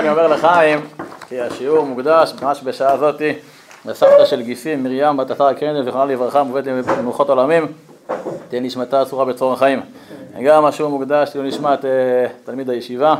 אני 0.00 0.08
אומר 0.08 0.28
לחיים, 0.28 0.80
כי 1.28 1.40
השיעור 1.40 1.86
מוקדש 1.86 2.32
ממש 2.42 2.60
בשעה 2.64 2.98
זאתי 2.98 3.32
לסבתא 3.84 4.24
של 4.24 4.42
גיסים, 4.42 4.82
מרים 4.82 5.16
בת 5.16 5.30
עטר 5.30 5.46
הקרנדל, 5.46 5.84
זיכרונה 5.84 6.12
לברכה, 6.12 6.42
מובאת 6.42 6.66
למנוחות 6.66 7.28
עולמים, 7.28 7.66
תהיה 8.48 8.62
נשמתה 8.62 9.02
אסורה 9.02 9.24
בצור 9.24 9.52
החיים. 9.52 9.80
גם 10.44 10.64
השיעור 10.64 10.90
מוקדש 10.90 11.30
לעילוי 11.34 11.48
נשמת 11.48 11.84
תלמיד 12.44 12.70
הישיבה, 12.70 13.14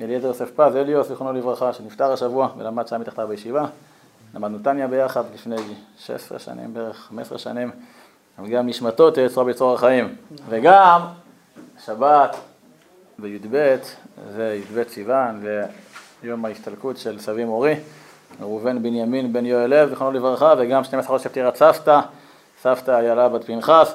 אליעזר 0.00 0.26
יוסף 0.26 0.50
פז, 0.50 0.76
אליוס, 0.76 1.08
זיכרונו 1.08 1.32
לברכה, 1.32 1.72
שנפטר 1.72 2.12
השבוע 2.12 2.48
ולמד 2.58 2.88
שם 2.88 3.00
מתחתיו 3.00 3.28
בישיבה. 3.28 3.64
למדנו 4.34 4.58
טניה 4.58 4.86
ביחד 4.86 5.22
לפני 5.34 5.56
16 5.98 6.38
שנים 6.38 6.74
בערך, 6.74 6.96
15 7.08 7.38
שנים, 7.38 7.70
וגם 8.44 8.66
נשמתו 8.66 9.10
תהיה 9.10 9.26
אסורה 9.26 9.46
בצור 9.46 9.74
החיים. 9.74 10.14
וגם 10.48 11.00
שבת 11.84 12.36
בי"ב, 13.18 13.76
זה 14.36 14.58
י"ב 14.60 14.82
סיוון, 14.88 15.40
ויום 16.22 16.44
ההסתלקות 16.44 16.96
של 16.96 17.18
סבי 17.18 17.44
מורי, 17.44 17.74
ראובן 18.40 18.82
בנימין 18.82 19.32
בן 19.32 19.46
יואל 19.46 19.70
לב, 19.74 19.88
זיכרונו 19.88 20.12
לברכה, 20.12 20.54
וגם 20.58 20.84
12 20.84 21.08
חודש 21.08 21.26
פטירת 21.26 21.56
סבתא, 21.56 22.00
סבתא 22.62 22.90
איילה 22.90 23.28
בת 23.28 23.44
פנחס, 23.44 23.94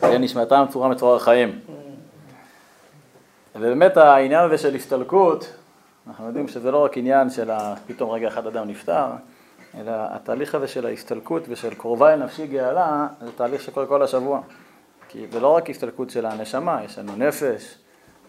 תהיה 0.00 0.18
נשמתם 0.18 0.64
צורה 0.70 0.88
מצרור 0.88 1.16
החיים. 1.16 1.60
ובאמת 3.56 3.96
העניין 3.96 4.44
הזה 4.44 4.58
של 4.58 4.74
הסתלקות, 4.74 5.52
אנחנו 6.06 6.26
יודעים 6.26 6.48
שזה 6.48 6.70
לא 6.70 6.84
רק 6.84 6.96
עניין 6.98 7.30
של 7.30 7.50
פתאום 7.86 8.10
רגע 8.10 8.28
אחד 8.28 8.46
אדם 8.46 8.68
נפטר, 8.68 9.06
אלא 9.80 9.92
התהליך 9.94 10.54
הזה 10.54 10.68
של 10.68 10.86
ההסתלקות 10.86 11.42
ושל 11.48 11.74
קרובה 11.74 12.14
אל 12.14 12.24
נפשי 12.24 12.46
גאלה, 12.46 13.06
זה 13.20 13.32
תהליך 13.36 13.62
שקורה 13.62 13.86
כל 13.86 14.02
השבוע. 14.02 14.40
כי 15.08 15.26
זה 15.32 15.40
לא 15.40 15.48
רק 15.48 15.70
הסתלקות 15.70 16.10
של 16.10 16.26
הנשמה, 16.26 16.84
יש 16.84 16.98
לנו 16.98 17.16
נפש, 17.16 17.74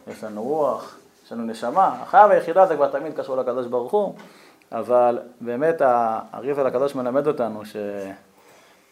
יש 0.08 0.24
לנו 0.24 0.44
רוח, 0.44 0.98
יש 1.28 1.32
לנו 1.32 1.44
נשמה, 1.44 1.96
החייו 2.02 2.32
היחידה 2.32 2.66
זה 2.66 2.76
כבר 2.76 2.88
תמיד 2.88 3.14
קשור 3.20 3.38
לקדוש 3.38 3.68
ברוך 3.68 3.92
הוא, 3.92 4.14
אבל 4.72 5.20
באמת 5.42 5.82
הריב 6.32 6.60
על 6.60 6.68
הקדוש 6.68 6.96
מלמד 6.96 7.28
אותנו 7.28 7.66
ש... 7.66 7.76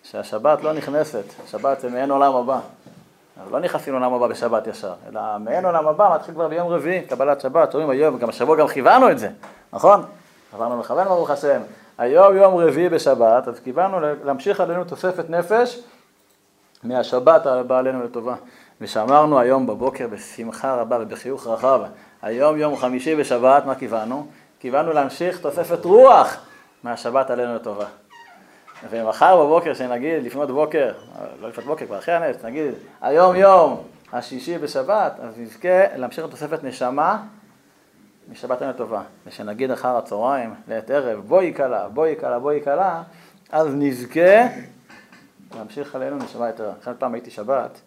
שהשבת 0.04 0.64
לא 0.64 0.74
נכנסת, 0.74 1.24
שבת 1.48 1.80
זה 1.80 1.90
מעין 1.90 2.12
עולם 2.12 2.36
הבא. 2.36 2.60
אז 3.44 3.52
לא 3.52 3.60
נכנסים 3.60 3.94
לעולם 3.94 4.14
הבא 4.14 4.28
בשבת 4.28 4.68
ישר, 4.68 4.94
אלא 5.10 5.22
מעין 5.40 5.66
עולם 5.66 5.88
הבא 5.88 6.16
מתחיל 6.16 6.34
כבר 6.34 6.48
ביום 6.48 6.68
רביעי, 6.68 7.02
קבלת 7.02 7.42
שבת, 7.42 7.72
שומעים 7.72 7.90
היום, 7.90 8.18
גם 8.18 8.30
השבוע 8.30 8.58
גם 8.58 8.68
כיוונו 8.68 9.12
את 9.12 9.20
זה, 9.20 9.30
נכון? 9.74 10.04
עברנו 10.54 10.80
לכוון 10.80 11.08
ברוך 11.08 11.30
השם. 11.30 11.62
היום 11.98 12.38
יום 12.38 12.56
רביעי 12.56 12.90
בשבת, 12.90 13.48
אז 13.48 13.60
כיוונו 13.60 14.00
להמשיך 14.24 14.60
עלינו 14.60 14.84
תוספת 14.84 15.30
נפש 15.30 15.80
מהשבת 16.84 17.46
הבאה 17.46 17.80
עלינו 17.80 18.04
לטובה. 18.04 18.36
ושאמרנו 18.82 19.40
היום 19.40 19.68
בבוקר 19.68 20.08
בשמחה 20.08 20.76
רבה 20.76 20.98
ובחיוך 21.02 21.48
רחב, 21.48 21.82
היום 22.26 22.58
יום 22.58 22.76
חמישי 22.76 23.16
בשבת, 23.16 23.66
מה 23.66 23.76
כיוונו? 23.76 24.28
כיוונו 24.60 24.94
להמשיך 24.94 25.40
תוספת 25.40 25.86
רוח 25.86 26.46
מהשבת 26.84 27.30
עלינו 27.30 27.56
לטובה. 27.56 27.86
ומחר 28.90 29.46
בבוקר 29.46 29.74
שנגיד, 29.74 30.24
לפנות 30.24 30.52
בוקר, 30.52 30.94
לא 31.42 31.50
לפנות 31.50 31.66
בוקר, 31.66 31.86
כבר 31.86 32.00
אחרי 32.00 32.16
הנס, 32.16 32.46
נגיד, 32.46 32.74
היום 33.02 33.36
יום 33.36 33.84
השישי 34.14 34.58
בשבת, 34.58 35.14
אז 35.20 35.40
נזכה 35.40 35.98
להמשיך 35.98 36.26
לתוספת 36.26 36.64
נשמה 36.64 37.24
משבת 38.32 38.58
עלינו 38.62 38.74
לטובה. 38.74 39.02
ושנגיד 39.28 39.72
אחר 39.72 39.98
הצהריים, 39.98 40.54
לעת 40.68 40.90
ערב, 40.90 41.20
בואי 41.28 41.54
כלה, 41.56 41.88
בואי 41.90 42.16
כלה, 42.20 42.40
בואי 42.40 42.62
כלה, 42.64 43.04
אז 43.52 43.68
נזכה 43.76 44.48
להמשיך 45.56 45.96
עלינו 45.96 46.18
נשמה 46.18 46.48
יותר. 46.48 46.72
עכשיו 46.80 46.94
פעם 47.00 47.14
הייתי 47.14 47.32
שבת, 47.32 47.82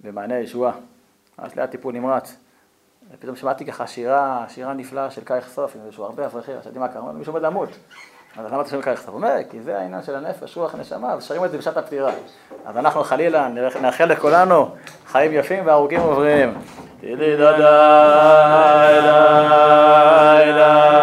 במעייני 0.00 0.34
הישועה, 0.34 0.72
אז 1.38 1.56
ליד 1.56 1.66
טיפול 1.66 1.94
נמרץ. 1.94 2.36
ופתאום 3.14 3.36
שמעתי 3.36 3.64
ככה 3.64 3.86
שירה, 3.86 4.44
שירה 4.48 4.72
נפלאה 4.72 5.10
של 5.10 5.24
קאיך 5.24 5.48
סוף, 5.48 5.76
עם 5.76 5.80
איזשהו 5.86 6.04
הרבה 6.04 6.26
אברכים, 6.26 6.54
חשבתי 6.60 6.78
מה 6.78 6.88
קרה, 6.88 7.12
מישהו 7.12 7.32
עומד 7.32 7.42
למות. 7.42 7.68
אז 8.36 8.52
למה 8.52 8.60
אתה 8.60 8.70
שומע 8.70 8.82
קאיך 8.82 9.00
סוף? 9.00 9.08
הוא 9.08 9.16
אומר, 9.16 9.36
כי 9.50 9.60
זה 9.60 9.78
העניין 9.78 10.02
של 10.02 10.14
הנפש, 10.14 10.56
רוח 10.56 10.74
הנשמה, 10.74 11.12
אז 11.12 11.24
שרים 11.24 11.44
את 11.44 11.50
זה 11.50 11.58
בשעת 11.58 11.76
הפטירה. 11.76 12.12
אז 12.66 12.76
אנחנו 12.76 13.04
חלילה 13.04 13.48
נאחל 13.82 14.04
לכולנו 14.04 14.68
חיים 15.06 15.32
יפים 15.32 15.66
וארוכים 15.66 16.00
ובריאים. 16.00 16.54
תהילי 17.00 17.36
דודה, 17.36 18.88
אלה, 18.90 20.42
אלה, 20.42 20.94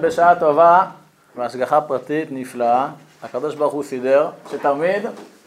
בשעה 0.00 0.34
טובה, 0.34 0.82
בהשגחה 1.34 1.80
פרטית 1.80 2.28
נפלאה, 2.30 2.88
הקדוש 3.22 3.54
ברוך 3.54 3.72
הוא 3.72 3.82
סידר, 3.82 4.28
שתמיד 4.50 5.02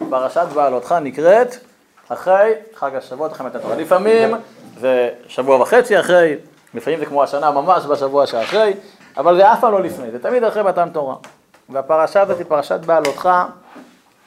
פרשת 0.10 0.46
בעלותך 0.54 0.96
נקראת 1.02 1.56
אחרי 2.10 2.54
חג 2.76 2.96
השבועות, 2.96 3.32
אחרי 3.32 3.48
מתן 3.48 3.60
תורה. 3.60 3.76
לפעמים 3.76 4.36
זה 4.80 5.10
שבוע 5.28 5.62
וחצי 5.62 6.00
אחרי, 6.00 6.36
לפעמים 6.74 7.00
זה 7.00 7.06
כמו 7.06 7.24
השנה 7.24 7.52
ממש 7.52 7.86
בשבוע 7.86 8.28
שאחרי, 8.28 8.74
אבל 9.18 9.36
זה 9.36 9.54
אף 9.54 9.60
פעם 9.62 9.72
לא 9.72 9.82
לפני, 9.82 10.12
זה 10.12 10.20
תמיד 10.20 10.44
אחרי 10.44 10.64
מתן 10.64 10.90
תורה. 10.90 11.16
והפרשה 11.70 12.22
הזאת 12.22 12.38
היא 12.38 12.46
פרשת 12.46 12.80
בעלותך, 12.86 13.30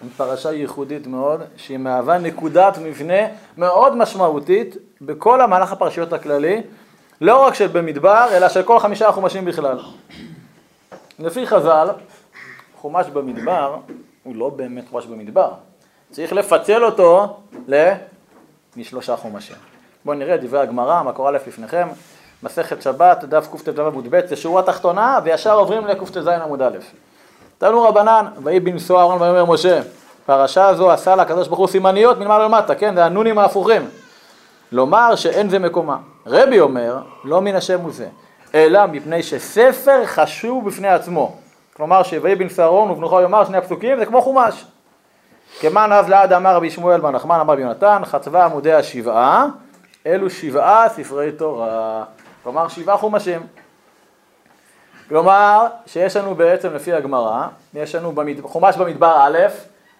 היא 0.03 0.11
פרשה 0.17 0.53
ייחודית 0.53 1.07
מאוד, 1.07 1.43
שהיא 1.57 1.79
מהווה 1.79 2.19
נקודת 2.19 2.79
מבנה 2.79 3.27
מאוד 3.59 3.97
משמעותית 3.97 4.77
בכל 5.01 5.41
המהלך 5.41 5.73
הפרשיות 5.73 6.13
הכללי, 6.13 6.63
לא 7.23 7.47
רק 7.47 7.55
של 7.55 7.67
במדבר, 7.67 8.27
אלא 8.33 8.49
של 8.49 8.63
כל 8.63 8.79
חמישה 8.79 9.09
החומשים 9.09 9.45
בכלל. 9.45 9.79
לפי 11.19 11.47
חז"ל, 11.47 11.89
חומש 12.81 13.07
במדבר 13.07 13.77
הוא 14.23 14.37
לא 14.37 14.49
באמת 14.49 14.85
חומש 14.91 15.07
במדבר. 15.07 15.51
צריך 16.11 16.33
לפצל 16.33 16.85
אותו 16.85 17.37
משלושה 18.77 19.17
חומשים. 19.17 19.57
בואו 20.05 20.17
נראה 20.17 20.37
דברי 20.37 20.61
הגמרא, 20.61 21.03
מקור 21.03 21.29
א' 21.29 21.33
לפניכם, 21.33 21.89
מסכת 22.43 22.83
שבת, 22.83 23.25
דף 23.25 23.49
קט"ו 23.53 23.87
עמוד 23.87 24.07
ב', 24.11 24.27
זה 24.27 24.37
שורה 24.37 24.63
תחתונה, 24.63 25.19
וישר 25.25 25.55
עוברים 25.55 25.87
לקט"ז 25.87 26.27
עמוד 26.27 26.63
א'. 26.63 26.79
תנו 27.59 27.83
רבנן, 27.83 28.27
ויהי 28.43 28.61
בנשוא 28.61 28.99
אהרון 28.99 29.23
ויאמר 29.23 29.45
משה, 29.45 29.81
פרשה 30.27 30.75
זו 30.75 30.91
עשה 30.91 31.17
לה 31.17 31.23
הקדוש 31.23 31.49
ברוך 31.49 31.61
הוא 31.61 31.69
סימניות 31.69 32.19
מלמעלה 32.19 32.45
למטה, 32.45 32.75
כן, 32.75 32.95
זה 32.95 33.05
הנונים 33.05 33.39
ההפוכים. 33.39 33.89
לומר 34.73 35.17
שאין 35.17 35.49
זה 35.49 35.59
מקומה. 35.59 35.97
רבי 36.27 36.61
אומר, 36.61 36.99
לא 37.25 37.41
מן 37.41 37.55
השם 37.55 37.81
הוא 37.81 37.93
זה, 37.93 38.09
אלא 38.55 38.87
מפני 38.87 39.23
שספר 39.23 40.07
חשוב 40.07 40.67
בפני 40.67 40.89
עצמו. 40.89 41.37
כלומר 41.77 42.03
שויהי 42.03 42.35
בנשוא 42.35 42.65
אהרון 42.65 42.91
ובנוכו 42.91 43.21
יאמר 43.21 43.45
שני 43.45 43.57
הפסוקים 43.57 43.99
זה 43.99 44.07
כמו 44.07 44.23
חומש. 44.23 44.65
כמאן 45.61 45.93
אז 45.93 46.09
לעד 46.09 46.33
אמר 46.33 46.57
רבי 46.57 46.71
שמואל 46.71 47.01
בן 47.01 47.11
נחמן 47.11 47.41
אמר 47.41 47.61
יונתן, 47.61 48.03
חצבה 48.05 48.45
עמודי 48.45 48.73
השבעה, 48.73 49.47
אלו 50.07 50.31
שבעה 50.31 50.89
ספרי 50.89 51.33
תורה. 51.33 52.05
כלומר 52.43 52.69
שבעה 52.69 52.97
חומשים. 52.97 53.47
כלומר 55.09 55.67
שיש 55.87 56.17
לנו 56.17 56.35
בעצם 56.35 56.75
לפי 56.75 56.93
הגמרא, 56.93 57.47
יש 57.75 57.95
לנו 57.95 58.13
במד... 58.13 58.41
חומש 58.41 58.77
במדבר 58.77 59.17
א', 59.21 59.39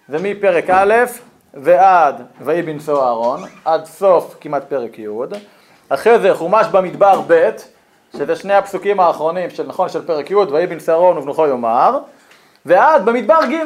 ומפרק 0.09 0.69
א' 0.69 0.93
ועד 1.53 2.21
ויהי 2.41 2.61
בנשוא 2.61 3.03
אהרון, 3.03 3.39
עד 3.65 3.85
סוף 3.85 4.35
כמעט 4.41 4.63
פרק 4.69 4.99
י', 4.99 5.07
אחרי 5.93 6.19
זה 6.19 6.33
חומש 6.33 6.67
במדבר 6.67 7.21
ב', 7.27 7.49
שזה 8.17 8.35
שני 8.35 8.53
הפסוקים 8.53 8.99
האחרונים 8.99 9.49
של 9.49 9.67
נכון 9.67 9.89
של 9.89 10.05
פרק 10.05 10.31
י', 10.31 10.35
ויהי 10.35 10.67
בנשוא 10.67 10.93
אהרון 10.93 11.17
ובנוכו 11.17 11.47
יאמר, 11.47 11.99
ועד 12.65 13.05
במדבר 13.05 13.39
ג', 13.51 13.63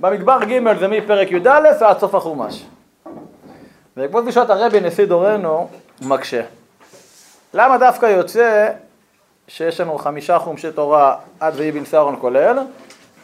במדבר 0.00 0.38
ג' 0.44 0.78
זה 0.78 0.88
מפרק 0.88 1.30
י"א 1.30 1.60
ועד 1.80 1.98
סוף 1.98 2.14
החומש. 2.14 2.64
בעקבות 3.96 4.24
פגישת 4.24 4.50
הרבי 4.50 4.80
נשיא 4.80 5.06
דורנו 5.06 5.68
מקשה. 6.02 6.42
למה 7.54 7.78
דווקא 7.78 8.06
יוצא 8.06 8.68
שיש 9.48 9.80
לנו 9.80 9.98
חמישה 9.98 10.38
חומשי 10.38 10.72
תורה 10.72 11.16
עד 11.40 11.54
ויהי 11.56 11.72
בנשוא 11.72 11.98
אהרון 11.98 12.16
כולל, 12.20 12.58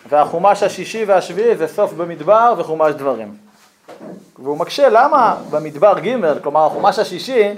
והחומש 0.08 0.62
השישי 0.62 1.04
והשביעי 1.04 1.56
זה 1.56 1.68
סוף 1.68 1.92
במדבר 1.92 2.54
וחומש 2.58 2.94
דברים. 2.94 3.34
והוא 4.38 4.58
מקשה 4.58 4.88
למה 4.88 5.36
במדבר 5.50 5.98
ג', 5.98 6.42
כלומר 6.42 6.66
החומש 6.66 6.98
השישי, 6.98 7.54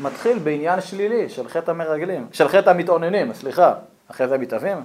מתחיל 0.00 0.38
בעניין 0.38 0.80
שלילי 0.80 1.28
של 1.28 1.48
חטא 1.48 1.70
המרגלים, 1.70 2.26
של 2.32 2.48
חטא 2.48 2.70
המתאוננים, 2.70 3.34
סליחה, 3.34 3.74
אחרי 4.10 4.28
זה 4.28 4.34
המתאבים. 4.34 4.76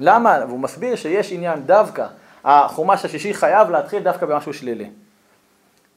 למה? 0.00 0.38
והוא 0.48 0.60
מסביר 0.60 0.96
שיש 0.96 1.32
עניין 1.32 1.62
דווקא, 1.66 2.06
החומש 2.44 3.04
השישי 3.04 3.34
חייב 3.34 3.70
להתחיל 3.70 4.02
דווקא 4.02 4.26
במשהו 4.26 4.52
שלילי. 4.54 4.90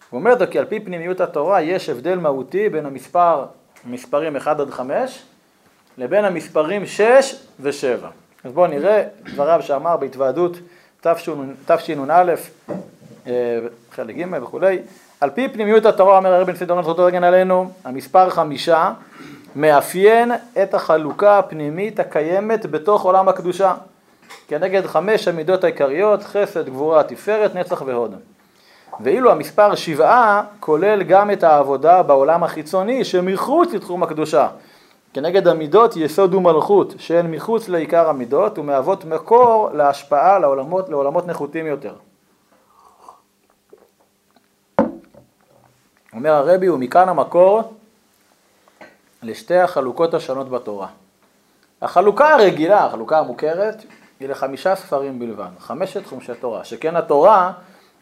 הוא 0.10 0.20
אומר 0.20 0.34
אותו 0.34 0.46
כי 0.52 0.60
על 0.60 0.66
פי 0.66 0.80
פנימיות 0.80 1.22
התורה 1.22 1.62
יש 1.62 1.90
הבדל 1.90 2.18
מהותי 2.18 2.70
בין 2.70 2.86
המספר, 2.86 3.46
מספרים 3.86 4.36
1 4.36 4.60
עד 4.60 4.70
5, 4.70 5.24
לבין 5.98 6.26
המספרים 6.26 6.86
6 6.86 7.36
ו-7. 7.60 8.06
אז 8.44 8.52
בואו 8.52 8.68
נראה 8.68 9.04
דבריו 9.24 9.62
שאמר 9.62 9.98
בהתוועדות 9.98 10.58
תשנ"א, 11.02 12.34
אה, 13.28 13.60
חלק 13.92 14.16
ג' 14.16 14.44
וכולי. 14.44 14.80
על 15.24 15.30
פי 15.30 15.50
פנימיות 15.50 15.86
התורה, 15.86 16.18
אומר 16.18 16.34
הרבי 16.34 16.52
נשיא 16.52 16.66
דורון 16.66 16.84
זכותו 16.84 17.06
רגן 17.06 17.24
עלינו, 17.24 17.70
המספר 17.86 18.30
חמישה 18.30 18.92
מאפיין 19.56 20.32
את 20.64 20.74
החלוקה 20.74 21.40
הפנימית 21.40 22.00
הקיימת 22.00 22.66
בתוך 22.66 23.04
עולם 23.04 23.30
הקדושה. 23.30 23.74
כנגד 24.48 24.86
חמש 24.86 25.28
המידות 25.28 25.64
העיקריות, 25.64 26.24
חסד, 26.24 26.70
גבורה, 26.70 27.04
תפארת, 27.04 27.56
נצח 27.56 27.82
והוד. 27.86 28.16
ואילו 29.00 29.32
המספר 29.32 29.76
שבעה 29.76 30.44
כולל 30.60 31.04
גם 31.04 31.32
את 31.32 31.44
העבודה 31.44 32.04
בעולם 32.04 32.44
החיצוני 32.44 33.04
שמחוץ 33.04 33.74
לתחום 33.74 34.04
הקדושה. 34.04 34.48
כנגד 35.14 35.48
המידות 35.48 35.98
יסוד 35.98 36.34
ומלכות 36.34 36.94
שהן 36.98 37.32
מחוץ 37.32 37.70
לעיקר 37.70 38.10
המידות 38.10 38.60
ומהוות 38.60 39.06
מקור 39.06 39.70
להשפעה 39.74 40.40
לעולמות, 40.40 40.90
לעולמות 40.90 41.28
נחותים 41.28 41.66
יותר. 41.66 41.94
אומר 46.16 46.32
הרבי 46.32 46.70
ומכאן 46.70 47.10
המקור 47.10 47.74
לשתי 49.24 49.58
החלוקות 49.58 50.14
השונות 50.14 50.50
בתורה. 50.50 50.88
החלוקה 51.82 52.34
הרגילה, 52.34 52.86
החלוקה 52.86 53.20
המוכרת, 53.20 53.84
היא 54.20 54.30
לחמישה 54.30 54.76
ספרים 54.76 55.20
בלבד, 55.20 55.50
חמשת 55.60 56.06
חומשי 56.06 56.32
תורה, 56.40 56.64
שכן 56.64 56.96
התורה 56.96 57.52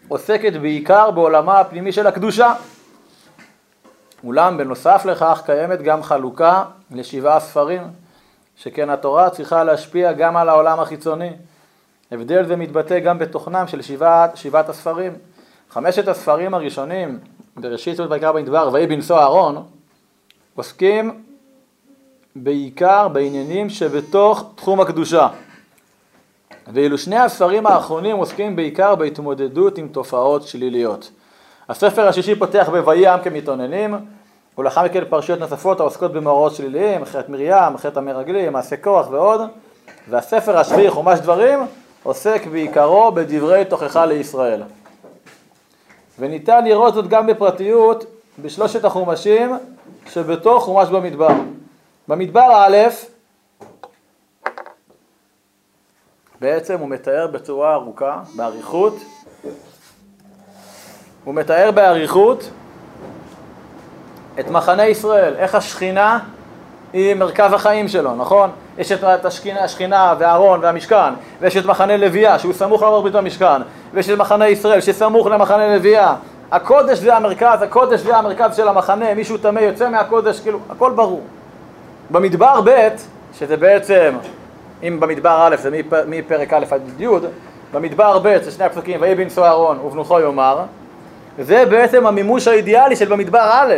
עוסקת 0.08 0.54
בעיקר 0.54 1.12
בעולמה 1.12 1.60
הפנימי 1.60 1.92
של 1.92 2.08
הקדושה. 2.08 2.54
אולם 4.24 4.58
בנוסף 4.58 5.06
לכך 5.06 5.42
קיימת 5.46 5.82
גם 5.82 6.04
חלוקה 6.04 6.64
לשבעה 6.92 7.40
ספרים, 7.40 7.82
שכן 8.56 8.90
התורה 8.90 9.30
צריכה 9.30 9.64
להשפיע 9.64 10.12
גם 10.12 10.38
על 10.38 10.50
העולם 10.50 10.80
החיצוני. 10.80 11.32
הבדל 12.12 12.46
זה 12.46 12.56
מתבטא 12.56 13.00
גם 13.00 13.20
בתוכנם 13.20 13.68
של 13.68 13.82
שבעת, 13.82 14.38
שבעת 14.38 14.70
הספרים. 14.70 15.14
חמשת 15.70 16.08
הספרים 16.08 16.54
הראשונים, 16.54 17.20
בראשית 17.58 17.96
זאת 17.96 18.12
ויקרא 18.12 18.32
במדבר, 18.32 18.70
ויהי 18.74 18.88
בנשוא 18.88 19.18
אהרון, 19.18 19.64
עוסקים 20.56 21.24
בעיקר 22.36 23.08
בעניינים 23.08 23.70
שבתוך 23.70 24.44
תחום 24.56 24.82
הקדושה. 24.82 25.28
ואילו 26.74 26.98
שני 26.98 27.18
הספרים 27.18 27.68
האחרונים 27.68 28.18
עוסקים 28.18 28.56
בעיקר 28.56 28.96
בהתמודדות 28.96 29.78
עם 29.78 29.88
תופעות 29.88 30.44
שליליות. 30.44 31.12
הספר 31.70 32.08
השישי 32.08 32.36
פותח 32.36 32.70
ב"ויהי 32.74 33.08
עם 33.08 33.20
כמתאוננים", 33.22 33.96
ולאחר 34.58 34.84
מכן 34.84 35.04
פרשיות 35.10 35.40
נוספות 35.40 35.80
העוסקות 35.80 36.14
במאורעות 36.14 36.56
שליליים, 36.56 37.06
חטא 37.06 37.32
מרים, 37.32 37.78
חטא 37.78 38.00
המרגלים, 38.00 38.54
מעשה 38.54 38.78
כוח 38.78 39.08
ועוד, 39.12 39.42
והספר 40.10 40.58
השביעי, 40.58 40.90
חומש 40.90 41.20
דברים, 41.20 41.60
עוסק 42.04 42.42
בעיקרו 42.52 43.12
בדברי 43.12 43.66
תוכחה 43.66 44.06
לישראל. 44.06 44.62
וניתן 46.22 46.64
לראות 46.66 46.94
זאת 46.94 47.08
גם 47.08 47.28
בפרטיות 47.28 48.06
בשלושת 48.42 48.86
החומשים 48.86 49.58
שבתוך 50.10 50.64
חומש 50.64 50.90
במדבר. 50.90 51.28
במדבר 52.08 52.52
א', 52.56 52.78
בעצם 56.42 56.80
הוא 56.80 56.90
מתאר 56.90 57.28
בצורה 57.28 57.74
ארוכה, 57.74 58.22
באריכות, 58.36 58.96
הוא 61.24 61.36
מתאר 61.36 61.72
באריכות 61.72 62.50
את 64.40 64.48
מחנה 64.48 64.86
ישראל, 64.86 65.36
איך 65.36 65.56
השכינה 65.56 66.20
היא 66.94 67.16
מרכז 67.16 67.54
החיים 67.54 67.88
שלו, 67.88 68.16
נכון? 68.16 68.50
יש 68.78 68.92
את 68.92 69.26
השכינה, 69.26 69.64
השכינה 69.64 70.16
והארון 70.20 70.60
והמשכן, 70.64 71.14
ויש 71.42 71.58
את 71.58 71.66
מחנה 71.66 71.98
לוויה 71.98 72.40
שהוא 72.40 72.54
סמוך 72.54 72.82
למרבית 72.82 73.16
המשכן, 73.16 73.62
ויש 73.94 74.10
את 74.10 74.18
מחנה 74.18 74.48
ישראל 74.48 74.82
שסמוך 74.82 75.28
למחנה 75.28 75.76
לוויה. 75.76 76.16
הקודש 76.52 76.98
זה 76.98 77.16
המרכז, 77.16 77.62
הקודש 77.62 78.00
זה 78.00 78.18
המרכז 78.18 78.56
של 78.56 78.68
המחנה, 78.68 79.14
מישהו 79.14 79.38
טמא 79.38 79.60
יוצא 79.60 79.90
מהקודש, 79.90 80.40
כאילו, 80.40 80.60
הכל 80.70 80.92
ברור. 80.92 81.22
במדבר 82.10 82.62
ב', 82.66 82.88
שזה 83.40 83.58
בעצם, 83.58 84.16
אם 84.84 85.00
במדבר 85.00 85.48
א' 85.48 85.56
זה 85.56 85.70
מפרק 86.08 86.54
א' 86.54 86.66
עד 86.72 87.02
י', 87.02 87.08
במדבר 87.74 88.20
ב' 88.20 88.38
זה 88.44 88.52
שני 88.52 88.66
הפסוקים, 88.66 89.02
ויהי 89.02 89.16
בנשוא 89.16 89.46
אהרון 89.46 89.80
ובנוכו 89.80 90.20
יאמר, 90.20 90.60
זה 91.40 91.66
בעצם 91.66 92.08
המימוש 92.08 92.48
האידיאלי 92.48 92.96
של 92.96 93.08
במדבר 93.08 93.50
א', 93.52 93.74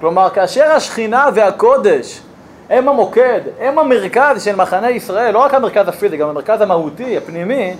כלומר 0.00 0.30
כאשר 0.30 0.72
השכינה 0.72 1.28
והקודש 1.34 2.20
הם 2.70 2.88
המוקד, 2.88 3.40
הם 3.60 3.78
המרכז 3.78 4.44
של 4.44 4.56
מחנה 4.56 4.90
ישראל, 4.90 5.34
לא 5.34 5.38
רק 5.38 5.54
המרכז 5.54 5.88
הפיזי, 5.88 6.16
גם 6.16 6.28
המרכז 6.28 6.60
המהותי, 6.60 7.16
הפנימי, 7.16 7.74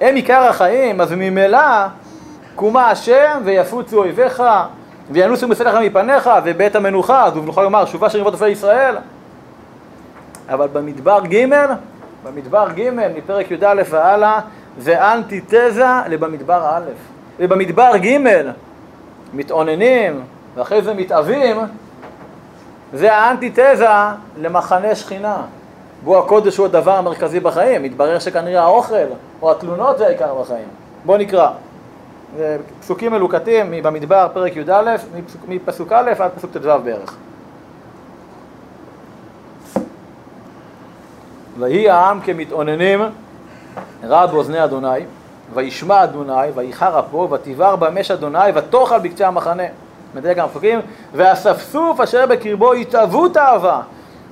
הם 0.00 0.14
עיקר 0.14 0.42
החיים, 0.42 1.00
אז 1.00 1.12
ממילא 1.12 1.86
קומה 2.54 2.90
השם 2.90 3.40
ויפוצו 3.44 3.98
אויביך 3.98 4.42
וינוסו 5.10 5.48
מסלח 5.48 5.74
מפניך 5.74 6.30
ובעת 6.44 6.76
המנוחה, 6.76 7.24
אז 7.24 7.36
ובנוכל 7.36 7.62
לומר 7.62 7.84
שובה 7.86 8.10
של 8.10 8.18
ריבות 8.18 8.32
עופי 8.32 8.48
ישראל. 8.48 8.96
אבל 10.48 10.68
במדבר 10.72 11.20
ג', 11.24 11.46
במדבר 12.24 12.68
ג', 12.76 12.90
מפרק 13.16 13.50
י"א 13.50 13.82
והלאה, 13.90 14.40
זה 14.78 15.12
אנטיתזה 15.12 15.86
לבמדבר 16.08 16.70
א'. 16.76 16.90
ובמדבר 17.38 17.96
ג', 17.96 18.18
מתאוננים, 19.34 20.20
ואחרי 20.54 20.82
זה 20.82 20.94
מתאווים, 20.94 21.56
זה 22.92 23.14
האנטיתזה 23.14 23.86
למחנה 24.40 24.94
שכינה. 24.94 25.36
בו 26.04 26.18
הקודש 26.18 26.56
הוא 26.56 26.66
הדבר 26.66 26.92
המרכזי 26.92 27.40
בחיים, 27.40 27.82
מתברר 27.82 28.18
שכנראה 28.18 28.62
האוכל 28.62 28.94
או 29.42 29.50
התלונות 29.50 29.98
זה 29.98 30.06
העיקר 30.06 30.34
בחיים. 30.34 30.68
בואו 31.04 31.18
נקרא. 31.18 31.48
פסוקים 32.80 33.12
מלוקטים 33.12 33.74
במדבר, 33.82 34.28
פרק 34.32 34.56
י"א, 34.56 34.96
מפסוק 35.48 35.92
א' 35.92 36.12
עד 36.18 36.30
פסוק 36.36 36.50
ט"ו 36.52 36.78
בערך. 36.84 37.16
ויהי 41.58 41.90
העם 41.90 42.20
כמתאוננים 42.20 43.00
רע 44.04 44.26
באוזני 44.26 44.64
אדוני, 44.64 45.04
וישמע 45.54 46.04
אדוני, 46.04 46.50
ויחר 46.54 47.00
אפו, 47.00 47.28
ותבער 47.30 47.76
במש 47.76 48.10
אדוני, 48.10 48.50
ותאכל 48.54 48.98
בקצה 48.98 49.26
המחנה. 49.26 49.62
מדייק 50.18 50.38
הפסוקים, 50.38 50.80
והאספסוף 51.14 52.00
אשר 52.00 52.26
בקרבו 52.26 52.74
יתאוו 52.74 53.28
תאווה. 53.28 53.82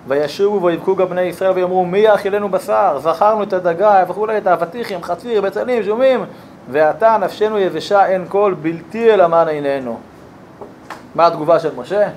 וישובו 0.08 0.66
ויבכו 0.66 0.96
גם 0.96 1.08
בני 1.08 1.20
ישראל 1.20 1.50
ויאמרו 1.50 1.84
מי 1.84 1.98
יאכילנו 1.98 2.48
בשר, 2.48 2.98
זכרנו 2.98 3.42
את 3.42 3.52
הדגה 3.52 4.04
וכולי, 4.08 4.38
את 4.38 4.46
האבטיחים, 4.46 5.02
חציר, 5.02 5.40
בצלים, 5.40 5.82
שומים, 5.82 6.24
ועתה 6.70 7.16
נפשנו 7.20 7.58
יבשה 7.58 8.06
אין 8.06 8.26
קול, 8.28 8.54
בלתי 8.54 9.14
אל 9.14 9.20
אמן 9.20 9.48
עינינו. 9.48 9.98
מה 11.14 11.26
התגובה 11.26 11.58
של 11.58 11.70
משה? 11.76 12.08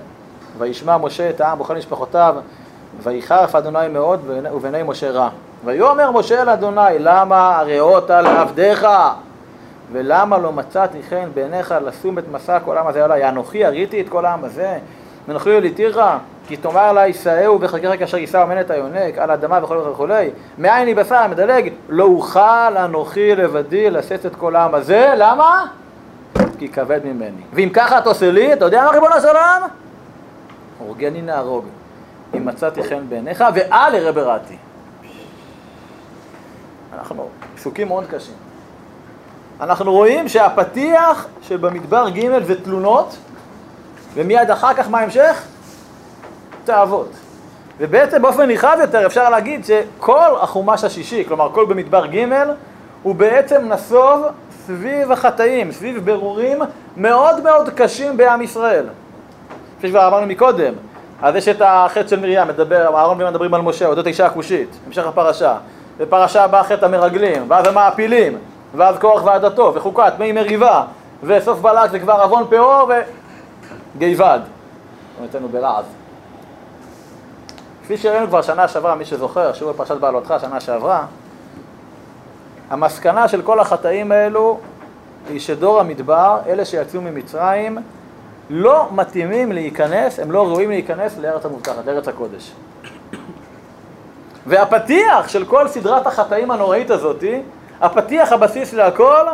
וישמע 0.58 0.98
משה 0.98 1.30
את 1.30 1.42
העם 1.42 1.60
בכל 1.60 1.76
משפחותיו, 1.76 2.36
ויחרף 3.04 3.56
אדוני 3.56 3.88
מאוד 3.88 4.20
ובעיני 4.54 4.84
משה 4.84 5.12
רע. 5.12 5.30
ויאמר 5.66 6.12
משה 6.12 6.42
אל 6.42 6.50
אדוני, 6.50 7.00
למה 7.00 7.60
הרעות 7.60 8.10
לעבדיך? 8.10 8.88
ולמה 9.92 10.38
לא 10.38 10.52
מצאתי 10.52 11.04
חן 11.10 11.30
בעיניך 11.34 11.76
לשום 11.86 12.20
את 12.20 12.24
מסע 12.32 12.60
כל 12.60 12.78
העם 12.78 12.88
הזה 12.88 13.06
עלי? 13.06 13.30
אנוכי 13.30 13.66
הריתי 13.66 14.02
את 14.02 14.10
כל 14.10 14.26
העם 14.26 14.44
הזה? 14.44 14.78
ונוכלי 15.28 15.54
יליתיך? 15.54 16.00
כי 16.48 16.58
תאמר 16.58 16.92
לה 16.92 17.06
יישאהו 17.06 17.60
בחקירה 17.60 17.98
כאשר 17.98 18.18
יישא 18.18 18.42
אומנת 18.42 18.72
היונק 18.72 19.18
על 19.18 19.32
האדמה 19.32 19.60
וכל 19.64 19.78
וכולי. 19.78 20.30
מאין 20.58 20.86
לי 20.86 20.96
בשר 20.96 21.28
מדלג? 21.28 21.74
לא 21.90 22.04
אוכל 22.04 22.78
אנוכי 22.78 23.36
לבדי 23.36 23.90
לשאת 23.90 24.26
את 24.26 24.36
כל 24.36 24.56
העם 24.56 24.76
הזה, 24.76 25.14
למה? 25.18 25.66
כי 26.60 26.70
כבד 26.70 27.00
ממני. 27.06 27.42
ואם 27.54 27.70
ככה 27.74 27.98
אתה 27.98 28.10
עושה 28.10 28.32
לי, 28.32 28.54
אתה 28.54 28.66
יודע 28.66 28.84
מה 28.84 28.92
ריבונו 28.92 29.22
של 29.22 29.28
עולם? 29.28 29.62
הורגני 30.80 31.22
נהרוג. 31.22 31.66
אם 32.38 32.46
מצאתי 32.46 32.84
חן 32.84 33.10
בעיניך, 33.10 33.44
ואל 33.54 33.96
ירא 33.96 34.12
ברעתי. 34.12 34.58
אנחנו, 36.94 37.30
פסוקים 37.56 37.88
מאוד 37.88 38.06
קשים. 38.10 38.49
אנחנו 39.62 39.92
רואים 39.94 40.30
שהפתיח 40.30 41.28
שבמדבר 41.42 42.10
ג' 42.10 42.44
זה 42.44 42.64
תלונות, 42.64 43.18
ומיד 44.14 44.52
אחר 44.52 44.74
כך 44.74 44.90
מה 44.90 45.00
ההמשך? 45.00 45.44
תאוות. 46.64 47.12
ובעצם 47.80 48.22
באופן 48.22 48.48
נרחב 48.48 48.78
יותר 48.82 49.06
אפשר 49.06 49.30
להגיד 49.30 49.66
שכל 49.66 50.36
החומש 50.42 50.84
השישי, 50.84 51.26
כלומר 51.28 51.50
כל 51.54 51.66
במדבר 51.66 52.06
ג', 52.06 52.26
הוא 53.04 53.16
בעצם 53.16 53.62
נסוב 53.68 54.26
סביב 54.66 55.12
החטאים, 55.12 55.72
סביב 55.72 56.06
ברורים 56.06 56.60
מאוד 56.98 57.44
מאוד 57.44 57.70
קשים 57.70 58.18
בעם 58.18 58.42
ישראל. 58.42 58.86
כפי 59.78 59.88
שכבר 59.88 60.08
אמרנו 60.08 60.28
מקודם, 60.28 60.74
אז 61.22 61.36
יש 61.36 61.48
את 61.48 61.62
החטא 61.66 62.08
של 62.08 62.20
מרים, 62.20 62.48
מדבר, 62.48 62.96
אהרון 62.96 63.16
ומרים 63.16 63.34
מדברים 63.34 63.54
על 63.54 63.62
משה, 63.62 63.86
אודות 63.88 64.06
האישה 64.06 64.26
הכושית, 64.26 64.70
המשך 64.88 65.08
הפרשה. 65.08 65.56
בפרשה 65.98 66.44
הבאה 66.44 66.64
חטא 66.64 66.86
המרגלים, 66.86 67.46
ואז 67.48 67.68
המעפילים, 67.68 68.38
ואז 68.76 68.96
כוח 68.98 69.24
ועדתו, 69.24 69.72
וחוקת, 69.76 70.14
מי 70.20 70.32
מריבה, 70.32 70.84
וסוף 71.24 71.60
בלק 71.60 71.92
זה 71.92 72.00
כבר 72.00 72.14
עוון 72.14 72.44
פאור 72.50 72.92
וגיבד. 73.96 74.40
אצלנו 75.26 75.50
בלעז. 75.50 75.86
כפי 77.84 77.98
שראינו 77.98 78.28
כבר 78.28 78.42
שנה 78.42 78.68
שעברה, 78.68 78.96
מי 78.96 79.06
שזוכר, 79.06 79.54
שיעור 79.54 79.74
בפרשת 79.74 79.96
בעלותך 79.96 80.34
שנה 80.42 80.60
שעברה, 80.60 81.06
המסקנה 82.70 83.28
של 83.28 83.42
כל 83.42 83.60
החטאים 83.60 84.12
האלו 84.12 84.60
היא 85.30 85.40
שדור 85.40 85.80
המדבר, 85.80 86.38
אלה 86.48 86.66
שיצאו 86.66 87.02
ממצרים, 87.02 87.78
לא 88.50 88.88
מתאימים 88.92 89.52
להיכנס, 89.52 90.20
הם 90.20 90.32
לא 90.32 90.48
ראויים 90.48 90.70
להיכנס 90.70 91.18
לארץ 91.18 91.46
המובטחת, 91.46 91.86
לארץ 91.86 92.08
הקודש. 92.08 92.52
והפתיח 94.48 95.28
של 95.28 95.46
כל 95.46 95.68
סדרת 95.68 96.08
החטאים 96.08 96.52
הנוראית 96.52 96.92
הזאתי, 96.92 97.42
הפתיח, 97.82 98.32
הבסיס 98.32 98.74
להכל, 98.74 99.26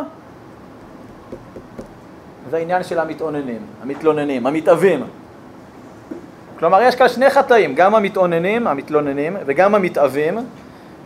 זה 2.50 2.56
העניין 2.56 2.82
של 2.82 2.98
המתאוננים, 2.98 3.60
המתלוננים, 3.82 4.46
המתאבים. 4.46 5.04
כלומר, 6.58 6.82
יש 6.82 6.94
כאן 6.94 7.08
שני 7.08 7.30
חטאים, 7.30 7.74
גם 7.74 7.94
המתאוננים, 7.94 8.66
המתלוננים, 8.66 9.36
וגם 9.46 9.74
המתאבים, 9.74 10.38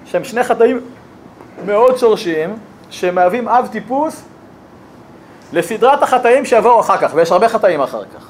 שהם 0.05 0.25
שני 0.25 0.45
חטאים 0.45 0.81
מאוד 1.67 1.97
שורשיים, 1.97 2.57
שמהווים 2.91 3.49
אב 3.49 3.69
טיפוס 3.73 4.25
לסדרת 5.53 6.03
החטאים 6.03 6.45
שיבואו 6.45 6.81
אחר 6.81 6.97
כך, 6.97 7.11
ויש 7.15 7.33
הרבה 7.33 7.49
חטאים 7.49 7.81
אחר 7.81 8.05
כך. 8.05 8.27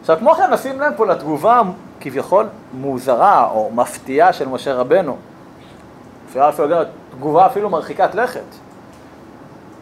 עכשיו, 0.00 0.16
כמו 0.18 0.34
כן, 0.34 0.52
נשים 0.52 0.80
לב 0.80 0.92
פה 0.96 1.06
לתגובה 1.06 1.62
כביכול 2.00 2.46
מוזרה 2.72 3.48
או 3.50 3.70
מפתיעה 3.74 4.32
של 4.32 4.48
משה 4.48 4.74
רבנו. 4.74 5.16
אפשר 6.28 6.48
אפילו 6.48 6.68
להגיד, 6.68 6.92
תגובה 7.18 7.46
אפילו 7.46 7.70
מרחיקת 7.70 8.14
לכת. 8.14 8.40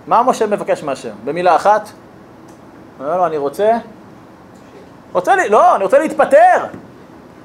מה 0.07 0.23
משה 0.23 0.47
מבקש 0.47 0.83
מהשם? 0.83 1.11
במילה 1.25 1.57
אחת? 1.57 1.89
הוא 2.99 3.07
אומר 3.07 3.17
לו, 3.17 3.27
אני 3.27 3.37
רוצה... 3.37 3.73
רוצה 5.13 5.37
לי... 5.37 5.49
לא, 5.49 5.77
אני 5.77 5.85
רוצה 5.85 5.99
להתפטר! 5.99 6.65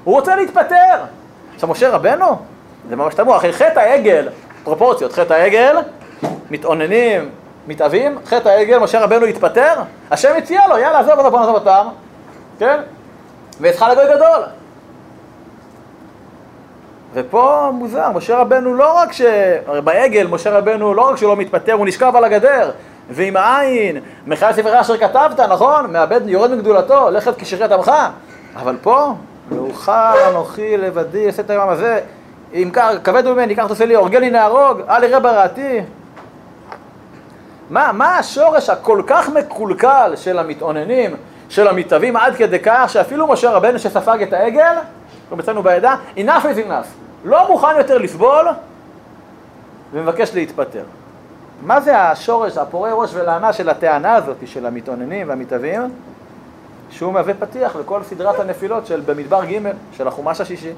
הוא 0.04 0.16
רוצה 0.16 0.36
להתפטר! 0.36 1.04
עכשיו, 1.56 1.70
משה 1.70 1.90
רבנו, 1.90 2.26
זה 2.90 2.96
ממש 2.96 3.14
תמוה, 3.14 3.38
אחרי 3.38 3.54
חטא 3.54 3.80
העגל, 3.80 4.30
פרופורציות, 4.64 5.14
חטא 5.14 5.34
העגל, 5.34 5.78
מתאוננים, 6.52 7.30
מתאבים, 7.68 8.20
חטא 8.26 8.50
העגל, 8.50 8.78
משה 8.78 9.04
רבנו 9.04 9.26
התפטר, 9.26 9.74
השם 10.12 10.34
הציע 10.38 10.68
לו, 10.68 10.78
יאללה, 10.78 11.00
עזוב 11.00 11.20
אותם, 11.20 11.30
בוא 11.30 11.40
נעזוב 11.40 11.56
אותם, 11.56 11.88
כן? 12.60 12.80
ואצלך 13.60 13.86
לגוי 13.92 14.16
גדול. 14.16 14.44
ופה 17.18 17.70
מוזר, 17.74 18.12
משה 18.12 18.38
רבנו 18.38 18.74
לא 18.74 18.98
רק 18.98 19.14
ש... 19.14 19.22
הרי 19.68 19.82
בעגל, 19.82 20.28
משה 20.28 20.58
רבנו 20.58 20.94
לא 20.94 21.02
רק 21.02 21.18
שהוא 21.18 21.30
לא 21.30 21.36
מתפטר, 21.36 21.74
הוא 21.74 21.86
נשכב 21.86 22.16
על 22.16 22.24
הגדר. 22.24 22.72
ועם 23.10 23.38
העין, 23.38 23.98
מחיי 24.28 24.54
ספרך 24.54 24.74
אשר 24.74 24.98
כתבת, 24.98 25.40
נכון? 25.40 25.92
מאבד, 25.92 26.22
יורד 26.26 26.52
מגדולתו, 26.52 27.10
לכת 27.10 27.34
כשרת 27.38 27.72
עמך. 27.72 27.92
אבל 28.56 28.78
פה, 28.82 29.14
ואוכל 29.50 29.92
אנוכי 30.30 30.78
לבדי, 30.78 31.28
אעשה 31.28 31.42
את 31.42 31.50
היום 31.50 31.70
הזה. 31.70 32.00
אם 32.54 32.70
כך, 32.74 32.92
כבד 33.04 33.28
ממני, 33.28 33.56
קח 33.56 33.68
תעשה 33.68 33.86
לי, 33.86 33.96
הורגל 33.96 34.20
לי 34.20 34.30
נהרוג, 34.30 34.82
אל 34.90 35.04
יראה 35.04 35.20
ברעתי. 35.20 35.80
מה, 37.70 37.92
מה 37.94 38.18
השורש 38.18 38.70
הכל 38.70 39.02
כך 39.08 39.30
מקולקל 39.30 40.14
של 40.16 40.40
המתאוננים, 40.40 41.16
של 41.50 41.68
המתאבים, 41.68 42.16
עד 42.16 42.36
כדי 42.36 42.60
כך 42.60 42.90
שאפילו 42.90 43.28
משה 43.28 43.52
רבנו 43.52 43.80
שספג 43.80 44.22
את 44.22 44.34
העגל, 44.34 44.76
כמו 45.30 45.40
אצלנו 45.40 45.64
בעדה, 45.64 45.96
enough 46.18 46.44
is 46.44 46.68
enough. 46.68 47.07
לא 47.26 47.48
מוכן 47.48 47.76
יותר 47.78 47.98
לסבול 47.98 48.48
ומבקש 49.94 50.34
להתפטר. 50.34 50.84
מה 51.62 51.82
זה 51.82 52.02
השורש, 52.02 52.58
הפורה 52.58 52.94
ראש 52.94 53.10
ולענה 53.14 53.54
של 53.54 53.70
הטענה 53.70 54.16
הזאת 54.16 54.38
של 54.46 54.66
המתאוננים 54.66 55.30
והמתאבים? 55.30 55.82
שהוא 56.92 57.14
מהווה 57.14 57.34
פתיח 57.34 57.76
לכל 57.76 58.04
סדרת 58.04 58.40
הנפילות 58.40 58.86
של 58.86 59.02
במדבר 59.06 59.46
ג' 59.46 59.60
של 59.98 60.08
החומש 60.08 60.42
השישי. 60.42 60.72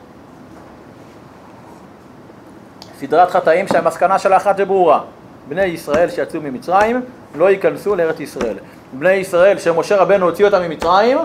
סדרת 2.99 3.31
חטאים 3.31 3.67
שהמסקנה 3.67 4.19
שלה 4.19 4.37
אחת 4.37 4.55
וברורה. 4.57 5.01
בני 5.49 5.65
ישראל 5.65 6.09
שיצאו 6.09 6.41
ממצרים 6.41 7.01
לא 7.35 7.49
ייכנסו 7.49 7.95
לארץ 7.95 8.19
ישראל. 8.19 8.57
בני 8.93 9.11
ישראל 9.13 9.57
שמשה 9.57 9.97
רבנו 9.97 10.25
הוציא 10.25 10.45
אותם 10.45 10.61
ממצרים, 10.61 11.17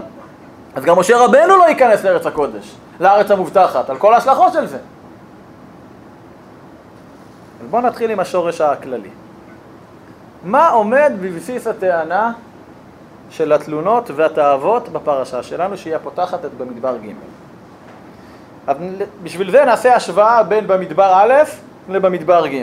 אז 0.74 0.84
גם 0.84 0.98
משה 0.98 1.16
רבנו 1.16 1.56
לא 1.58 1.68
ייכנס 1.68 2.04
לארץ 2.04 2.26
הקודש, 2.26 2.74
לארץ 3.00 3.30
המובטחת, 3.30 3.90
על 3.90 3.96
כל 3.96 4.14
ההשלכות 4.14 4.52
של 4.52 4.66
זה. 4.66 4.78
בואו 7.74 7.86
נתחיל 7.86 8.10
עם 8.10 8.20
השורש 8.20 8.60
הכללי. 8.60 9.08
מה 10.44 10.68
עומד 10.68 11.12
בבסיס 11.20 11.66
הטענה 11.66 12.32
של 13.30 13.52
התלונות 13.52 14.10
והתאוות 14.14 14.88
בפרשה 14.88 15.42
שלנו, 15.42 15.76
שהיא 15.76 15.96
הפותחת 15.96 16.44
את 16.44 16.54
במדבר 16.54 16.96
ג'. 16.96 17.12
אז 18.66 18.76
בשביל 19.22 19.50
זה 19.50 19.64
נעשה 19.64 19.94
השוואה 19.94 20.42
בין 20.42 20.66
במדבר 20.66 21.12
א' 21.14 21.34
לבמדבר 21.88 22.46
ג', 22.46 22.62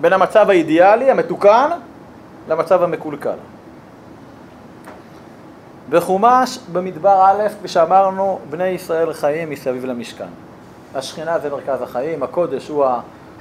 בין 0.00 0.12
המצב 0.12 0.50
האידיאלי, 0.50 1.10
המתוקן, 1.10 1.70
למצב 2.48 2.82
המקולקל. 2.82 3.38
בחומש 5.90 6.58
במדבר 6.72 7.24
א', 7.24 7.48
כפי 7.58 7.68
שאמרנו, 7.68 8.38
בני 8.50 8.68
ישראל 8.68 9.12
חיים 9.12 9.50
מסביב 9.50 9.84
למשכן. 9.84 10.28
השכינה 10.94 11.38
זה 11.38 11.50
מרכז 11.50 11.82
החיים, 11.82 12.22
הקודש 12.22 12.68
הוא, 12.68 12.86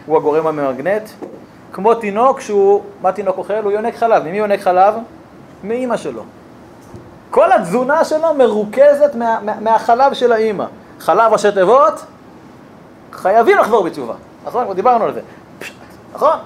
הוא 0.06 0.18
הגורם 0.18 0.48
הממגנט, 0.48 1.10
כמו 1.74 1.94
תינוק 1.94 2.40
שהוא, 2.40 2.82
מה 3.02 3.12
תינוק 3.12 3.38
אוכל? 3.38 3.64
הוא 3.64 3.72
יונק 3.72 3.96
חלב. 3.96 4.24
ממי 4.24 4.38
יונק 4.38 4.60
חלב? 4.60 4.94
מאימא 5.64 5.98
שלו. 5.98 6.24
כל 7.32 7.52
התזונה 7.52 8.06
שלו 8.06 8.34
מרוכזת 8.34 9.16
מה, 9.16 9.40
מה, 9.42 9.60
מהחלב 9.60 10.14
של 10.14 10.32
האימא. 10.32 10.66
חלב 11.00 11.34
ראשי 11.34 11.52
תיבות, 11.52 12.06
חייבים 13.12 13.58
לחזור 13.58 13.84
בתשובה. 13.84 14.14
נכון? 14.46 14.64
כבר 14.64 14.74
דיברנו 14.74 15.06
על 15.06 15.14
זה. 15.14 15.22
נכון? 16.14 16.38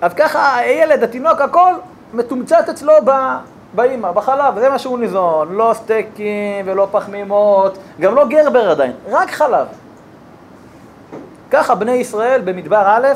אז 0.00 0.14
ככה 0.14 0.56
הילד, 0.56 1.02
התינוק, 1.02 1.40
הכל 1.40 1.72
מתומצת 2.14 2.68
אצלו 2.70 2.92
ב, 3.04 3.10
באימא, 3.74 4.12
בחלב, 4.12 4.58
זה 4.60 4.68
מה 4.68 4.78
שהוא 4.78 4.98
ניזון, 4.98 5.52
לא 5.52 5.72
סטייקים 5.74 6.66
ולא 6.68 6.88
פחמימות, 6.90 7.78
גם 8.00 8.14
לא 8.14 8.26
גרבר 8.26 8.70
עדיין, 8.70 8.92
רק 9.10 9.30
חלב. 9.30 9.66
ככה 11.50 11.74
בני 11.74 11.92
ישראל 11.92 12.40
במדבר 12.44 12.82
א', 12.86 13.06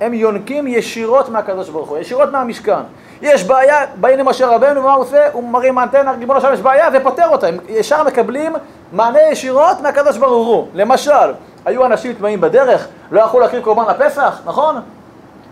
הם 0.00 0.14
יונקים 0.14 0.66
ישירות 0.66 1.28
מהקדוש 1.28 1.68
ברוך 1.68 1.88
הוא, 1.88 1.98
ישירות 1.98 2.32
מהמשכן. 2.32 2.80
יש 3.22 3.44
בעיה, 3.44 3.86
באים 3.96 4.18
למשה 4.18 4.46
רבנו, 4.46 4.82
מה 4.82 4.92
הוא 4.92 5.02
עושה? 5.02 5.28
הוא 5.32 5.48
מרים 5.48 5.78
אנטנה, 5.78 6.12
ריבונו 6.12 6.40
שם 6.40 6.52
יש 6.52 6.60
בעיה, 6.60 6.88
ופותר 6.94 7.28
אותה. 7.28 7.46
הם 7.46 7.58
ישר 7.68 8.04
מקבלים 8.04 8.52
מענה 8.92 9.22
ישירות 9.22 9.80
מהקדוש 9.80 10.16
ברוך 10.16 10.46
הוא. 10.46 10.66
למשל, 10.74 11.32
היו 11.64 11.86
אנשים 11.86 12.12
טמאים 12.12 12.40
בדרך, 12.40 12.88
לא 13.10 13.20
יכלו 13.20 13.40
להקריב 13.40 13.64
קורבן 13.64 13.84
לפסח, 13.94 14.40
נכון? 14.44 14.80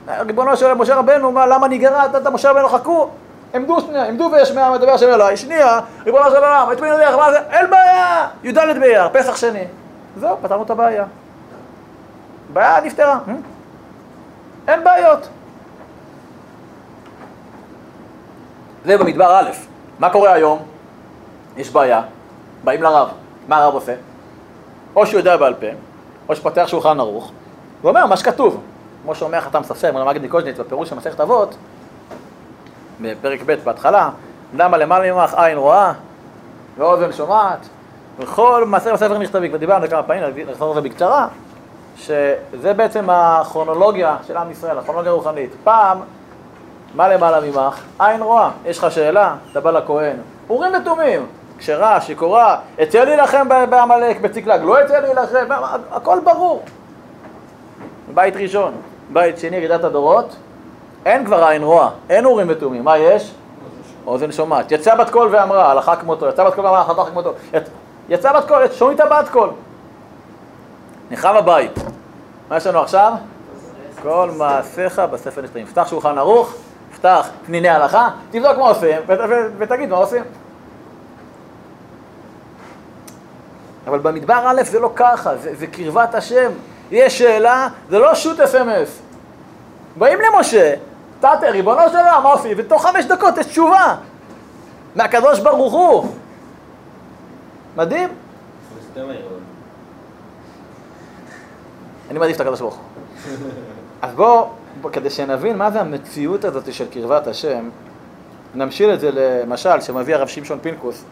ריבונו 0.08 0.56
של 0.56 0.74
משה 0.74 0.94
רבנו, 0.94 1.32
מה, 1.32 1.46
למה 1.46 1.68
נגרע? 1.68 2.06
אתה 2.06 2.30
משה 2.30 2.50
רבנו 2.50 2.68
חכו, 2.68 3.08
עמדו 3.54 3.80
שנייה, 3.80 4.04
עמדו 4.04 4.30
ויש 4.32 4.52
מאה 4.52 4.72
מדבר 4.72 4.96
שם 4.96 5.08
אליי, 5.08 5.36
שנייה, 5.36 5.80
ריבונו 6.06 6.30
של 6.30 6.36
עולם, 6.36 6.68
את 6.72 6.80
מי 6.80 6.90
נדרך, 6.90 7.14
מה 7.16 7.32
זה? 7.32 7.38
אין 7.50 7.70
בעיה, 7.70 8.26
י"ד 8.44 8.58
באייר, 8.80 9.08
פסח 9.12 9.36
שני. 9.36 9.64
זהו, 10.20 10.36
פתרנו 10.42 10.62
את 10.62 10.70
הבעיה. 10.70 11.04
בעיה 12.54 12.80
נפתרה. 12.80 13.18
אה? 13.28 13.34
אין 14.68 14.84
בעיות. 14.84 15.28
זה 18.84 18.98
במדבר 18.98 19.40
א', 19.40 19.50
מה 19.98 20.10
קורה 20.10 20.32
היום? 20.32 20.58
יש 21.56 21.70
בעיה, 21.70 22.02
באים 22.64 22.82
לרב, 22.82 23.08
מה 23.48 23.56
הרב 23.56 23.74
עושה? 23.74 23.94
או 24.96 25.06
שהוא 25.06 25.18
יודע 25.18 25.36
בעל 25.36 25.54
פה, 25.54 25.66
או 26.28 26.36
שפותח 26.36 26.64
שולחן 26.66 27.00
ערוך, 27.00 27.32
ואומר 27.82 28.06
מה 28.06 28.16
שכתוב. 28.16 28.60
כמו 29.02 29.14
שאומר 29.14 29.40
חתם 29.40 29.62
ספסל, 29.62 29.90
מרמ"ג 29.90 30.18
ניקוז'ניץ 30.18 30.58
בפירוש 30.58 30.88
של 30.88 30.96
מסכת 30.96 31.20
אבות, 31.20 31.54
בפרק 33.00 33.40
ב' 33.46 33.54
בהתחלה, 33.64 34.10
למה 34.54 34.76
למעלה 34.76 35.12
ממך 35.12 35.34
עין 35.34 35.58
רואה 35.58 35.92
ואוזן 36.78 37.12
שומעת, 37.12 37.68
וכל 38.18 38.64
מעשה 38.66 38.92
בספר 38.92 39.18
נכתבי, 39.18 39.48
כבר 39.48 39.58
דיברנו 39.58 39.88
כמה 39.88 40.02
פעמים, 40.02 40.22
נחזור 40.50 40.72
לזה 40.72 40.80
בקצרה, 40.80 41.28
שזה 41.96 42.74
בעצם 42.76 43.10
הכרונולוגיה 43.10 44.16
של 44.26 44.36
עם 44.36 44.50
ישראל, 44.50 44.78
הכרונולוגיה 44.78 45.12
הרוחנית. 45.12 45.50
פעם, 45.64 45.98
מה 46.94 47.08
למעלה 47.08 47.40
ממך? 47.40 47.80
עין 47.98 48.22
רואה. 48.22 48.50
יש 48.64 48.78
לך 48.78 48.90
שאלה, 48.90 49.34
אתה 49.52 49.60
בא 49.60 49.70
לכהן. 49.70 50.16
אורים 50.50 50.72
ותומים. 50.82 51.26
כשרה, 51.58 52.00
שיכורה, 52.00 52.56
אצא 52.82 53.04
להילחם 53.04 53.48
בעמלק, 53.70 54.20
בצקלג, 54.20 54.60
לא 54.64 54.84
אצא 54.84 54.98
להילחם, 54.98 55.46
הכל 55.90 56.18
ברור. 56.24 56.62
בית 58.14 58.36
ראשון. 58.36 58.72
בית 59.12 59.38
שני, 59.38 59.56
ירידת 59.56 59.84
הדורות, 59.84 60.36
אין 61.06 61.24
כבר 61.24 61.44
עין 61.44 61.62
רואה, 61.62 61.88
אין 62.10 62.24
אורים 62.24 62.46
ותומים. 62.50 62.84
מה 62.84 62.98
יש? 62.98 63.34
אוזן 64.06 64.32
שומעת. 64.32 64.72
יצאה 64.72 64.96
בת 64.96 65.10
קול 65.10 65.28
ואמרה, 65.32 65.70
הלכה 65.70 65.96
כמותו, 65.96 66.28
יצאה 66.28 66.44
בת 66.44 66.54
קול 66.54 66.64
ואמרה, 66.64 66.84
הלכה 66.88 67.04
כמותו. 67.04 67.32
יצאה 68.08 68.32
בת 68.32 68.48
קול, 68.48 68.68
שומעים 68.72 68.98
את 68.98 69.00
הבת 69.00 69.28
קול. 69.28 69.50
נחרב 71.14 71.36
הבית. 71.36 71.78
מה 72.48 72.56
יש 72.56 72.66
לנו 72.66 72.78
עכשיו? 72.78 73.12
כל 74.02 74.30
מעשיך 74.36 74.98
בספר 74.98 75.42
נסתרים. 75.42 75.66
פתח 75.66 75.86
שולחן 75.90 76.18
ערוך, 76.18 76.54
פתח 76.94 77.28
פניני 77.46 77.68
הלכה, 77.68 78.08
תבדוק 78.30 78.58
מה 78.58 78.64
עושים 78.64 78.96
ותגיד 79.58 79.88
מה 79.88 79.96
עושים. 79.96 80.22
אבל 83.86 83.98
במדבר 83.98 84.42
א' 84.46 84.62
זה 84.62 84.80
לא 84.80 84.90
ככה, 84.96 85.36
זה, 85.36 85.54
זה 85.56 85.66
קרבת 85.66 86.14
השם. 86.14 86.50
יש 86.90 87.18
שאלה, 87.18 87.68
זה 87.90 87.98
לא 87.98 88.14
שוט 88.14 88.40
אס.אם.אס. 88.40 88.98
באים 89.96 90.18
למשה, 90.20 90.74
תתה, 91.18 91.50
ריבונו 91.50 91.82
של 91.90 91.96
עולם, 91.96 92.20
מה 92.22 92.32
עושים? 92.32 92.56
ותוך 92.56 92.86
חמש 92.86 93.04
דקות 93.04 93.38
יש 93.38 93.46
תשובה. 93.46 93.96
מהקדוש 94.96 95.40
ברוך 95.40 95.72
הוא. 95.72 96.06
מדהים. 97.76 98.08
אני 102.10 102.18
מעדיף 102.18 102.36
את 102.36 102.40
הקדוש 102.40 102.60
ברוך 102.60 102.74
הוא. 102.74 102.82
אז 104.02 104.14
בואו, 104.14 104.48
בוא, 104.80 104.90
כדי 104.90 105.10
שנבין 105.10 105.58
מה 105.58 105.70
זה 105.70 105.80
המציאות 105.80 106.44
הזאת 106.44 106.74
של 106.74 106.86
קרבת 106.90 107.26
השם, 107.26 107.68
נמשיל 108.54 108.94
את 108.94 109.00
זה 109.00 109.10
למשל 109.12 109.80
שמביא 109.80 110.14
הרב 110.14 110.28
שמשון 110.28 110.58
פינקוס, 110.62 111.04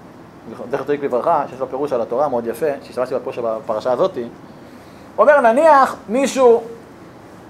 זכר 0.70 0.84
צדיק 0.84 1.02
לברכה, 1.02 1.44
שיש 1.50 1.60
לו 1.60 1.68
פירוש 1.68 1.92
על 1.92 2.00
התורה 2.00 2.28
מאוד 2.28 2.46
יפה, 2.46 2.66
שהשתמשתי 2.82 3.14
בפירוש 3.14 3.38
בפרשה 3.38 3.92
הזאתי. 3.92 4.20
הוא 4.20 4.28
אומר, 5.26 5.40
נניח 5.40 5.96
מישהו 6.08 6.62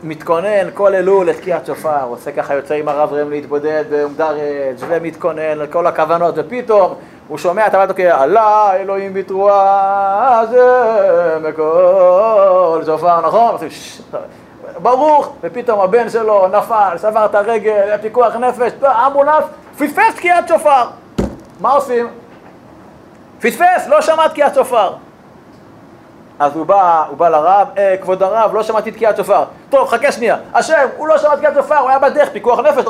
מתכונן 0.02 0.70
כל 0.74 0.94
אלול 0.94 1.28
לתקיעת 1.31 1.66
שופר, 1.66 2.05
עושה 2.05 2.33
ככה, 2.33 2.55
יוצא 2.55 2.74
עם 2.74 2.88
הרב 2.88 3.12
ראם 3.12 3.31
להתבודד 3.31 3.85
באומדרג' 3.90 4.38
ומתכונן 4.78 5.59
לכל 5.59 5.87
הכוונות, 5.87 6.35
ופתאום 6.38 6.94
הוא 7.33 7.38
שומע 7.38 7.66
את 7.66 7.75
הבת 7.75 7.99
עלה 7.99 8.77
אלוהים 8.77 9.14
בתרועה 9.14 10.42
זה 10.51 11.38
מכל 11.40 12.83
שופר, 12.87 13.21
נכון? 13.21 13.57
ברוך, 14.79 15.33
ופתאום 15.40 15.81
הבן 15.81 16.11
שלו 16.11 16.49
נפל, 16.49 16.97
שבר 17.03 17.25
את 17.25 17.35
הרגל, 17.35 17.71
היה 17.71 17.99
פיקוח 17.99 18.37
נפש, 18.37 18.73
אמבולנס, 19.07 19.45
פספס 19.79 20.14
תקיעת 20.16 20.49
שופר. 20.49 20.85
מה 21.61 21.71
עושים? 21.71 22.09
פספס, 23.40 23.87
לא 23.88 24.01
שמע 24.01 24.29
תקיעת 24.29 24.55
שופר. 24.55 24.92
אז 26.38 26.57
הוא 26.57 26.66
בא, 26.66 27.05
הוא 27.09 27.18
בא 27.18 27.29
לרב, 27.29 27.68
אה, 27.79 27.95
כבוד 28.01 28.23
הרב, 28.23 28.55
לא 28.55 28.62
שמעתי 28.62 28.90
תקיעת 28.90 29.16
שופר. 29.16 29.45
טוב, 29.71 29.88
חכה 29.88 30.12
שנייה. 30.12 30.37
השם, 30.55 30.87
הוא 30.97 31.09
לא 31.09 31.18
שמע 31.18 31.37
תקיעת 31.37 31.55
שופר, 31.55 31.79
הוא 31.79 31.88
היה 31.88 31.99
בדרך, 31.99 32.29
פיקוח 32.29 32.59
נפש, 32.59 32.85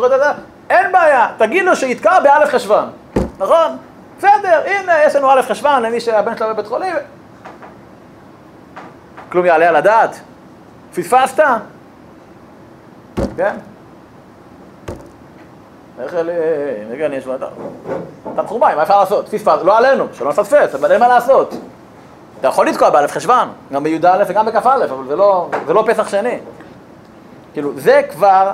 אין 0.71 0.93
בעיה, 0.93 1.27
תגיד 1.39 1.65
לו 1.65 1.77
שיתקע 1.77 2.21
באלף 2.21 2.49
חשוון, 2.49 2.91
נכון? 3.39 3.77
בסדר, 4.23 4.63
הנה, 4.67 5.05
יש 5.05 5.17
לנו 5.17 5.31
א' 5.31 5.43
חשוון 5.43 5.83
למי 5.83 6.01
שהבן 6.01 6.37
שלו 6.37 6.49
בבית 6.49 6.67
חולים. 6.67 6.97
כלום 9.29 9.47
יעלה 9.47 9.69
על 9.69 9.77
הדעת? 9.77 10.21
פספסת? 10.95 11.45
כן? 13.37 13.57
איך 16.03 16.15
אלה, 16.15 16.33
רגע, 16.91 17.07
אני 17.07 17.19
אשמע, 17.19 17.35
אתה 18.35 18.43
מחורבן, 18.43 18.77
מה 18.77 18.83
אפשר 18.83 19.01
לעשות? 19.01 19.29
פספס, 19.29 19.59
לא 19.65 19.79
עלינו, 19.79 20.07
שלא 20.13 20.29
נפספס, 20.29 20.75
אבל 20.75 20.93
אין 20.93 21.01
מה 21.01 21.09
לעשות. 21.09 21.55
אתה 22.41 22.49
יכול 22.49 22.67
לתקוע 22.67 22.91
באלף 22.91 23.11
חשוון, 23.11 23.49
גם 23.73 23.83
בי"א 23.83 24.25
וגם 24.27 24.47
בכ"א, 24.47 24.85
אבל 24.85 25.07
זה 25.09 25.17
לא, 25.17 25.49
זה 25.67 25.73
לא 25.73 25.85
פסח 25.87 26.09
שני. 26.09 26.39
כאילו, 27.53 27.73
זה 27.77 28.03
כבר 28.11 28.53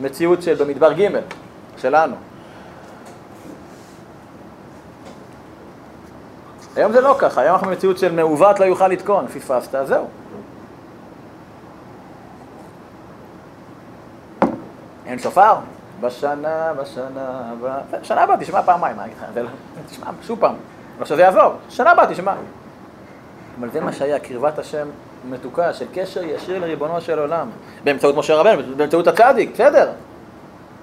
מציאות 0.00 0.42
של 0.42 0.54
במדבר 0.54 0.92
ג' 0.92 1.08
שלנו. 1.76 2.14
היום 6.76 6.92
זה 6.92 7.00
לא 7.00 7.16
ככה, 7.18 7.40
היום 7.40 7.54
אנחנו 7.54 7.68
במציאות 7.68 7.98
של 7.98 8.12
מעוות 8.12 8.60
לא 8.60 8.64
יוכל 8.64 8.88
לתקון, 8.88 9.26
פספסת, 9.26 9.78
זהו. 9.84 10.06
אין 15.06 15.18
שופר? 15.18 15.54
בשנה, 16.00 16.72
בשנה 16.82 17.52
הבאה, 17.52 17.78
שנה 18.02 18.22
הבאה 18.22 18.36
תשמע 18.36 18.62
פעמיים, 18.62 18.96
מה 18.96 19.04
אגיד 19.04 19.16
לך, 19.16 19.36
לא- 19.36 19.48
תשמע 19.90 20.06
שוב 20.22 20.40
פעם, 20.40 20.54
לא 21.00 21.06
שזה 21.06 21.22
יעזור, 21.22 21.52
שנה 21.68 21.90
הבאה 21.90 22.06
תשמע. 22.06 22.34
אבל 23.60 23.70
זה 23.70 23.80
מה 23.80 23.92
שהיה, 23.92 24.18
קרבת 24.18 24.58
השם 24.58 24.86
מתוקה, 25.30 25.72
של 25.72 25.86
קשר 25.94 26.22
ישיר 26.24 26.58
לריבונו 26.58 27.00
של 27.00 27.18
עולם, 27.18 27.48
באמצעות 27.84 28.16
משה 28.16 28.34
רבנו, 28.34 28.62
באמצעות 28.76 29.06
הצדיק, 29.06 29.50
בסדר. 29.54 29.90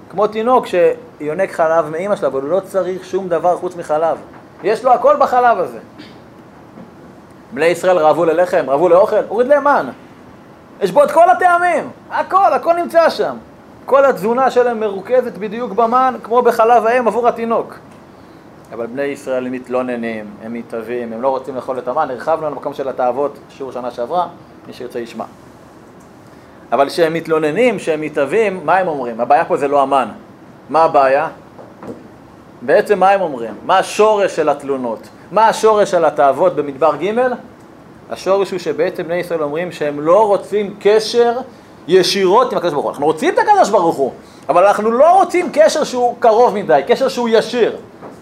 כמו 0.09 0.27
תינוק 0.27 0.65
שיונק 0.65 1.51
חלב 1.51 1.89
מאימא 1.89 2.15
שלו, 2.15 2.27
אבל 2.27 2.41
הוא 2.41 2.49
לא 2.49 2.59
צריך 2.59 3.05
שום 3.05 3.29
דבר 3.29 3.57
חוץ 3.57 3.75
מחלב. 3.75 4.17
יש 4.63 4.83
לו 4.83 4.93
הכל 4.93 5.15
בחלב 5.19 5.59
הזה. 5.59 5.79
בני 7.53 7.65
ישראל 7.65 7.97
רעבו 7.97 8.25
ללחם, 8.25 8.65
רעבו 8.67 8.89
לאוכל, 8.89 9.23
הוריד 9.27 9.47
להם 9.47 9.63
מן. 9.63 9.89
יש 10.81 10.91
בו 10.91 11.03
את 11.03 11.11
כל 11.11 11.29
הטעמים, 11.29 11.89
הכל, 12.11 12.53
הכל 12.53 12.73
נמצא 12.73 13.09
שם. 13.09 13.35
כל 13.85 14.05
התזונה 14.05 14.51
שלהם 14.51 14.79
מרוכזת 14.79 15.37
בדיוק 15.37 15.71
במן, 15.71 16.15
כמו 16.23 16.41
בחלב 16.41 16.85
האם 16.85 17.07
עבור 17.07 17.27
התינוק. 17.27 17.75
אבל 18.73 18.85
בני 18.85 19.03
ישראל 19.03 19.49
מתלוננים, 19.49 20.25
הם 20.43 20.53
מתאבים, 20.53 21.13
הם 21.13 21.21
לא 21.21 21.29
רוצים 21.29 21.55
לאכול 21.55 21.79
את 21.79 21.87
המן, 21.87 22.07
הרחבנו 22.11 22.47
על 22.47 22.53
המקום 22.53 22.73
של 22.73 22.89
התאוות, 22.89 23.37
שיעור 23.49 23.71
שנה 23.71 23.91
שעברה, 23.91 24.27
מי 24.67 24.73
שירצה 24.73 24.99
ישמע. 24.99 25.25
אבל 26.71 26.89
כשהם 26.89 27.13
מתלוננים, 27.13 27.77
כשהם 27.77 28.01
מתאבים, 28.01 28.65
מה 28.65 28.77
הם 28.77 28.87
אומרים? 28.87 29.21
הבעיה 29.21 29.45
פה 29.45 29.57
זה 29.57 29.67
לא 29.67 29.81
המן. 29.81 30.09
מה 30.69 30.83
הבעיה? 30.83 31.27
בעצם 32.61 32.99
מה 32.99 33.09
הם 33.09 33.21
אומרים? 33.21 33.53
מה 33.65 33.77
השורש 33.77 34.35
של 34.35 34.49
התלונות? 34.49 34.99
מה 35.31 35.47
השורש 35.47 35.91
של 35.91 36.05
התאוות 36.05 36.55
במדבר 36.55 36.95
ג'? 36.95 37.13
השורש 38.09 38.51
הוא 38.51 38.59
שבעצם 38.59 39.03
בני 39.03 39.15
ישראל 39.15 39.43
אומרים 39.43 39.71
שהם 39.71 39.99
לא 39.99 40.27
רוצים 40.27 40.75
קשר 40.79 41.33
ישירות 41.87 42.51
עם 42.51 42.57
הקדוש 42.57 42.73
ברוך 42.73 42.85
הוא. 42.85 42.91
אנחנו 42.91 43.05
רוצים 43.05 43.33
את 43.33 43.39
הקדוש 43.39 43.69
ברוך 43.69 43.95
הוא, 43.95 44.11
אבל 44.49 44.65
אנחנו 44.65 44.91
לא 44.91 45.19
רוצים 45.19 45.49
קשר 45.53 45.83
שהוא 45.83 46.15
קרוב 46.19 46.55
מדי, 46.55 46.81
קשר 46.87 47.07
שהוא 47.07 47.29
ישיר, 47.29 47.75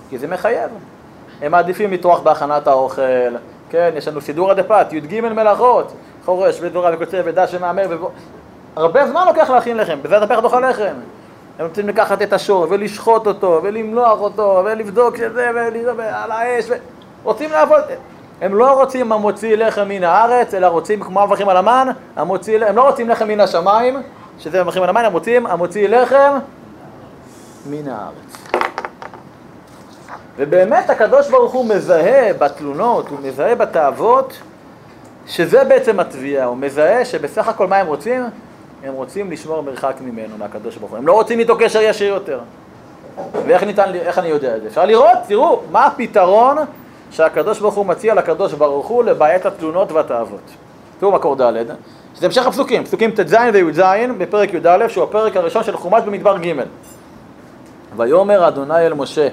כי 0.10 0.18
זה 0.18 0.28
מחייב. 0.28 0.70
הם 1.42 1.52
מעדיפים 1.52 1.92
לטרוח 1.94 2.20
בהכנת 2.20 2.68
האוכל, 2.68 3.02
כן, 3.70 3.92
יש 3.96 4.08
לנו 4.08 4.22
סידור 4.22 4.52
הדפת, 4.52 4.88
י"ג 4.92 5.22
מלאכות, 5.22 5.92
חורש 6.26 6.58
ודבורה 6.62 6.92
וקוצר 6.94 7.22
ודש 7.26 7.54
ומהמר, 7.54 7.86
ובו... 7.90 8.10
הרבה 8.76 9.08
זמן 9.08 9.26
לוקח 9.28 9.50
להכין 9.50 9.78
לחם, 9.78 9.98
בזה 10.02 10.16
תפח 10.26 10.40
דוח 10.40 10.54
הלחם. 10.54 10.94
הם 11.60 11.66
רוצים 11.68 11.88
לקחת 11.88 12.22
את 12.22 12.34
השור 12.34 12.68
ולשחוט 12.70 13.28
אותו 13.28 13.60
ולמלוח 13.64 14.20
אותו 14.20 14.62
ולבדוק 14.66 15.18
שזה 15.18 15.50
ולזרוק 15.56 16.00
על 16.00 16.32
האש 16.32 16.66
ו... 16.70 16.74
רוצים 17.24 17.52
לעבוד, 17.52 17.82
הם 18.42 18.56
לא 18.56 18.80
רוצים 18.80 19.12
המוציא 19.12 19.56
לחם 19.56 19.88
מן 19.88 20.04
הארץ, 20.04 20.54
אלא 20.54 20.68
רוצים 20.68 21.00
כמו 21.04 21.24
אברכים 21.24 21.50
על 21.50 21.58
המן, 21.58 21.88
המוציא, 22.16 22.66
הם 22.66 22.76
לא 22.76 22.88
רוצים 22.90 23.10
לחם 23.10 23.28
מן 23.28 23.40
השמיים, 23.40 24.02
שזה 24.40 24.62
אברכים 24.62 24.84
על 24.84 24.90
המן, 24.90 25.06
הם 25.06 25.14
רוצים 25.14 25.48
המוציא 25.48 25.88
לחם 25.88 26.38
מן 27.70 27.88
הארץ. 27.88 28.62
ובאמת 30.38 30.90
הקדוש 30.90 31.30
ברוך 31.30 31.54
הוא 31.54 31.66
מזהה 31.66 32.34
בתלונות, 32.34 33.10
הוא 33.10 33.20
מזהה 33.24 33.56
בתאוות, 33.56 34.38
שזה 35.28 35.64
בעצם 35.64 36.00
התביעה, 36.00 36.46
הוא 36.46 36.58
מזהה 36.58 37.06
שבסך 37.06 37.48
הכל 37.48 37.68
מה 37.68 37.78
הם 37.78 37.88
רוצים? 37.88 38.24
הם 38.84 38.94
רוצים 38.94 39.32
לשמור 39.32 39.62
מרחק 39.62 39.96
ממנו, 40.02 40.38
מהקדוש 40.38 40.78
ברוך 40.78 40.92
הוא. 40.92 40.98
הם 40.98 41.08
לא 41.08 41.14
רוצים 41.14 41.40
איתו 41.40 41.58
קשר 41.60 41.82
ישיר 41.82 42.14
יותר. 42.14 42.40
ואיך 43.34 43.64
ניתן, 43.64 43.94
איך 43.96 44.20
אני 44.20 44.28
יודע 44.28 44.56
את 44.58 44.62
זה? 44.62 44.68
אפשר 44.68 44.86
לראות, 44.86 45.18
תראו, 45.28 45.62
מה 45.72 45.86
הפתרון 45.86 46.58
שהקדוש 47.12 47.60
ברוך 47.60 47.76
הוא 47.76 47.86
מציע 47.86 48.14
לקדוש 48.14 48.54
ברוך 48.54 48.88
הוא 48.88 49.04
לבעיית 49.04 49.46
התלונות 49.46 49.92
והתאוות. 49.92 50.42
תראו 51.00 51.12
מקור 51.12 51.36
ד', 51.36 51.54
זה 52.16 52.26
המשך 52.26 52.46
הפסוקים, 52.46 52.84
פסוקים 52.84 53.12
ט"ז 53.12 53.36
וי"ז 53.54 53.82
בפרק 54.18 54.54
י"א, 54.54 54.88
שהוא 54.88 55.04
הפרק 55.04 55.38
הראשון 55.38 55.64
של 55.64 55.78
חומש 55.78 56.04
במדבר 56.04 56.38
ג'. 56.38 56.54
ויאמר 57.98 58.48
אדוני 58.48 58.86
אל 58.86 58.94
משה, 58.94 59.28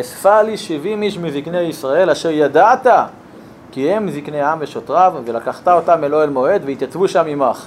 אספה 0.00 0.42
לי 0.42 0.56
שבעים 0.56 1.02
איש 1.02 1.18
מזקני 1.18 1.60
ישראל, 1.60 2.10
אשר 2.10 2.30
ידעת 2.30 2.86
כי 3.72 3.90
הם 3.90 4.10
זקני 4.10 4.40
העם 4.40 4.58
ושוטריו, 4.60 5.12
ולקחת 5.24 5.68
אותם 5.68 6.04
אל 6.04 6.14
אוהל 6.14 6.30
מועד, 6.30 6.62
והתייצבו 6.66 7.08
שם 7.08 7.24
עמך. 7.26 7.66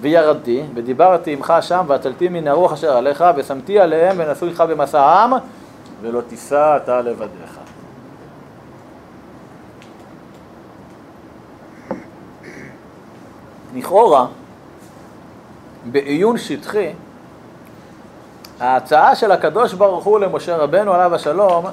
וירדתי, 0.00 0.62
ודיברתי 0.74 1.32
עמך 1.32 1.54
שם, 1.60 1.84
והצלתי 1.86 2.28
מן 2.28 2.48
הרוח 2.48 2.72
אשר 2.72 2.96
עליך, 2.96 3.24
ושמתי 3.36 3.78
עליהם, 3.78 4.16
ונסעו 4.18 4.48
איתך 4.48 4.64
במסע 4.68 5.00
העם, 5.00 5.32
ולא 6.00 6.20
תישא 6.20 6.76
אתה 6.76 7.00
לבדיך. 7.00 7.58
לכאורה, 13.74 14.26
בעיון 15.84 16.38
שטחי, 16.38 16.92
ההצעה 18.60 19.14
של 19.14 19.32
הקדוש 19.32 19.72
ברוך 19.72 20.04
הוא 20.04 20.20
למשה 20.20 20.56
רבנו 20.56 20.94
עליו 20.94 21.14
השלום 21.14 21.64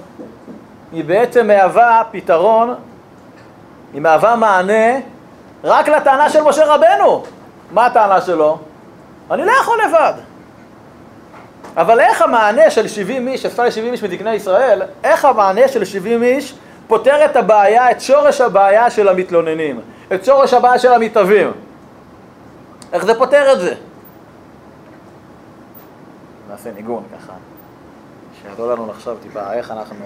היא 0.92 1.04
בעצם 1.04 1.48
מהווה 1.48 2.04
פתרון, 2.12 2.74
היא 3.94 4.02
מהווה 4.02 4.36
מענה 4.36 5.00
רק 5.64 5.90
לטענה 5.90 6.30
של 6.30 6.44
משה 6.44 6.76
רבנו. 6.76 7.24
מה 7.72 7.86
הטענה 7.86 8.22
שלו? 8.22 8.58
אני 9.32 9.46
לא 9.46 9.52
יכול 9.52 9.78
לבד. 9.88 10.14
אבל 11.78 12.00
איך 12.00 12.22
המענה 12.22 12.70
של 12.70 12.88
70 12.88 13.28
איש, 13.28 13.46
אפשר 13.46 13.64
ל-70 13.64 13.78
איש 13.78 14.04
מזקני 14.04 14.34
ישראל, 14.34 14.82
איך 15.04 15.26
המענה 15.26 15.68
של 15.68 15.86
70 15.86 16.24
איש 16.24 16.56
פותר 16.88 17.26
את 17.26 17.36
הבעיה, 17.36 17.92
את 17.92 18.02
שורש 18.02 18.42
הבעיה 18.42 18.90
של 18.90 19.08
המתלוננים, 19.08 19.80
את 20.14 20.26
שורש 20.26 20.54
הבעיה 20.54 20.80
של 20.80 20.94
המתאבים? 20.94 21.52
איך 22.94 23.06
זה 23.06 23.16
פותר 23.16 23.54
את 23.54 23.60
זה? 23.60 23.74
נעשה 26.50 26.72
ניגון 26.72 27.04
ככה, 27.18 27.34
שיעזור 28.42 28.68
לנו 28.68 28.88
לחשוב 28.88 29.18
טיפה 29.24 29.54
איך 29.54 29.72
אנחנו... 29.72 30.06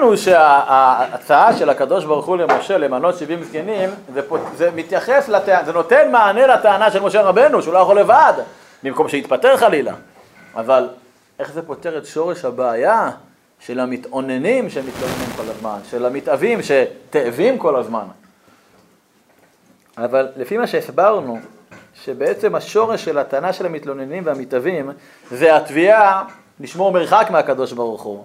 הבנו 0.00 0.16
שההצעה 0.16 1.56
של 1.56 1.70
הקדוש 1.70 2.04
ברוך 2.04 2.26
הוא 2.26 2.36
למשה 2.36 2.78
למנות 2.78 3.18
70 3.18 3.44
זקנים, 3.44 3.90
זה, 4.14 4.20
זה 4.56 4.70
מתייחס, 4.70 5.28
לטענה, 5.28 5.64
זה 5.64 5.72
נותן 5.72 6.12
מענה 6.12 6.46
לטענה 6.46 6.90
של 6.90 7.02
משה 7.02 7.22
רבנו, 7.22 7.62
שהוא 7.62 7.74
לא 7.74 7.78
יכול 7.78 7.98
לבד, 7.98 8.32
במקום 8.82 9.08
שיתפטר 9.08 9.56
חלילה. 9.56 9.94
אבל 10.54 10.88
איך 11.38 11.52
זה 11.52 11.62
פותר 11.62 11.98
את 11.98 12.06
שורש 12.06 12.44
הבעיה 12.44 13.10
של 13.60 13.80
המתאוננים 13.80 14.70
שמתלוננים 14.70 15.28
כל 15.36 15.42
הזמן, 15.42 15.78
של 15.90 16.06
המתאבים 16.06 16.60
שתאבים 16.62 17.58
כל 17.58 17.76
הזמן? 17.76 18.04
אבל 19.98 20.28
לפי 20.36 20.58
מה 20.58 20.66
שהסברנו, 20.66 21.38
שבעצם 22.04 22.54
השורש 22.54 23.04
של 23.04 23.18
הטענה 23.18 23.52
של 23.52 23.66
המתלוננים 23.66 24.22
והמתאבים 24.26 24.90
זה 25.30 25.56
התביעה 25.56 26.24
לשמור 26.60 26.92
מרחק 26.92 27.28
מהקדוש 27.30 27.72
ברוך 27.72 28.02
הוא. 28.02 28.24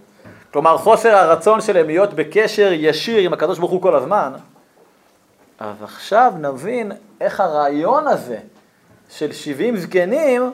כלומר 0.55 0.77
חוסר 0.77 1.15
הרצון 1.15 1.61
שלהם 1.61 1.87
להיות 1.87 2.13
בקשר 2.13 2.71
ישיר 2.73 3.19
עם 3.19 3.33
הקדוש 3.33 3.59
ברוך 3.59 3.71
הוא 3.71 3.81
כל 3.81 3.95
הזמן, 3.95 4.33
אז 5.59 5.83
עכשיו 5.83 6.33
נבין 6.39 6.91
איך 7.21 7.39
הרעיון 7.39 8.07
הזה 8.07 8.37
של 9.09 9.31
70 9.31 9.77
זקנים 9.77 10.53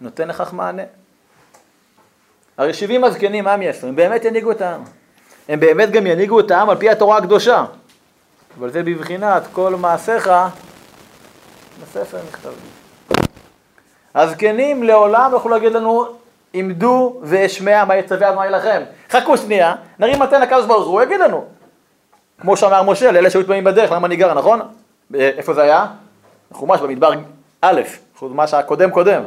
נותן 0.00 0.28
לכך 0.28 0.52
מענה. 0.52 0.82
הרי 2.56 2.74
70 2.74 3.04
הזקנים, 3.04 3.44
מה 3.44 3.52
הם 3.52 3.62
יעשו? 3.62 3.86
הם 3.86 3.96
באמת 3.96 4.24
ינהיגו 4.24 4.50
את 4.50 4.60
העם. 4.60 4.82
הם 5.48 5.60
באמת 5.60 5.90
גם 5.90 6.06
ינהיגו 6.06 6.40
את 6.40 6.50
העם 6.50 6.70
על 6.70 6.76
פי 6.76 6.90
התורה 6.90 7.18
הקדושה. 7.18 7.64
אבל 8.58 8.70
זה 8.70 8.82
בבחינת 8.82 9.42
כל 9.52 9.76
מעשיך 9.76 10.30
בספר 11.82 12.18
נכתבים. 12.28 12.72
הזקנים 14.14 14.82
לעולם 14.82 15.30
יוכלו 15.32 15.50
להגיד 15.52 15.72
לנו 15.72 16.21
עמדו 16.52 17.20
ואשמע 17.22 17.84
מה 17.84 17.96
יצווה 17.96 18.34
מה 18.34 18.46
ילחם. 18.46 18.82
חכו 19.10 19.38
שנייה, 19.38 19.74
נרים 19.98 20.22
מתן 20.22 20.40
לקדוש 20.40 20.66
ברוך 20.66 20.88
הוא, 20.88 21.02
יגיד 21.02 21.20
לנו. 21.20 21.44
כמו 22.40 22.56
שאמר 22.56 22.82
משה 22.82 23.12
לאלה 23.12 23.30
שהיו 23.30 23.44
תמימים 23.44 23.64
בדרך, 23.64 23.92
למה 23.92 24.06
אני 24.06 24.16
גר, 24.16 24.34
נכון? 24.34 24.60
איפה 25.14 25.54
זה 25.54 25.62
היה? 25.62 25.86
חומש 26.52 26.80
במדבר 26.80 27.12
א', 27.60 27.80
חומש 28.16 28.54
הקודם 28.54 28.90
קודם. 28.90 29.22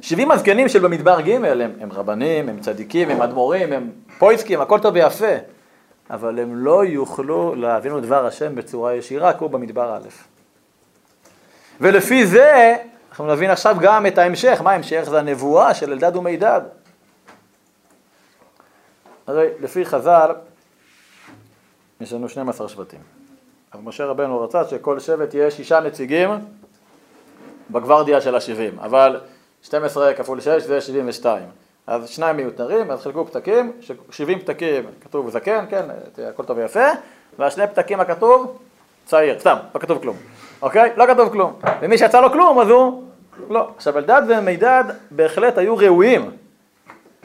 70 0.00 0.30
הזקנים 0.30 0.68
של 0.68 0.78
במדבר 0.78 1.20
ג' 1.20 1.30
הם, 1.30 1.44
הם 1.80 1.92
רבנים, 1.92 2.48
הם 2.48 2.60
צדיקים, 2.60 3.10
הם 3.10 3.22
אדמו"רים, 3.22 3.72
הם 3.72 3.90
פויסקים, 4.18 4.60
הכל 4.60 4.78
טוב 4.78 4.94
ויפה. 4.94 5.34
אבל 6.10 6.38
הם 6.38 6.56
לא 6.56 6.84
יוכלו 6.84 7.54
להבין 7.54 7.98
את 7.98 8.02
דבר 8.02 8.26
השם 8.26 8.54
בצורה 8.54 8.94
ישירה, 8.94 9.32
כמו 9.32 9.48
במדבר 9.48 9.96
א'. 9.96 10.08
ולפי 11.80 12.26
זה 12.26 12.76
אנחנו 13.14 13.26
נבין 13.26 13.50
עכשיו 13.50 13.76
גם 13.80 14.06
את 14.06 14.18
ההמשך, 14.18 14.60
מה 14.64 14.70
ההמשך? 14.70 15.02
זה 15.02 15.18
הנבואה 15.18 15.74
של 15.74 15.92
אלדד 15.92 16.16
ומידד. 16.16 16.60
הרי 19.26 19.48
לפי 19.60 19.84
חז"ל, 19.84 20.30
יש 22.00 22.12
לנו 22.12 22.28
12 22.28 22.68
שבטים. 22.68 23.00
אבל 23.72 23.82
משה 23.82 24.04
רבנו 24.04 24.40
רצה 24.40 24.64
שכל 24.64 25.00
שבט 25.00 25.34
יהיה 25.34 25.50
שישה 25.50 25.80
נציגים 25.80 26.30
בגוורדיה 27.70 28.20
של 28.20 28.34
ה-70, 28.34 28.80
אבל 28.84 29.20
12 29.62 30.14
כפול 30.14 30.40
6 30.40 30.48
זה 30.48 30.80
72. 30.80 31.42
אז 31.86 32.08
שניים 32.08 32.36
מיותרים, 32.36 32.90
אז 32.90 33.02
חילקו 33.02 33.26
פתקים, 33.26 33.72
70 34.10 34.38
פתקים 34.38 34.84
כתוב 35.00 35.30
זקן, 35.30 35.64
כן, 35.70 35.86
הכל 36.28 36.44
טוב 36.44 36.58
ויפה, 36.58 36.88
והשני 37.38 37.66
פתקים 37.66 38.00
הכתוב 38.00 38.58
צעיר, 39.04 39.40
סתם, 39.40 39.56
לא 39.74 39.80
כתוב 39.80 39.98
כלום, 40.02 40.16
אוקיי? 40.64 40.90
לא 40.96 41.06
כתוב 41.06 41.32
כלום. 41.32 41.52
ומי 41.80 41.98
שיצא 41.98 42.20
לו 42.20 42.32
כלום, 42.32 42.60
אז 42.60 42.68
הוא... 42.68 43.02
לא. 43.50 43.68
עכשיו, 43.76 43.98
אלדד 43.98 44.22
ומידד 44.28 44.84
בהחלט 45.10 45.58
היו 45.58 45.76
ראויים 45.76 46.30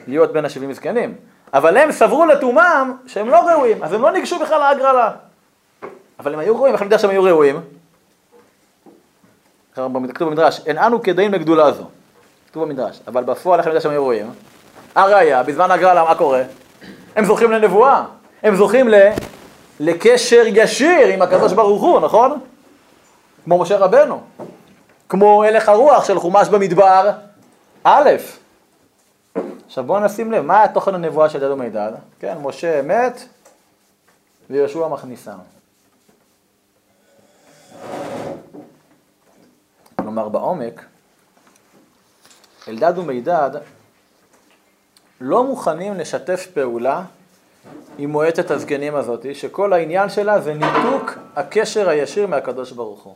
להיות 0.08 0.34
בין 0.34 0.45
השבעים 0.45 0.73
זקנים, 0.73 1.15
אבל 1.54 1.78
הם 1.78 1.91
סברו 1.91 2.25
לתומם 2.25 2.97
שהם 3.08 3.30
לא 3.30 3.49
ראויים, 3.49 3.84
אז 3.84 3.93
הם 3.93 4.02
לא 4.02 4.12
ניגשו 4.12 4.39
בכלל 4.39 4.60
להגרלה. 4.60 5.12
אבל 6.19 6.34
הם 6.34 6.39
היו 6.39 6.56
ראויים, 6.56 6.73
איך 6.73 6.82
יודע 6.82 6.99
שהם 6.99 7.10
היו 7.10 7.23
ראויים? 7.23 7.62
כתוב 9.75 10.30
במדרש, 10.30 10.62
אין 10.65 10.78
אנו 10.78 11.04
כדאים 11.04 11.34
לגדולה 11.34 11.71
זו. 11.71 11.84
כתוב 12.52 12.63
במדרש, 12.63 12.99
אבל 13.08 13.23
בפועל 13.23 13.60
איך 13.60 13.67
יודע 13.67 13.82
שהם 13.82 13.91
היו 13.91 14.04
ראויים? 14.04 14.30
הראיה, 14.95 15.43
בזמן 15.43 15.71
הגרלה, 15.71 16.04
מה 16.04 16.15
קורה? 16.15 16.43
הם 17.15 17.25
זוכים 17.25 17.52
לנבואה, 17.52 18.04
הם 18.43 18.56
זוכים 18.56 18.89
ל... 18.89 18.95
לקשר 19.80 20.43
ישיר 20.47 21.08
עם 21.08 21.21
הקדוש 21.21 21.54
ברוך 21.54 21.82
הוא, 21.82 21.99
נכון? 21.99 22.39
כמו 23.50 23.60
משה 23.60 23.78
רבנו, 23.78 24.22
כמו 25.10 25.44
הלך 25.44 25.70
הרוח 25.70 26.06
של 26.06 26.20
חומש 26.20 26.48
במדבר, 26.48 27.12
א', 27.84 28.10
עכשיו 29.66 29.84
בואו 29.84 30.00
נשים 30.00 30.32
לב, 30.32 30.42
מה 30.46 30.68
תוכן 30.74 30.96
הנבואה 30.96 31.30
של 31.30 31.44
ידו 31.44 31.56
מידד? 31.56 31.92
כן, 32.20 32.38
משה 32.42 32.82
מת 32.82 33.22
ויהושע 34.50 34.88
מכניסה. 34.88 35.34
כלומר 39.96 40.30
בעומק, 40.30 40.86
אלדד 42.68 42.98
ומידד 42.98 43.52
לא 45.22 45.44
מוכנים 45.44 45.94
לשתף 45.94 46.48
פעולה 46.54 47.04
עם 47.98 48.10
מועצת 48.10 48.52
הזקנים 48.52 48.96
הזאת, 48.96 49.26
שכל 49.36 49.74
העניין 49.74 50.10
שלה 50.10 50.42
זה 50.42 50.54
ניתוק 50.54 51.18
הקשר 51.36 51.90
הישיר 51.90 52.28
מהקדוש 52.28 52.72
ברוך 52.72 53.04
הוא. 53.04 53.16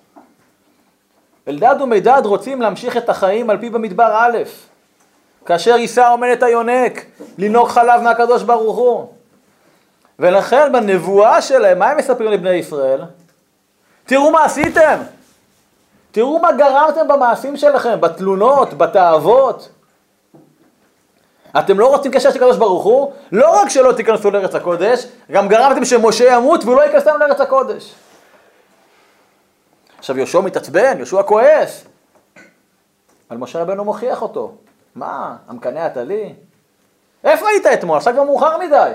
אלדד 1.47 1.75
ומידד 1.81 2.21
רוצים 2.25 2.61
להמשיך 2.61 2.97
את 2.97 3.09
החיים 3.09 3.49
על 3.49 3.57
פי 3.57 3.69
במדבר 3.69 4.13
א', 4.17 4.37
כאשר 5.45 5.77
יישא 5.77 6.09
עומדת 6.11 6.43
היונק, 6.43 7.05
לנהוג 7.37 7.67
חלב 7.69 8.01
מהקדוש 8.01 8.43
ברוך 8.43 8.77
הוא. 8.77 9.07
ולכן 10.19 10.71
בנבואה 10.71 11.41
שלהם, 11.41 11.79
מה 11.79 11.89
הם 11.89 11.97
מספרים 11.97 12.31
לבני 12.31 12.49
ישראל? 12.49 13.01
תראו 14.05 14.31
מה 14.31 14.43
עשיתם, 14.45 14.99
תראו 16.11 16.39
מה 16.39 16.51
גרמתם 16.51 17.07
במעשים 17.07 17.57
שלכם, 17.57 18.01
בתלונות, 18.01 18.73
בתאוות. 18.73 19.69
אתם 21.59 21.79
לא 21.79 21.87
רוצים 21.95 22.11
קשר 22.11 22.29
של 22.29 22.35
הקדוש 22.35 22.57
ברוך 22.57 22.83
הוא, 22.83 23.11
לא 23.31 23.61
רק 23.61 23.69
שלא 23.69 23.91
תיכנסו 23.91 24.31
לארץ 24.31 24.55
הקודש, 24.55 25.07
גם 25.31 25.47
גרמתם 25.47 25.85
שמשה 25.85 26.33
ימות 26.33 26.63
והוא 26.63 26.75
לא 26.75 26.81
ייכנס 26.81 27.07
לארץ 27.07 27.41
הקודש. 27.41 27.93
עכשיו 30.03 30.17
יהושע 30.17 30.41
מתעצבן, 30.41 30.97
יהושע 30.97 31.23
כועס. 31.23 31.85
אבל 33.29 33.37
משה 33.37 33.61
רבנו 33.61 33.83
מוכיח 33.83 34.21
אותו. 34.21 34.51
מה, 34.95 35.35
המקנא 35.47 35.87
אתה 35.87 36.03
לי? 36.03 36.33
איפה 37.23 37.47
היית 37.47 37.65
אתמול? 37.65 37.97
עכשיו 37.97 38.13
כבר 38.13 38.23
מאוחר 38.23 38.57
מדי. 38.57 38.91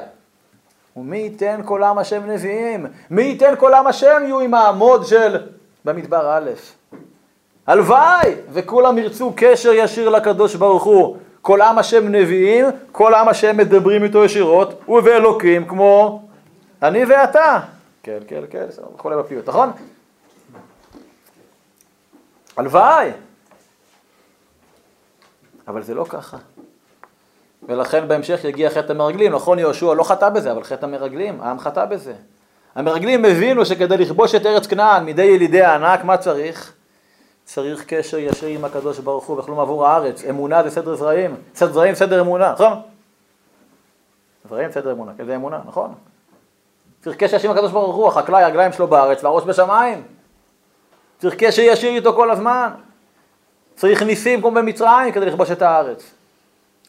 ומי 0.97 1.19
ייתן 1.19 1.61
כל 1.65 1.83
עם 1.83 1.99
השם 1.99 2.31
נביאים? 2.31 2.87
מי 3.11 3.23
ייתן 3.23 3.55
כל 3.59 3.75
עם 3.75 3.87
השם 3.87 4.21
יהיו 4.23 4.41
עם 4.41 4.55
העמוד 4.55 5.07
של 5.07 5.47
במדבר 5.85 6.37
א'. 6.37 6.51
הלוואי 7.67 8.35
וכולם 8.53 8.99
ירצו 8.99 9.33
קשר 9.37 9.73
ישיר 9.73 10.09
לקדוש 10.09 10.55
ברוך 10.55 10.85
הוא. 10.85 11.17
כל 11.43 11.61
עם 11.61 11.79
השם 11.79 12.09
נביאים, 12.09 12.67
כל 12.93 13.15
עם 13.15 13.29
השם 13.29 13.57
מדברים 13.57 14.05
איתו 14.05 14.25
ישירות, 14.25 14.81
ובאלוקים 14.89 15.69
כמו 15.69 16.23
אני 16.83 17.05
ואתה. 17.05 17.61
כן, 18.03 18.19
כן, 18.29 18.43
כן, 18.51 18.67
וכולי 18.95 19.17
בפיוט, 19.17 19.49
נכון? 19.49 19.71
הלוואי. 22.59 23.11
אבל 25.69 25.83
זה 25.83 25.95
לא 25.95 26.05
ככה. 26.05 26.37
ולכן 27.69 28.09
בהמשך 28.09 28.45
יגיע 28.45 28.71
חטא 28.71 28.93
המרגלים. 28.93 29.33
נכון, 29.33 29.59
יהושע 29.59 29.95
לא 29.95 30.05
חטא 30.05 30.29
בזה, 30.29 30.53
אבל 30.53 30.65
חטא 30.65 30.87
המרגלים, 30.87 31.41
העם 31.41 31.59
חטא 31.59 31.85
בזה. 31.85 32.15
המרגלים 32.75 33.25
הבינו 33.25 33.67
שכדי 33.67 33.97
לכבוש 33.97 34.35
את 34.35 34.47
ארץ 34.47 34.67
כנען 34.67 35.05
מידי 35.05 35.25
ילידי 35.25 35.63
הענק, 35.63 36.05
מה 36.05 36.17
צריך? 36.17 36.73
צריך 37.45 37.85
קשר 37.87 38.19
ישיר 38.19 38.49
עם 38.49 38.65
הקדוש 38.65 38.99
ברוך 38.99 39.25
הוא 39.25 39.39
וכלום 39.39 39.61
עבור 39.61 39.87
הארץ. 39.87 40.25
אמונה 40.25 40.63
זה 40.63 40.71
סדר 40.71 40.95
זרעים. 40.95 41.37
סדר 41.55 41.73
זרעים, 41.73 41.95
סדר 41.95 42.21
אמונה, 42.21 42.53
נכון? 42.53 42.81
זרעים, 44.49 44.73
סדר 44.73 44.93
אמונה, 44.93 45.13
כזה 45.19 45.37
אמונה, 45.37 45.61
נכון? 45.67 45.95
צריך 47.05 47.17
קשר 47.17 47.37
ישיר 47.37 47.51
עם 47.51 47.57
הקדוש 47.57 47.73
ברוך 47.73 47.97
הוא, 47.97 48.09
החקלאי, 48.09 48.43
הרגליים 48.43 48.73
שלו 48.73 48.87
בארץ 48.87 49.25
והראש 49.25 49.45
בשמיים. 49.45 50.18
צריך 51.19 51.35
קשר 51.39 51.63
ישיר 51.63 51.91
איתו 51.91 52.13
כל 52.13 52.31
הזמן. 52.31 52.71
צריך 53.77 54.03
ניסים 54.03 54.41
כמו 54.41 54.51
במצרים 54.51 55.13
כדי 55.13 55.27
לכבוש 55.27 55.51
את 55.51 55.63
הארץ. 55.63 56.11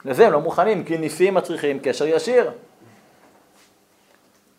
לזה 0.06 0.28
הם 0.28 0.34
לא 0.34 0.40
מוכנים, 0.40 0.84
כי 0.84 0.98
ניסים 0.98 1.34
מצריכים 1.34 1.80
קשר 1.84 2.08
ישיר. 2.08 2.52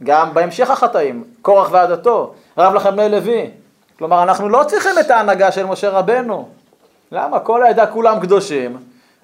גם 0.02 0.34
בהמשך 0.34 0.70
החטאים, 0.70 1.24
קורח 1.42 1.68
ועדתו, 1.72 2.34
רב 2.58 2.74
לכם 2.74 2.96
בני 2.96 3.08
לוי. 3.08 3.50
כלומר, 3.98 4.22
אנחנו 4.22 4.48
לא 4.48 4.64
צריכים 4.66 4.98
את 5.00 5.10
ההנהגה 5.10 5.52
של 5.52 5.66
משה 5.66 5.90
רבנו. 5.90 6.48
למה? 7.12 7.40
כל 7.40 7.62
העדה 7.62 7.86
כולם 7.86 8.20
קדושים, 8.20 8.76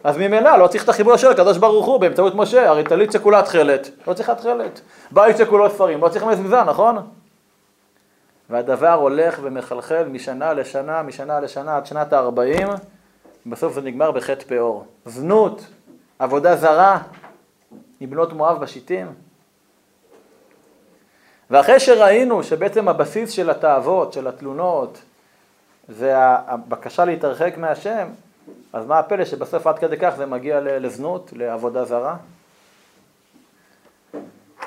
אז 0.04 0.16
ממילא 0.16 0.56
לא 0.59 0.66
צריך 0.66 0.85
את 0.85 0.88
החיבור 0.88 1.16
של 1.16 1.30
הקדוש 1.30 1.59
ברוך 1.59 1.87
הוא 1.87 2.00
באמצעות 2.00 2.35
משה, 2.35 2.68
הרי 2.68 2.85
טלית 2.85 3.12
שכולה 3.12 3.42
תכלת, 3.42 3.90
לא 4.06 4.14
צריכה 4.14 4.35
תכלת. 4.35 4.80
בית 5.11 5.37
שכולו 5.37 5.70
ספרים, 5.70 6.00
לא 6.00 6.09
צריך 6.09 6.24
מזוזה, 6.24 6.62
נכון? 6.62 6.96
והדבר 8.50 8.92
הולך 8.92 9.38
ומחלחל 9.42 10.04
משנה 10.09 10.52
לשנה, 10.52 11.02
משנה 11.02 11.40
לשנה 11.40 11.76
עד 11.76 11.87
שנת 11.87 12.12
ה-40, 12.12 12.68
בסוף 13.46 13.72
זה 13.72 13.80
נגמר 13.80 14.11
בחטא 14.11 14.44
פאור. 14.44 14.87
זנות, 15.04 15.66
עבודה 16.18 16.56
זרה, 16.56 16.98
מבנות 18.00 18.32
מואב 18.32 18.61
בשיטים. 18.61 19.06
ואחרי 21.50 21.80
שראינו 21.80 22.42
שבעצם 22.42 22.88
הבסיס 22.88 23.30
של 23.30 23.50
התאוות, 23.50 24.12
של 24.12 24.26
התלונות, 24.26 25.02
זה 25.88 26.12
הבקשה 26.16 27.04
להתרחק 27.04 27.54
מהשם, 27.56 28.09
אז 28.72 28.87
מה 28.87 28.98
הפלא 28.98 29.24
שבסוף 29.24 29.66
עד 29.66 29.78
כדי 29.78 29.96
כך 29.96 30.14
זה 30.16 30.26
מגיע 30.26 30.61
לזנות, 30.61 31.32
לעבודה 31.37 31.85
זרה? 31.85 32.16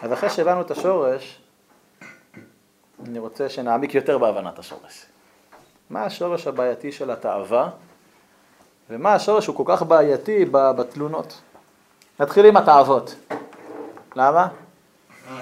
אז 0.01 0.13
אחרי 0.13 0.29
שהבנו 0.29 0.61
את 0.61 0.71
השורש, 0.71 1.39
אני 3.05 3.19
רוצה 3.19 3.49
שנעמיק 3.49 3.95
יותר 3.95 4.17
בהבנת 4.17 4.59
השורש. 4.59 5.05
מה 5.89 6.03
השורש 6.03 6.47
הבעייתי 6.47 6.91
של 6.91 7.11
התאווה, 7.11 7.69
ומה 8.89 9.13
השורש 9.13 9.47
הוא 9.47 9.55
כל 9.55 9.63
כך 9.65 9.83
בעייתי 9.83 10.45
בתלונות. 10.51 11.41
נתחיל 12.19 12.45
עם 12.45 12.57
התאוות. 12.57 13.15
למה? 14.15 14.47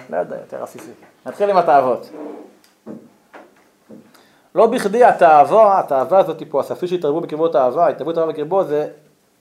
לא 0.10 0.18
יודע, 0.18 0.36
יותר 0.36 0.64
עסיסי. 0.64 0.92
נתחיל 1.26 1.50
עם 1.50 1.58
התאוות. 1.58 2.10
לא 4.56 4.68
בכדי 4.68 5.04
התאווה, 5.04 5.80
התאווה 5.80 6.20
הזאת 6.20 6.44
פה, 6.50 6.60
הספי 6.60 6.88
שהתערבו 6.88 7.22
בקרבות 7.22 7.56
האהבה, 7.56 7.88
התערבות 7.88 8.18
האהבה 8.18 8.32
בקרבו, 8.32 8.64
זה, 8.64 8.90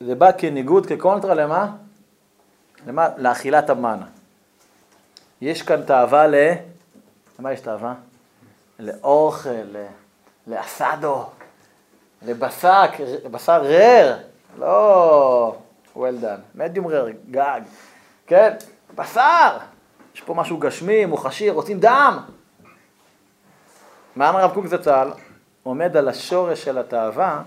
זה 0.01 0.15
בא 0.15 0.31
כניגוד, 0.39 0.87
כקונטרה 0.87 1.35
למה? 1.35 1.69
למה? 2.87 3.09
לאכילת 3.17 3.71
המן. 3.71 3.99
יש 5.41 5.63
כאן 5.63 5.83
תאווה 5.83 6.27
ל... 6.27 6.35
למה 7.39 7.53
יש 7.53 7.61
תאווה? 7.61 7.95
לאוכל, 8.79 9.49
לאסדו, 10.47 11.25
לבשק, 12.23 12.91
בשר 13.31 13.63
רר, 13.63 14.17
לא 14.59 15.57
well 15.97 16.23
done, 16.23 16.41
מדיום 16.55 16.87
רר, 16.87 17.07
גג, 17.31 17.61
כן, 18.27 18.55
בשר, 18.95 19.59
יש 20.15 20.21
פה 20.21 20.35
משהו 20.35 20.59
גשמי, 20.59 21.07
מוחשי, 21.07 21.51
רוצים 21.51 21.81
דם. 21.81 22.19
מרן 24.17 24.35
הרב 24.35 24.55
קוק 24.55 24.67
זצ"ל 24.67 25.09
עומד 25.63 25.97
על 25.97 26.09
השורש 26.09 26.65
של 26.65 26.79
התאווה, 26.79 27.43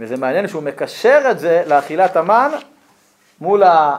וזה 0.00 0.16
מעניין 0.16 0.48
שהוא 0.48 0.62
מקשר 0.62 1.22
את 1.30 1.38
זה 1.38 1.62
לאכילת 1.66 2.16
המן 2.16 2.50
מול, 3.40 3.62
ה... 3.62 3.96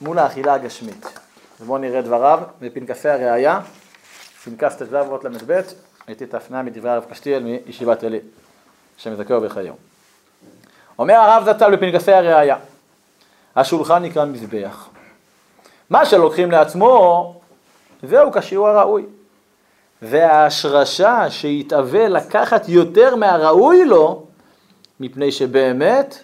מול 0.00 0.18
האכילה 0.18 0.54
הגשמית. 0.54 1.18
אז 1.60 1.66
בואו 1.66 1.78
נראה 1.78 2.02
דבריו 2.02 2.40
בפנקסי 2.60 3.08
הראייה, 3.08 3.60
פנקס 4.44 4.76
ט"ו 4.76 4.96
אות 4.96 5.24
ל"ב, 5.24 5.60
הייתי 6.06 6.24
את 6.24 6.34
ההפניה 6.34 6.62
מדברי 6.62 6.90
הרב 6.90 7.04
קשתיאל 7.10 7.42
מישיבת 7.42 8.04
עלי, 8.04 8.18
שמזכהו 8.96 9.40
בחיום. 9.40 9.76
אומר 10.98 11.14
הרב 11.14 11.52
זצ"ל 11.52 11.76
בפנקסי 11.76 12.12
הראייה, 12.12 12.56
השולחן 13.56 14.02
נקרא 14.02 14.24
מזבח. 14.24 14.88
מה 15.90 16.06
שלוקחים 16.06 16.50
לעצמו, 16.50 17.40
זהו 18.02 18.32
כשיעור 18.32 18.68
הראוי. 18.68 19.06
וההשרשה 20.02 21.30
שיתאווה 21.30 22.08
לקחת 22.08 22.68
יותר 22.68 23.16
מהראוי 23.16 23.84
לו, 23.84 24.26
מפני 25.00 25.32
שבאמת 25.32 26.18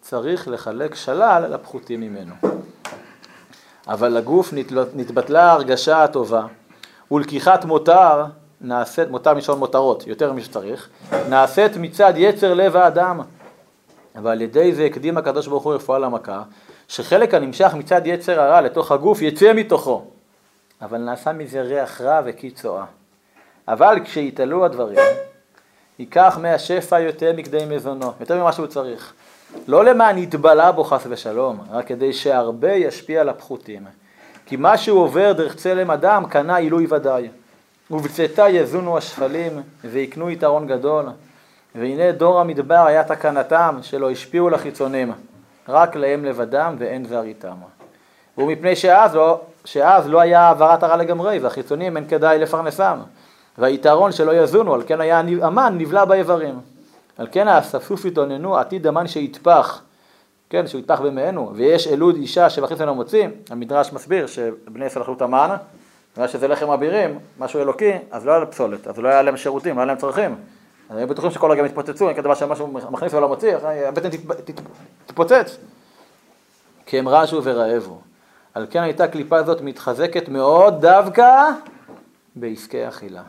צריך 0.00 0.48
לחלק 0.48 0.94
שלל 0.94 1.46
לפחותים 1.54 2.00
ממנו. 2.00 2.34
אבל 3.88 4.08
לגוף 4.08 4.52
נתבטלה 4.94 5.42
ההרגשה 5.42 6.04
הטובה, 6.04 6.46
ולקיחת 7.10 7.64
מותר 7.64 8.24
נעשית, 8.60 9.08
מותר 9.10 9.34
מלשון 9.34 9.58
מותרות, 9.58 10.06
יותר 10.06 10.32
ממה 10.32 10.40
שצריך, 10.40 10.88
נעשית 11.28 11.76
מצד 11.76 12.12
יצר 12.16 12.54
לב 12.54 12.76
האדם. 12.76 13.20
ועל 14.22 14.42
ידי 14.42 14.72
זה 14.74 14.84
הקדים 14.84 15.16
הקדוש 15.16 15.46
ברוך 15.46 15.64
הוא 15.64 15.74
רפואה 15.74 15.98
למכה, 15.98 16.42
שחלק 16.88 17.34
הנמשך 17.34 17.74
מצד 17.74 18.00
יצר 18.04 18.40
הרע 18.40 18.60
לתוך 18.60 18.92
הגוף 18.92 19.22
יצא 19.22 19.52
מתוכו. 19.52 20.04
אבל 20.82 20.98
נעשה 20.98 21.32
מזה 21.32 21.62
ריח 21.62 22.00
רע 22.00 22.20
וקיצואה. 22.24 22.84
אבל 23.68 23.98
כשיתעלו 24.04 24.64
הדברים, 24.64 24.98
ייקח 25.98 26.38
מהשפע 26.42 27.00
יותר 27.00 27.32
מכדי 27.36 27.64
מזונו, 27.68 28.12
יותר 28.20 28.40
ממה 28.40 28.52
שהוא 28.52 28.66
צריך. 28.66 29.12
לא 29.68 29.84
למען 29.84 30.18
יתבלע 30.18 30.70
בו 30.70 30.84
חס 30.84 31.06
ושלום, 31.08 31.60
רק 31.70 31.86
כדי 31.86 32.12
שהרבה 32.12 32.72
ישפיע 32.72 33.20
על 33.20 33.28
הפחותים. 33.28 33.86
כי 34.46 34.56
מה 34.56 34.76
שהוא 34.78 35.00
עובר 35.00 35.32
דרך 35.32 35.54
צלם 35.54 35.90
אדם, 35.90 36.24
קנה 36.26 36.56
עילוי 36.56 36.86
ודאי. 36.90 37.28
ובצאתה 37.90 38.48
יזונו 38.48 38.98
השפלים, 38.98 39.62
ויקנו 39.84 40.30
יתרון 40.30 40.66
גדול. 40.66 41.04
והנה 41.74 42.12
דור 42.12 42.40
המדבר 42.40 42.86
היה 42.86 43.04
תקנתם, 43.04 43.78
שלא 43.82 44.10
השפיעו 44.10 44.50
לחיצונים, 44.50 45.12
רק 45.68 45.96
להם 45.96 46.24
לבדם 46.24 46.76
ואין 46.78 47.04
זר 47.04 47.22
איתם. 47.22 47.56
ומפני 48.38 48.76
שאז 48.76 49.14
לא, 49.14 49.40
שאז 49.64 50.08
לא 50.08 50.20
היה 50.20 50.40
העברת 50.40 50.82
הרע 50.82 50.96
לגמרי, 50.96 51.38
והחיצונים 51.38 51.96
אין 51.96 52.08
כדאי 52.08 52.38
לפרנסם. 52.38 52.98
והיתרון 53.58 54.12
שלא 54.12 54.32
יזונו, 54.42 54.74
על 54.74 54.82
כן 54.86 55.00
היה 55.00 55.18
המן 55.18 55.74
נבלע 55.78 56.04
באיברים. 56.04 56.60
על 57.18 57.26
כן 57.32 57.48
האספסוף 57.48 58.04
התאוננו 58.04 58.56
עתיד 58.56 58.86
המן 58.86 59.06
שיטפח, 59.06 59.82
כן, 60.54 60.66
שהוא 60.66 60.78
יטפח 60.78 61.00
במענו, 61.00 61.52
ויש 61.54 61.88
אלוד 61.88 62.16
אישה 62.16 62.46
ממנו 62.80 62.94
מוציא, 62.94 63.26
המדרש 63.50 63.92
מסביר 63.92 64.26
שבני 64.26 64.84
ישראל 64.86 65.02
אכלו 65.02 65.14
את 65.14 65.22
המן, 65.22 65.56
בגלל 66.14 66.28
שזה 66.28 66.48
לחם 66.48 66.70
אבירים, 66.70 67.18
משהו 67.38 67.60
אלוקי, 67.60 67.92
אז 68.10 68.26
לא 68.26 68.30
היה 68.30 68.40
להם 68.40 68.50
פסולת, 68.50 68.86
אז 68.86 68.98
לא 68.98 69.08
היה 69.08 69.22
להם 69.22 69.36
שירותים, 69.36 69.74
לא 69.74 69.80
היה 69.80 69.86
להם 69.86 69.96
צרכים. 69.96 70.36
אז 70.90 70.96
היו 70.96 71.08
בטוחים 71.08 71.30
שכל 71.30 71.50
רגע 71.50 71.62
מתפוצצו, 71.62 72.08
אין 72.08 72.16
כדבר 72.16 72.34
שמשהו 72.34 72.66
מכניס 72.66 73.14
ולא 73.14 73.28
מוציא, 73.28 73.56
הבטן 73.88 74.08
תתפוצץ. 75.06 75.56
כי 76.86 76.98
הם 76.98 77.08
רעשו 77.08 77.44
ורעבו. 77.44 78.00
על 78.54 78.66
כן 78.70 78.82
הייתה 78.82 79.08
קליפה 79.08 79.42
זאת 79.42 79.60
מתחזקת 79.60 80.28
מאוד 80.28 80.80
דווקא 80.80 81.50
בעסקי 82.36 82.88
אכילה. 82.88 83.22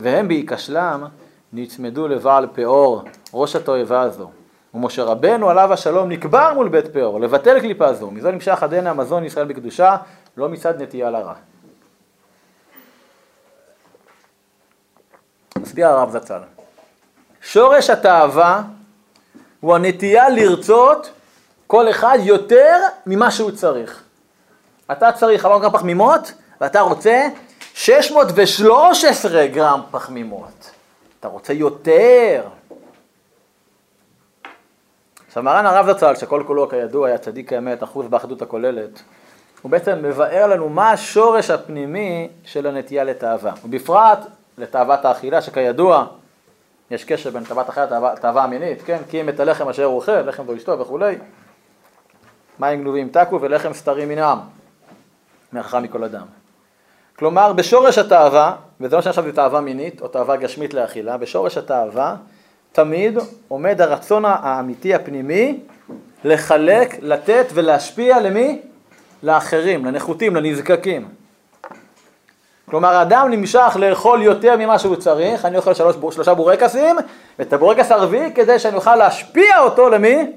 והם 0.00 0.28
בהיכשלם 0.28 1.04
נצמדו 1.52 2.08
לבעל 2.08 2.46
פאור, 2.54 3.02
ראש 3.34 3.56
התועבה 3.56 4.00
הזו. 4.00 4.30
ומשה 4.74 5.04
רבנו 5.04 5.50
עליו 5.50 5.72
השלום 5.72 6.08
נקבר 6.08 6.54
מול 6.54 6.68
בית 6.68 6.86
פאור, 6.86 7.20
לבטל 7.20 7.60
קליפה 7.60 7.92
זו. 7.92 8.10
מזו 8.10 8.30
נמשך 8.30 8.62
עדנה 8.62 8.90
המזון 8.90 9.24
ישראל 9.24 9.46
בקדושה, 9.46 9.96
לא 10.36 10.48
מצד 10.48 10.82
נטייה 10.82 11.10
לרע. 11.10 11.34
מסביר 15.58 15.88
הרב 15.88 16.10
זצ"ל. 16.10 16.40
שורש 17.42 17.90
התאווה 17.90 18.62
הוא 19.60 19.74
הנטייה 19.74 20.28
לרצות 20.28 21.10
כל 21.66 21.90
אחד 21.90 22.18
יותר 22.22 22.76
ממה 23.06 23.30
שהוא 23.30 23.50
צריך. 23.50 24.02
אתה 24.92 25.12
צריך 25.12 25.42
כמה 25.42 25.70
פחמימות, 25.70 26.32
ואתה 26.60 26.80
רוצה 26.80 27.28
613 27.74 29.46
גרם 29.46 29.80
פחמימות. 29.90 30.70
אתה 31.20 31.28
רוצה 31.28 31.52
יותר. 31.52 32.42
עכשיו 35.34 35.42
מרן 35.42 35.66
הרב 35.66 35.92
זצ"ל, 35.92 36.14
שכל 36.14 36.42
כולו 36.46 36.68
כידוע 36.68 37.08
היה 37.08 37.18
צדיק 37.18 37.52
האמת, 37.52 37.82
אחוז 37.82 38.06
באחדות 38.08 38.42
הכוללת, 38.42 39.02
הוא 39.62 39.70
בעצם 39.70 39.98
מבאר 40.02 40.46
לנו 40.46 40.68
מה 40.68 40.90
השורש 40.90 41.50
הפנימי 41.50 42.28
של 42.44 42.66
הנטייה 42.66 43.04
לתאווה, 43.04 43.52
ובפרט 43.64 44.18
לתאוות 44.58 45.04
האכילה, 45.04 45.42
שכידוע 45.42 46.06
יש 46.90 47.04
קשר 47.04 47.30
בין 47.30 47.44
תאוות 47.44 47.68
האכילה 47.68 48.12
לתאווה 48.12 48.44
המינית, 48.44 48.82
כן? 48.82 48.98
כי 49.10 49.20
אם 49.20 49.28
את 49.28 49.40
הלחם 49.40 49.68
אשר 49.68 49.84
הוא 49.84 49.96
אוכל, 49.96 50.20
לחם 50.20 50.46
זו 50.46 50.56
אשתו 50.56 50.78
וכולי, 50.78 51.18
מים 52.58 52.80
גנובים 52.80 53.08
תקו 53.08 53.40
ולחם 53.40 53.72
סתרים 53.72 54.08
מן 54.08 54.18
העם, 54.18 54.38
מהחכם 55.52 55.82
מכל 55.82 56.04
אדם. 56.04 56.26
כלומר, 57.18 57.52
בשורש 57.52 57.98
התאווה, 57.98 58.56
וזה 58.80 58.96
לא 58.96 59.02
שעכשיו 59.02 59.24
זה 59.24 59.32
תאווה 59.32 59.60
מינית 59.60 60.00
או 60.00 60.08
תאווה 60.08 60.36
גשמית 60.36 60.74
לאכילה, 60.74 61.16
בשורש 61.16 61.58
התאווה 61.58 62.16
תמיד 62.74 63.18
עומד 63.48 63.80
הרצון 63.80 64.24
האמיתי 64.24 64.94
הפנימי 64.94 65.60
לחלק, 66.24 66.96
לתת 67.02 67.46
ולהשפיע 67.54 68.20
למי? 68.20 68.62
לאחרים, 69.22 69.84
לנחותים, 69.84 70.36
לנזקקים. 70.36 71.08
כלומר, 72.70 72.88
האדם 72.88 73.30
נמשך 73.30 73.76
לאכול 73.80 74.22
יותר 74.22 74.56
ממה 74.56 74.78
שהוא 74.78 74.96
צריך, 74.96 75.44
אני 75.44 75.56
אוכל 75.56 75.74
שלוש, 75.74 75.96
שלושה 76.14 76.34
בורקסים, 76.34 76.96
ואת 77.38 77.52
הבורקס 77.52 77.90
הרביעי 77.92 78.32
כדי 78.34 78.58
שאני 78.58 78.76
אוכל 78.76 78.96
להשפיע 78.96 79.60
אותו 79.60 79.88
למי? 79.88 80.32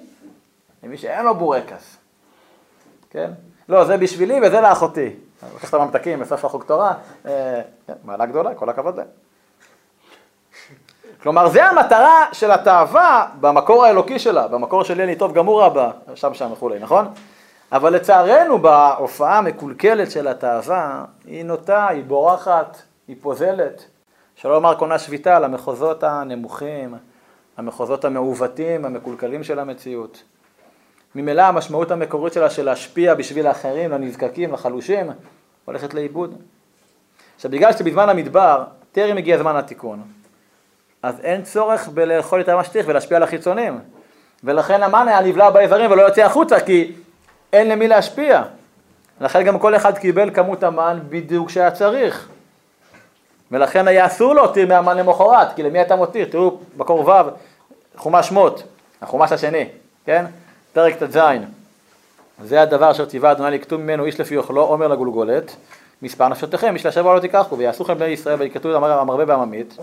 למי 0.83 0.97
שאין 0.97 1.25
לו 1.25 1.35
בורקס. 1.35 1.97
כן? 3.09 3.31
לא, 3.69 3.85
זה 3.85 3.97
בשבילי 3.97 4.39
וזה 4.43 4.61
לאחותי. 4.61 5.09
לקח 5.55 5.69
את 5.69 5.73
הממתקים 5.73 6.19
בסוף 6.19 6.45
החוק 6.45 6.63
תורה, 6.63 6.93
אה, 7.25 7.61
כן, 7.87 7.93
מעלה 8.03 8.25
גדולה, 8.25 8.55
כל 8.55 8.69
הכבוד 8.69 8.97
להם. 8.97 9.07
כלומר, 11.21 11.49
זה 11.49 11.65
המטרה 11.65 12.25
של 12.33 12.51
התאווה 12.51 13.27
במקור 13.39 13.85
האלוקי 13.85 14.19
שלה, 14.19 14.47
במקור 14.47 14.83
של 14.83 14.99
יני 14.99 15.15
טוב 15.15 15.33
גמור 15.33 15.63
רבה, 15.63 15.91
שם 16.15 16.33
שם 16.33 16.51
וכולי, 16.51 16.79
נכון? 16.79 17.07
אבל 17.71 17.93
לצערנו 17.93 18.59
בהופעה 18.59 19.37
המקולקלת 19.37 20.11
של 20.11 20.27
התאווה, 20.27 21.05
היא 21.25 21.45
נוטה, 21.45 21.87
היא 21.87 22.03
בורחת, 22.03 22.81
היא 23.07 23.15
פוזלת. 23.21 23.85
שלא 24.35 24.53
לומר 24.53 24.75
קונה 24.75 24.99
שביתה 24.99 25.39
למחוזות 25.39 26.03
הנמוכים, 26.03 26.95
המחוזות 27.57 28.05
המעוותים, 28.05 28.85
המקולקלים 28.85 29.43
של 29.43 29.59
המציאות. 29.59 30.23
ממילא 31.15 31.41
המשמעות 31.41 31.91
המקורית 31.91 32.33
שלה 32.33 32.49
של 32.49 32.65
להשפיע 32.65 33.13
בשביל 33.13 33.47
האחרים, 33.47 33.91
לנזקקים, 33.91 34.53
לחלושים, 34.53 35.11
הולכת 35.65 35.93
לאיבוד. 35.93 36.35
עכשיו 37.35 37.51
בגלל 37.51 37.73
שבזמן 37.73 38.09
המדבר 38.09 38.63
טרם 38.91 39.17
הגיע 39.17 39.37
זמן 39.37 39.55
התיקון, 39.55 40.01
אז 41.07 41.15
אין 41.23 41.43
צורך 41.43 41.87
בלאכול 41.87 42.41
את 42.41 42.49
שצריך 42.63 42.87
ולהשפיע 42.87 43.17
על 43.17 43.23
החיצונים. 43.23 43.79
ולכן 44.43 44.83
המן 44.83 45.07
היה 45.07 45.21
נבלע 45.21 45.49
באיברים 45.49 45.91
ולא 45.91 46.01
יוצא 46.01 46.21
החוצה 46.21 46.59
כי 46.59 46.91
אין 47.53 47.69
למי 47.69 47.87
להשפיע. 47.87 48.43
לכן 49.21 49.43
גם 49.43 49.59
כל 49.59 49.75
אחד 49.75 49.97
קיבל 49.97 50.29
כמות 50.33 50.63
המן 50.63 50.99
בדיוק 51.09 51.49
שהיה 51.49 51.71
צריך. 51.71 52.27
ולכן 53.51 53.87
היה 53.87 54.05
אסור 54.05 54.35
להותיר 54.35 54.67
מהמן 54.67 54.97
למחרת, 54.97 55.55
כי 55.55 55.63
למי 55.63 55.81
אתה 55.81 55.95
מותיר? 55.95 56.27
תראו, 56.31 56.57
בקור 56.77 57.07
ו', 57.07 57.11
חומש 57.97 58.27
שמות, 58.27 58.63
החומש 59.01 59.31
השני, 59.31 59.67
כן? 60.05 60.25
פרק 60.73 61.03
ט"ז. 61.03 61.19
זה 62.43 62.61
הדבר 62.61 62.91
אשר 62.91 63.05
ציווה 63.05 63.31
אדוני 63.31 63.51
לקטום 63.51 63.81
ממנו 63.81 64.05
איש 64.05 64.19
לפי 64.19 64.37
אוכלו, 64.37 64.61
עומר 64.61 64.87
לגולגולת, 64.87 65.55
מספר 66.01 66.27
נפשותיכם, 66.27 66.73
איש 66.73 66.85
לשבוע 66.85 67.15
לא 67.15 67.19
תיקחו, 67.19 67.57
ויעשו 67.57 67.83
לכם 67.83 67.95
בני 67.95 68.07
ישראל 68.07 68.39
ויקטו 68.39 68.75
המרבה 68.75 69.23
והממית, 69.27 69.77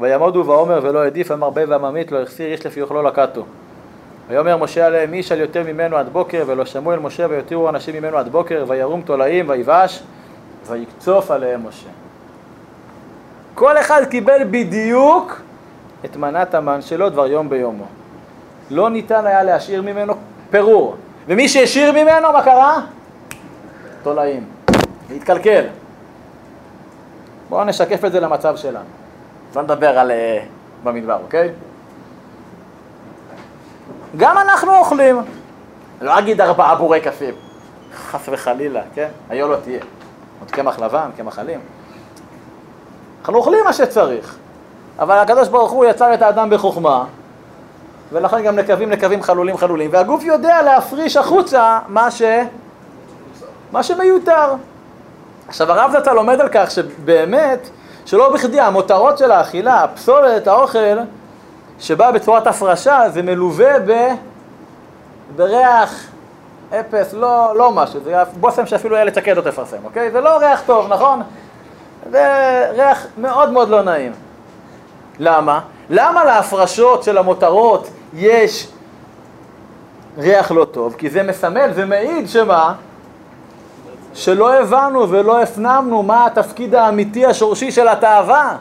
ויעמודו 0.00 0.46
ועומר 0.46 0.80
ולא 0.82 1.02
העדיף 1.02 1.30
המרבה 1.30 1.62
והממית, 1.68 2.12
לא 2.12 2.22
החסיר 2.22 2.52
איש 2.52 2.66
לפי 2.66 2.82
אוכלו 2.82 3.02
לקטו. 3.02 3.44
ויאמר 4.28 4.56
משה 4.56 4.86
עליהם 4.86 5.14
איש 5.14 5.32
על 5.32 5.40
יותר 5.40 5.62
ממנו 5.62 5.96
עד 5.96 6.08
בוקר, 6.08 6.44
ולא 6.46 6.64
שמעו 6.64 6.92
אל 6.92 6.98
משה 6.98 7.26
ויותירו 7.30 7.68
אנשים 7.68 7.94
ממנו 7.94 8.18
עד 8.18 8.28
בוקר, 8.28 8.64
וירום 8.68 9.02
תולעים 9.02 9.48
ויבש, 9.48 10.02
ויקצוף 10.66 11.30
עליהם 11.30 11.66
משה. 11.68 11.88
כל 13.54 13.78
אחד 13.78 14.04
קיבל 14.04 14.44
בדיוק 14.50 15.40
את 16.04 16.16
מנת 16.16 16.54
המן 16.54 16.82
שלו 16.82 17.10
דבר 17.10 17.26
יום 17.26 17.50
ביומו. 17.50 17.84
לא 18.70 18.90
ניתן 18.90 19.26
היה 19.26 19.42
להשאיר 19.42 19.82
ממנו 19.82 20.14
פירור. 20.50 20.96
ומי 21.28 21.48
שהשאיר 21.48 21.92
ממנו, 21.92 22.32
מה 22.32 22.42
קרה? 22.42 22.80
תולעים. 24.02 24.44
להתקלקל. 25.10 25.64
בואו 27.48 27.64
נשקף 27.64 28.04
את 28.04 28.12
זה 28.12 28.20
למצב 28.20 28.56
שלנו. 28.56 29.01
לא 29.56 29.62
נדבר 29.62 29.98
על 29.98 30.10
uh, 30.10 30.14
במדבר, 30.84 31.18
אוקיי? 31.22 31.50
גם 34.16 34.38
אנחנו 34.38 34.78
אוכלים. 34.78 35.20
לא 36.00 36.18
אגיד 36.18 36.40
ארבעה 36.40 36.74
בורקסים, 36.74 37.34
חס 37.94 38.28
וחלילה, 38.28 38.82
כן? 38.94 39.08
היו 39.28 39.48
לא 39.48 39.56
תהיה. 39.56 39.80
עוד 40.40 40.50
קמח 40.50 40.78
לבן, 40.78 41.10
קמח 41.16 41.34
חלים. 41.34 41.60
אנחנו 43.20 43.36
אוכלים 43.36 43.64
מה 43.64 43.72
שצריך, 43.72 44.36
אבל 44.98 45.18
הקדוש 45.18 45.48
ברוך 45.48 45.70
הוא 45.70 45.84
יצר 45.84 46.14
את 46.14 46.22
האדם 46.22 46.50
בחוכמה, 46.50 47.04
ולכן 48.12 48.42
גם 48.42 48.56
נקבים 48.56 48.90
נקבים 48.90 49.22
חלולים 49.22 49.56
חלולים, 49.56 49.90
והגוף 49.92 50.24
יודע 50.24 50.62
להפריש 50.62 51.16
החוצה 51.16 51.78
מה, 51.88 52.10
ש... 52.10 52.22
מה 53.72 53.82
שמיותר. 53.82 54.54
עכשיו 55.48 55.72
הרב 55.72 55.90
זצ"ל 55.98 56.12
לומד 56.12 56.40
על 56.40 56.48
כך 56.52 56.70
שבאמת, 56.70 57.70
שלא 58.06 58.32
בכדי 58.32 58.60
המותרות 58.60 59.18
של 59.18 59.30
האכילה, 59.30 59.84
הפסולת, 59.84 60.46
האוכל, 60.46 60.98
שבא 61.78 62.10
בצורת 62.10 62.46
הפרשה, 62.46 63.00
זה 63.08 63.22
מלווה 63.22 63.80
ב... 63.86 64.08
בריח 65.36 66.06
אפס, 66.80 67.14
לא, 67.14 67.56
לא 67.56 67.70
משהו, 67.70 68.00
זה 68.04 68.22
בושם 68.40 68.66
שאפילו 68.66 68.96
איילת 68.96 69.14
שקד 69.14 69.36
לא 69.36 69.42
תפרסם, 69.42 69.76
אוקיי? 69.84 70.10
זה 70.10 70.20
לא 70.20 70.38
ריח 70.38 70.62
טוב, 70.66 70.92
נכון? 70.92 71.22
זה 72.10 72.26
ריח 72.72 73.06
מאוד 73.18 73.50
מאוד 73.50 73.68
לא 73.68 73.82
נעים. 73.82 74.12
למה? 75.18 75.60
למה 75.90 76.24
להפרשות 76.24 77.02
של 77.02 77.18
המותרות 77.18 77.88
יש 78.14 78.68
ריח 80.18 80.50
לא 80.50 80.64
טוב? 80.64 80.94
כי 80.98 81.10
זה 81.10 81.22
מסמל, 81.22 81.72
זה 81.72 81.86
מעיד 81.86 82.28
שמה? 82.28 82.74
שלא 84.14 84.54
הבנו 84.54 85.10
ולא 85.10 85.42
הפנמנו 85.42 86.02
מה 86.02 86.26
התפקיד 86.26 86.74
האמיתי 86.74 87.26
השורשי 87.26 87.70
של 87.70 87.88
התאווה. 87.88 88.56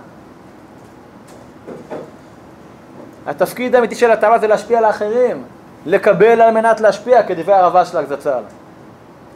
התפקיד 3.27 3.75
האמיתי 3.75 3.95
של 3.95 4.11
התאווה 4.11 4.39
זה 4.39 4.47
להשפיע 4.47 4.77
על 4.77 4.85
האחרים, 4.85 5.43
לקבל 5.85 6.41
על 6.41 6.51
מנת 6.51 6.81
להשפיע, 6.81 7.23
כדברי 7.23 7.53
הרבה 7.53 7.85
של 7.85 7.97
הגזצ"ל. 7.97 8.43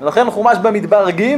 לכן 0.02 0.32
חומש 0.32 0.58
במדבר 0.58 1.10
ג' 1.10 1.36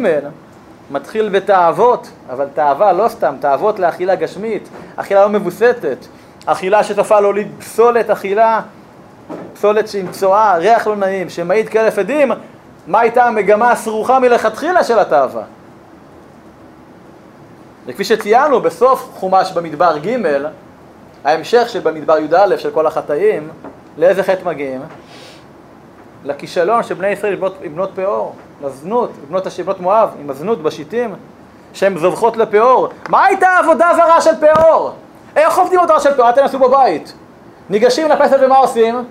מתחיל 0.92 1.30
בתאוות, 1.30 2.10
אבל 2.30 2.48
תאווה 2.54 2.94
לא 2.94 3.08
סתם, 3.08 3.36
תאוות 3.40 3.80
לאכילה 3.80 4.16
גשמית, 4.16 4.70
אכילה 4.96 5.22
לא 5.22 5.30
מבוסתת, 5.30 5.98
אכילה 6.46 6.84
שסופה 6.84 7.20
להוליד 7.20 7.48
פסולת 7.60 8.10
אכילה, 8.10 8.62
פסולת 9.54 9.88
שהיא 9.88 10.06
צואה, 10.12 10.58
ריח 10.58 10.88
לא 10.88 10.96
נעים, 10.96 11.30
שמעיד 11.30 11.70
כאלף 11.70 12.00
עדים, 12.00 12.32
מה 12.88 13.00
הייתה 13.00 13.26
המגמה 13.26 13.72
הסרוכה 13.72 14.20
מלכתחילה 14.20 14.84
של 14.84 15.00
התאווה. 15.00 15.44
וכפי 17.86 18.04
שציינו 18.04 18.62
בסוף 18.62 19.10
חומש 19.16 19.52
במדבר 19.52 19.98
ג', 19.98 20.18
ההמשך 21.24 21.70
של 21.70 21.80
במדבר 21.80 22.18
י"א 22.18 22.58
של 22.58 22.72
כל 22.72 22.88
החטאים, 22.88 23.50
לאיזה 23.98 24.24
חטא 24.24 24.46
מגיעים? 24.46 24.82
לכישלון 26.24 26.84
של 26.84 26.94
בני 26.94 27.08
ישראל 27.08 27.34
לבנות, 27.34 27.56
לבנות 27.64 27.90
פאור, 27.96 28.36
לזנות, 28.64 29.12
לבנות, 29.24 29.46
לבנות 29.60 29.80
מואב, 29.80 30.10
עם 30.20 30.30
הזנות 30.30 30.64
בשיטים, 30.64 31.16
שהן 31.74 31.98
זובחות 31.98 32.38
לפאור. 32.38 32.90
מה 33.10 33.26
הייתה 33.26 33.48
העבודה 33.48 33.90
הזרה 33.90 34.22
של 34.22 34.36
פאור? 34.40 34.92
איך 35.36 35.58
עובדים 35.58 35.80
אותה 35.80 36.00
של 36.00 36.14
פאור? 36.14 36.28
אל 36.28 36.32
תנסו 36.32 36.60
בבית. 36.60 37.14
ניגשים 37.70 38.10
לפסל 38.10 38.46
ומה 38.46 38.58
עושים? 38.58 39.04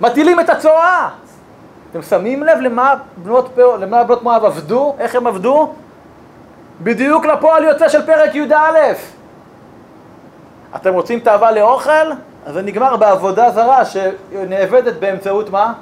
מטילים 0.00 0.40
את 0.40 0.50
הצואה. 0.50 1.08
אתם 1.90 2.02
שמים 2.02 2.42
לב 2.42 2.58
למה 2.58 2.94
בנות, 3.16 3.58
למה 3.80 4.04
בנות 4.04 4.22
מואב 4.22 4.44
עבדו? 4.44 4.94
איך 4.98 5.14
הם 5.14 5.26
עבדו? 5.26 5.72
בדיוק 6.82 7.26
לפועל 7.26 7.64
יוצא 7.64 7.88
של 7.88 8.06
פרק 8.06 8.34
י"א. 8.34 8.78
אתם 10.76 10.94
רוצים 10.94 11.20
תאווה 11.20 11.52
לאוכל? 11.52 12.10
אז 12.46 12.54
זה 12.54 12.62
נגמר 12.62 12.96
בעבודה 12.96 13.50
זרה 13.50 13.82
שנאבדת 13.84 14.94
באמצעות 14.94 15.50
מה? 15.50 15.72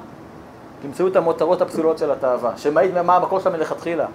באמצעות 0.81 1.15
המותרות 1.15 1.61
הפסולות 1.61 1.97
של 1.97 2.11
התאווה, 2.11 2.51
שמעיד 2.57 3.01
מה 3.01 3.15
המקור 3.15 3.39
שלה 3.39 3.51
מלכתחילה. 3.51 4.05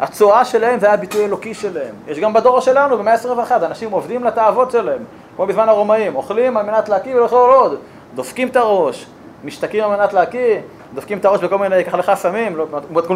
הצואה 0.00 0.44
שלהם 0.44 0.80
זה 0.80 0.86
היה 0.86 0.96
ביטוי 0.96 1.24
אלוקי 1.24 1.54
שלהם. 1.54 1.94
יש 2.08 2.18
גם 2.18 2.32
בדור 2.32 2.60
שלנו, 2.60 2.98
במאה 2.98 3.14
ה-21, 3.14 3.52
אנשים 3.64 3.90
עובדים 3.90 4.24
לתאוות 4.24 4.70
שלהם, 4.70 5.02
כמו 5.36 5.46
בזמן 5.46 5.68
הרומאים, 5.68 6.16
אוכלים 6.16 6.56
על 6.56 6.66
מנת 6.66 6.88
להקיא 6.88 7.16
ולאכול 7.16 7.50
עוד, 7.50 7.78
דופקים 8.14 8.48
את 8.48 8.56
הראש, 8.56 9.06
משתקים 9.44 9.84
על 9.84 9.90
מנת 9.90 10.12
להקיא, 10.12 10.60
דופקים 10.94 11.18
את 11.18 11.24
הראש 11.24 11.40
בכל 11.40 11.58
מיני, 11.58 11.84
ככה 11.84 11.96
לך 11.96 12.12
סמים, 12.14 12.56
לא, 12.56 12.66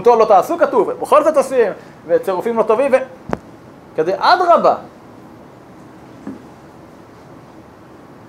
לא 0.07 0.25
תעשו 0.25 0.59
כתוב, 0.59 0.91
בכל 0.91 1.25
זאת 1.25 1.37
עושים, 1.37 1.73
וצירופים 2.07 2.57
לא 2.57 2.63
טובים, 2.63 2.93
ו... 2.93 2.97
אדרבה, 4.19 4.75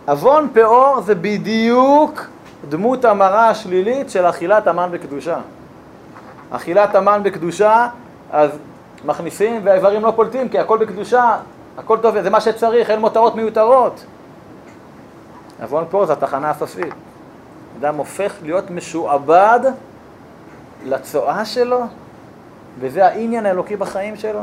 עוון 0.07 0.47
פאור 0.53 1.01
זה 1.01 1.15
בדיוק 1.15 2.21
דמות 2.69 3.05
המראה 3.05 3.49
השלילית 3.49 4.09
של 4.09 4.25
אכילת 4.29 4.67
המן 4.67 4.89
בקדושה. 4.91 5.37
אכילת 6.51 6.95
המן 6.95 7.23
בקדושה, 7.23 7.87
אז 8.31 8.49
מכניסים 9.05 9.61
והאיברים 9.63 10.01
לא 10.01 10.13
פולטים, 10.15 10.49
כי 10.49 10.59
הכל 10.59 10.77
בקדושה, 10.77 11.37
הכל 11.77 11.97
טוב, 12.01 12.21
זה 12.21 12.29
מה 12.29 12.41
שצריך, 12.41 12.89
אין 12.89 12.99
מותרות 12.99 13.35
מיותרות. 13.35 14.05
עוון 15.61 15.85
פאור 15.89 16.05
זה 16.05 16.13
התחנה 16.13 16.49
הסופית. 16.49 16.93
אדם 17.83 17.95
הופך 17.95 18.33
להיות 18.43 18.71
משועבד 18.71 19.59
לצואה 20.85 21.45
שלו, 21.45 21.79
וזה 22.79 23.05
העניין 23.05 23.45
האלוקי 23.45 23.75
בחיים 23.75 24.15
שלו. 24.15 24.39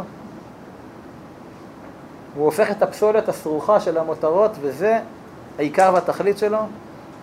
הוא 2.35 2.45
הופך 2.45 2.71
את 2.71 2.83
הפסולת 2.83 3.29
הסרוכה 3.29 3.81
של 3.81 3.99
המותרות, 3.99 4.51
וזה 4.61 4.99
העיקר 5.59 5.91
והתכלית 5.95 6.39
שלו. 6.39 6.59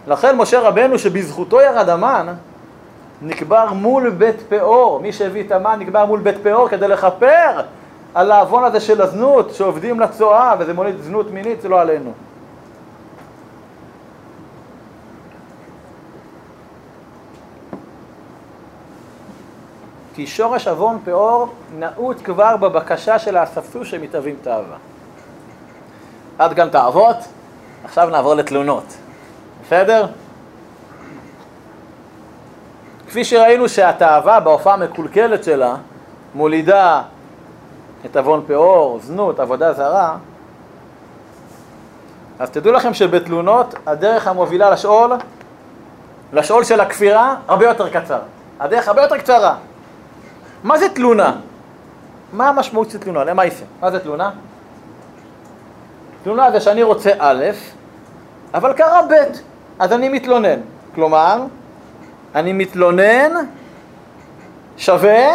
לכן 0.08 0.38
משה 0.38 0.60
רבנו 0.60 1.00
שבזכותו 1.00 1.62
ירד 1.62 1.90
המן, 1.90 2.34
נקבר 3.22 3.74
מול 3.74 4.10
בית 4.10 4.42
פאור, 4.50 5.00
מי 5.00 5.14
שהביא 5.14 5.44
את 5.44 5.52
המן 5.52 5.80
נקבר 5.80 6.06
מול 6.06 6.20
בית 6.20 6.38
פאור 6.44 6.70
כדי 6.70 6.88
לכפר 6.88 7.62
על 8.14 8.32
העוון 8.32 8.64
הזה 8.64 8.80
של 8.80 9.02
הזנות, 9.02 9.54
שעובדים 9.54 10.00
לצואה 10.00 10.56
וזה 10.60 10.74
מוליד 10.74 10.96
זנות 11.02 11.32
מינית, 11.32 11.62
זה 11.62 11.70
לא 11.70 11.82
עלינו. 11.82 12.12
כי 20.18 20.28
שורש 20.28 20.68
עוון 20.68 21.00
פאור 21.06 21.48
נעוט 21.80 22.18
כבר 22.24 22.58
בבקשה 22.58 23.20
של 23.20 23.38
האספסו 23.38 23.86
שמתאבים 23.86 24.36
תאווה. 24.42 24.78
עד 26.40 26.54
כאן 26.54 26.70
תאוות, 26.70 27.16
עכשיו 27.84 28.10
נעבור 28.10 28.34
לתלונות. 28.34 28.84
בסדר? 29.66 30.06
כפי 33.08 33.26
שראינו 33.26 33.70
שהתאווה 33.70 34.40
בהופעה 34.40 34.74
המקולקלת 34.74 35.44
שלה 35.44 35.76
מולידה 36.36 37.02
את 38.06 38.16
עוון 38.16 38.44
פאור, 38.48 39.00
זנות, 39.04 39.40
עבודה 39.40 39.74
זרה, 39.74 40.16
אז 42.40 42.50
תדעו 42.50 42.74
לכם 42.74 42.94
שבתלונות 42.94 43.76
הדרך 43.88 44.28
המובילה 44.28 44.70
לשאול, 44.70 45.12
לשאול 46.34 46.64
של 46.64 46.80
הכפירה, 46.80 47.36
הרבה 47.48 47.66
יותר 47.66 47.90
קצר. 47.90 48.20
הדרך 48.60 48.88
הרבה 48.88 49.02
יותר 49.02 49.18
קצרה. 49.18 49.56
מה 50.64 50.78
זה 50.78 50.90
תלונה? 50.90 51.36
מה 52.34 52.50
המשמעות 52.50 52.90
של 52.90 52.98
תלונה? 52.98 53.24
למה 53.24 53.46
יפה? 53.46 53.66
מה 53.82 53.92
זה 53.92 54.00
תלונה? 54.00 54.32
תלונה 56.24 56.52
זה 56.52 56.62
שאני 56.62 56.84
רוצה 56.84 57.12
א', 57.20 57.46
אבל 58.54 58.74
קרה 58.74 59.02
ב', 59.02 59.14
אז 59.80 59.94
אני 59.94 60.10
מתלונן. 60.10 60.60
כלומר, 60.96 61.44
אני 62.36 62.54
מתלונן 62.54 63.32
שווה, 64.78 65.28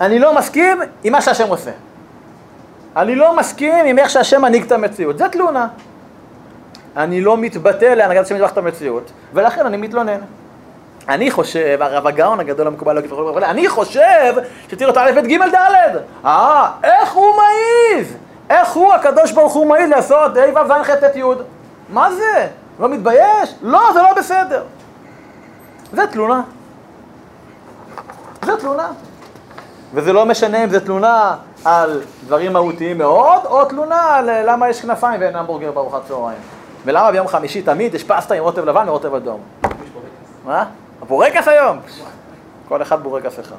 אני 0.00 0.18
לא 0.18 0.36
מסכים 0.36 0.80
עם 1.04 1.12
מה 1.12 1.22
שהשם 1.22 1.48
עושה. 1.48 1.70
אני 2.96 3.14
לא 3.14 3.36
מסכים 3.36 3.84
עם 3.86 3.98
איך 3.98 4.10
שהשם 4.10 4.42
מנהיג 4.42 4.62
את 4.62 4.72
המציאות. 4.72 5.18
זה 5.18 5.28
תלונה. 5.28 5.68
אני 6.96 7.20
לא 7.20 7.36
מתבטא 7.36 7.84
להנהגת 7.84 8.24
השם 8.24 8.44
את 8.44 8.58
המציאות, 8.58 9.12
ולכן 9.34 9.66
אני 9.66 9.76
מתלונן. 9.76 10.20
אני 11.08 11.30
חושב, 11.30 11.78
הרב 11.80 12.06
הגאון 12.06 12.40
הגדול 12.40 12.66
המקובל, 12.66 12.98
אני 13.44 13.68
חושב 13.68 14.34
שצריך 14.68 14.80
להיות 14.80 14.96
א', 14.96 15.10
ב', 15.16 15.26
ג', 15.26 15.54
ד'. 15.54 15.96
אה, 16.24 16.70
איך 16.84 17.12
הוא 17.12 17.34
מעז? 17.36 18.16
איך 18.50 18.72
הוא, 18.72 18.94
הקדוש 18.94 19.32
ברוך 19.32 19.52
הוא, 19.52 19.66
מעז 19.66 19.90
לעשות 19.90 20.36
ה', 20.36 20.40
ו', 20.54 20.68
ז', 20.68 20.72
ח', 20.82 20.90
ט', 20.90 21.16
י'? 21.16 21.22
מה 21.88 22.12
זה? 22.12 22.48
לא 22.80 22.88
מתבייש? 22.88 23.54
לא, 23.62 23.80
זה 23.94 24.02
לא 24.02 24.12
בסדר. 24.12 24.62
זה 25.92 26.06
תלונה. 26.06 26.42
זה 28.44 28.56
תלונה. 28.56 28.88
וזה 29.94 30.12
לא 30.12 30.26
משנה 30.26 30.64
אם 30.64 30.70
זה 30.70 30.80
תלונה 30.80 31.36
על 31.64 32.00
דברים 32.26 32.52
מהותיים 32.52 32.98
מאוד, 32.98 33.40
או 33.44 33.64
תלונה 33.64 34.16
על 34.16 34.30
אה, 34.30 34.42
למה 34.42 34.68
יש 34.68 34.80
כנפיים 34.80 35.20
ואין 35.20 35.36
המבורגר 35.36 35.72
בארוחת 35.72 36.00
צהריים. 36.08 36.38
ולמה 36.84 37.12
ביום 37.12 37.28
חמישי 37.28 37.62
תמיד 37.62 37.94
יש 37.94 38.04
פסטה 38.04 38.34
עם 38.34 38.42
רוטב 38.42 38.64
לבן 38.64 38.88
ורוטב 38.88 39.14
אדום. 39.14 39.40
מה? 40.44 40.64
הבורקס 41.12 41.48
היום? 41.48 41.78
כל 42.68 42.82
אחד 42.82 43.02
בורקס 43.02 43.40
אחד. 43.40 43.56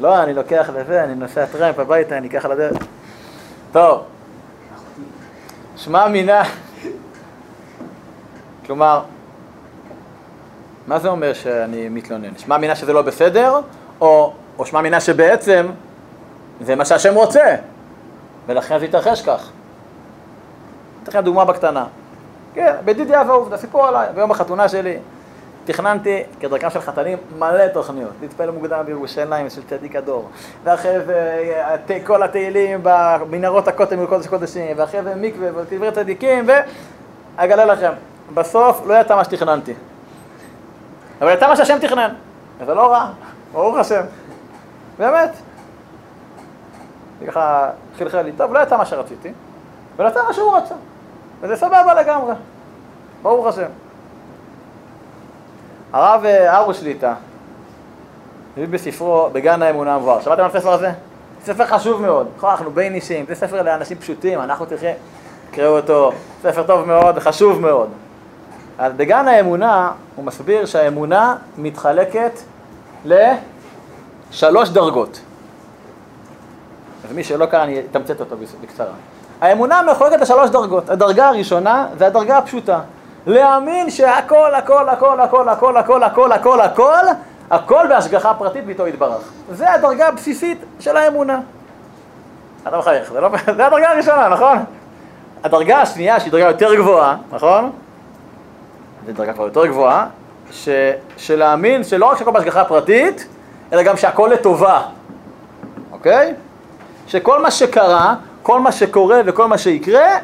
לא, 0.00 0.22
אני 0.22 0.34
לוקח 0.34 0.70
לזה, 0.74 1.04
אני 1.04 1.14
נוסע 1.14 1.46
טרמפ 1.46 1.78
הביתה, 1.78 2.18
אני 2.18 2.28
אקח 2.28 2.44
על 2.44 2.52
הדרך. 2.52 2.82
טוב, 3.72 4.02
שמע 5.76 6.08
מינה, 6.08 6.42
כלומר, 8.66 9.02
מה 10.86 10.98
זה 10.98 11.08
אומר 11.08 11.32
שאני 11.32 11.88
מתלונן? 11.88 12.38
שמע 12.38 12.58
מינה 12.58 12.76
שזה 12.76 12.92
לא 12.92 13.02
בסדר, 13.02 13.60
או, 14.00 14.32
או 14.58 14.66
שמע 14.66 14.80
מינה 14.80 15.00
שבעצם 15.00 15.66
זה 16.60 16.74
מה 16.74 16.84
שהשם 16.84 17.14
רוצה, 17.14 17.56
ולכן 18.46 18.78
זה 18.78 18.84
יתרחש 18.84 19.22
כך. 19.22 19.50
אתן 21.02 21.10
לכם 21.10 21.20
דוגמה 21.20 21.44
בקטנה. 21.44 21.86
כן, 22.56 22.74
בדידי 22.84 23.20
אב 23.20 23.30
העובדה, 23.30 23.56
סיפור 23.56 23.86
עליי, 23.86 24.08
ביום 24.14 24.30
החתונה 24.30 24.68
שלי. 24.68 24.98
תכננתי, 25.64 26.22
כדרכם 26.40 26.70
של 26.70 26.80
חתנים, 26.80 27.18
מלא 27.38 27.68
תוכניות. 27.68 28.10
להתפעל 28.20 28.50
מוקדם 28.50 28.82
בירושלים 28.86 29.50
של 29.50 29.62
צדיק 29.66 29.96
הדור. 29.96 30.28
ואחרי 30.64 31.00
זה 31.00 31.98
כל 32.04 32.22
התהילים 32.22 32.80
במנהרות 32.82 33.68
הכותל 33.68 33.96
מקודש 33.96 34.26
קודשים, 34.26 34.76
ואחרי 34.78 35.02
זה 35.02 35.14
מקווה 35.14 35.48
וקברי 35.54 35.92
צדיקים, 35.92 36.44
ו... 36.48 36.52
אגלה 37.36 37.64
לכם, 37.64 37.92
בסוף 38.34 38.82
לא 38.86 38.94
יצא 38.94 39.16
מה 39.16 39.24
שתכננתי. 39.24 39.74
אבל 41.20 41.32
יצא 41.32 41.48
מה 41.48 41.56
שהשם 41.56 41.78
תכנן, 41.80 42.14
וזה 42.60 42.74
לא 42.74 42.92
רע, 42.92 43.10
ברוך 43.52 43.76
השם. 43.76 44.02
באמת. 44.98 45.30
ככה 47.26 47.70
חלחל 47.98 48.22
לי, 48.22 48.32
טוב, 48.32 48.52
לא 48.52 48.58
יצא 48.58 48.76
מה 48.76 48.86
שרציתי, 48.86 49.32
אבל 49.96 50.08
יצא 50.08 50.20
מה 50.26 50.32
שהוא 50.32 50.56
רצה. 50.56 50.74
וזה 51.40 51.56
סבבה 51.56 51.94
לגמרי, 51.94 52.34
ברוך 53.22 53.46
השם. 53.46 53.68
הרב 55.92 56.24
אה, 56.24 56.58
ארוש 56.58 56.80
שליטה, 56.80 57.14
הביא 58.56 58.68
בספרו 58.68 59.28
בגן 59.32 59.62
האמונה 59.62 59.94
המבואר. 59.94 60.20
שמעתם 60.20 60.42
על 60.42 60.50
הספר 60.50 60.72
הזה? 60.72 60.90
ספר 61.44 61.66
חשוב 61.66 62.02
מאוד. 62.02 62.28
נכון, 62.36 62.50
אנחנו 62.50 62.70
בין 62.70 62.94
אישים, 62.94 63.24
זה 63.28 63.34
ספר 63.34 63.62
לאנשים 63.62 63.98
פשוטים, 63.98 64.40
אנחנו 64.40 64.66
צריכים, 64.66 64.94
תקראו 65.50 65.76
אותו, 65.76 66.12
ספר 66.42 66.62
טוב 66.62 66.86
מאוד 66.86 67.16
וחשוב 67.18 67.60
מאוד. 67.60 67.88
אז 68.78 68.92
בגן 68.92 69.28
האמונה 69.28 69.92
הוא 70.16 70.24
מסביר 70.24 70.66
שהאמונה 70.66 71.36
מתחלקת 71.58 72.32
לשלוש 73.04 74.68
דרגות. 74.68 75.20
אז 77.08 77.12
מי 77.12 77.24
שלא 77.24 77.46
קרא 77.46 77.62
אני 77.62 77.80
אתמצת 77.80 78.20
אותו 78.20 78.36
בקצרה. 78.62 78.92
האמונה 79.46 79.82
מחולקת 79.82 80.20
לשלוש 80.20 80.50
דרגות. 80.50 80.90
הדרגה 80.90 81.28
הראשונה 81.28 81.86
זה 81.98 82.06
הדרגה 82.06 82.38
הפשוטה. 82.38 82.80
להאמין 83.26 83.90
שהכל, 83.90 84.54
הכל, 84.54 84.88
הכל, 84.88 85.20
הכל, 85.20 85.48
הכל, 85.48 85.76
הכל, 85.76 86.02
הכל, 86.02 86.32
הכל, 86.32 86.60
הכל, 86.60 87.04
הכל 87.50 87.86
בהשגחה 87.88 88.34
פרטית 88.34 88.66
ביתו 88.66 88.86
יתברך. 88.86 89.22
זה 89.52 89.72
הדרגה 89.72 90.08
הבסיסית 90.08 90.58
של 90.80 90.96
האמונה. 90.96 91.40
אתה 92.68 92.78
מחייך, 92.78 93.12
זה, 93.12 93.20
לא, 93.20 93.28
זה 93.56 93.66
הדרגה 93.66 93.90
הראשונה, 93.90 94.28
נכון? 94.28 94.58
הדרגה 95.44 95.82
השנייה, 95.82 96.20
שהיא 96.20 96.32
דרגה 96.32 96.44
יותר 96.44 96.74
גבוהה, 96.74 97.16
נכון? 97.32 97.70
זו 99.06 99.12
דרגה 99.12 99.32
כבר 99.32 99.44
יותר 99.44 99.66
גבוהה, 99.66 100.06
ש, 100.50 100.68
שלהאמין 101.16 101.84
שלא 101.84 102.06
רק 102.06 102.18
שהכל 102.18 102.30
בהשגחה 102.30 102.64
פרטית, 102.64 103.28
אלא 103.72 103.82
גם 103.82 103.96
שהכל 103.96 104.30
לטובה, 104.32 104.82
אוקיי? 105.92 106.34
שכל 107.06 107.42
מה 107.42 107.50
שקרה, 107.50 108.14
כל 108.46 108.60
מה 108.60 108.72
שקורה 108.72 109.20
וכל 109.26 109.46
מה 109.46 109.58
שיקרה, 109.58 110.18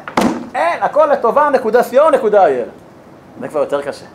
אין, 0.55 0.83
הכל 0.83 1.05
לטובה, 1.05 1.49
נקודה 1.49 1.83
סיום, 1.83 2.11
נקודה 2.11 2.45
אייל. 2.45 2.65
זה 3.41 3.47
כבר 3.47 3.59
יותר 3.59 3.81
קשה. 3.81 4.05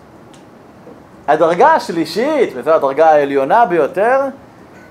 הדרגה 1.26 1.68
השלישית, 1.74 2.50
וזו 2.54 2.70
הדרגה 2.70 3.11
העליונה 3.11 3.66
ביותר, 3.66 4.20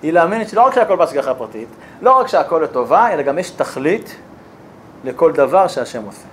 היא 0.04 0.14
להאמין 0.14 0.48
שלא 0.48 0.62
רק 0.62 0.74
שהכל 0.74 0.96
בהשגחה 0.96 1.34
פרטית, 1.34 1.68
לא 2.02 2.20
רק 2.20 2.28
שהכל 2.28 2.62
לטובה, 2.64 3.14
אלא 3.14 3.22
גם 3.22 3.40
יש 3.40 3.50
תכלית 3.50 4.16
לכל 5.04 5.32
דבר 5.32 5.68
שהשם 5.68 6.04
עושה. 6.06 6.28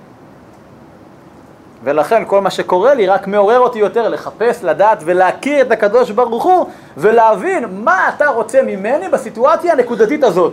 ולכן 1.84 2.22
כל 2.26 2.40
מה 2.40 2.50
שקורה 2.50 2.94
לי 2.94 3.06
רק 3.06 3.26
מעורר 3.26 3.58
אותי 3.58 3.78
יותר 3.78 4.08
לחפש, 4.08 4.64
לדעת 4.64 4.98
ולהכיר 5.04 5.66
את 5.66 5.70
הקדוש 5.70 6.10
ברוך 6.10 6.44
הוא 6.44 6.70
ולהבין 6.96 7.64
מה 7.70 8.08
אתה 8.08 8.28
רוצה 8.28 8.62
ממני 8.62 9.08
בסיטואציה 9.08 9.72
הנקודתית 9.72 10.24
הזאת. 10.24 10.52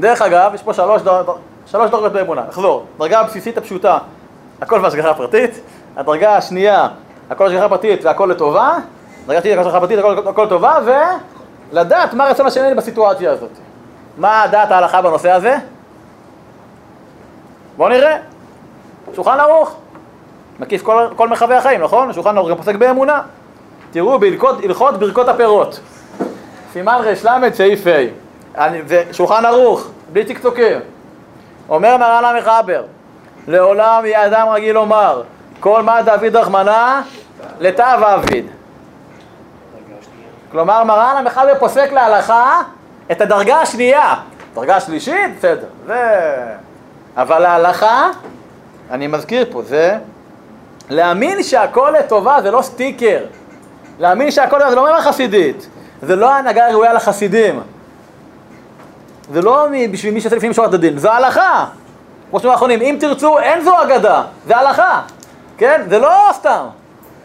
דרך 0.00 0.22
אגב, 0.22 0.54
יש 0.54 0.62
פה 0.62 0.74
שלוש, 0.74 1.02
דר... 1.02 1.22
שלוש 1.66 1.90
דרגות 1.90 2.12
באמונה, 2.12 2.42
נחזור. 2.48 2.86
דרגה 2.98 3.20
הבסיסית 3.20 3.58
הפשוטה, 3.58 3.98
הכל 4.60 4.78
בהשגחה 4.78 5.14
פרטית, 5.14 5.60
הדרגה 5.96 6.36
השנייה, 6.36 6.88
הכל 7.30 7.44
בהשגחה 7.44 7.68
פרטית 7.68 8.04
והכל 8.04 8.28
לטובה, 8.30 8.76
דרגה 9.26 9.40
שלישית, 9.40 9.58
הכל 9.58 9.64
בהשגחה 9.64 9.80
פרטית, 9.80 9.98
הכל, 9.98 10.28
הכל 10.28 10.44
לטובה, 10.44 10.78
ולדעת 11.72 12.14
מה 12.14 12.24
רצון 12.24 12.46
השם 12.46 12.76
בסיטואציה 12.76 13.30
הזאת. 13.32 13.50
מה 14.18 14.44
דעת 14.50 14.70
ההלכה 14.70 15.02
בנושא 15.02 15.30
הזה? 15.30 15.56
בואו 17.76 17.88
נראה. 17.88 18.16
שולחן 19.14 19.40
ערוך, 19.40 19.76
מקיף 20.60 20.82
כל, 20.82 21.06
כל 21.16 21.28
מרחבי 21.28 21.54
החיים, 21.54 21.80
נכון? 21.80 22.12
שולחן 22.12 22.36
ערוך 22.36 22.50
גם 22.50 22.56
פוסק 22.56 22.74
באמונה. 22.74 23.22
תראו 23.90 24.18
בהלכות 24.18 24.98
ברכות 24.98 25.28
הפירות. 25.28 25.80
סימן 26.72 26.98
ר"ל 27.04 27.50
סעיף 27.52 27.86
ה', 27.86 28.21
שולחן 29.12 29.44
ערוך, 29.44 29.88
בלי 30.12 30.24
צקצוקים. 30.24 30.80
אומר 31.68 31.96
מרן 31.96 32.24
המחבר, 32.24 32.84
לעולם 33.48 34.04
יהיה 34.04 34.26
אדם 34.26 34.48
רגיל 34.48 34.74
לומר, 34.74 35.22
כל 35.60 35.82
מה 35.82 36.02
דוד 36.02 36.36
רחמנה, 36.36 37.02
לתו 37.60 37.84
אביד. 38.14 38.46
כלומר 40.50 40.84
מרן 40.84 41.14
המחבר 41.18 41.54
פוסק 41.58 41.92
להלכה 41.92 42.60
את 43.12 43.20
הדרגה 43.20 43.60
השנייה. 43.60 44.14
דרגה 44.54 44.80
שלישית, 44.80 45.38
בסדר. 45.38 45.66
זה... 45.86 46.44
אבל 47.16 47.44
ההלכה 47.44 48.10
אני 48.90 49.06
מזכיר 49.06 49.46
פה, 49.50 49.62
זה 49.62 49.98
להאמין 50.90 51.42
שהכל 51.42 51.94
לטובה 51.98 52.42
זה 52.42 52.50
לא 52.50 52.62
סטיקר. 52.62 53.18
להאמין 53.98 54.30
שהכל 54.30 54.60
זה 54.70 54.76
לא 54.76 54.84
מילה 54.84 55.02
חסידית. 55.02 55.68
זה 56.02 56.16
לא 56.16 56.34
הנהגה 56.34 56.68
ראויה 56.68 56.92
לחסידים. 56.92 57.60
זה 59.32 59.42
לא 59.42 59.66
בשביל 59.90 60.14
מי 60.14 60.20
שעושה 60.20 60.36
לפנים 60.36 60.50
משורת 60.50 60.74
הדין, 60.74 60.98
זה 60.98 61.12
הלכה. 61.12 61.66
כמו 62.30 62.38
שאתם 62.38 62.50
האחרונים, 62.50 62.80
אם 62.80 62.96
תרצו, 63.00 63.38
אין 63.38 63.64
זו 63.64 63.82
אגדה, 63.82 64.22
זה 64.46 64.56
הלכה. 64.56 65.02
כן? 65.58 65.82
זה 65.88 65.98
לא 65.98 66.30
סתם. 66.32 66.66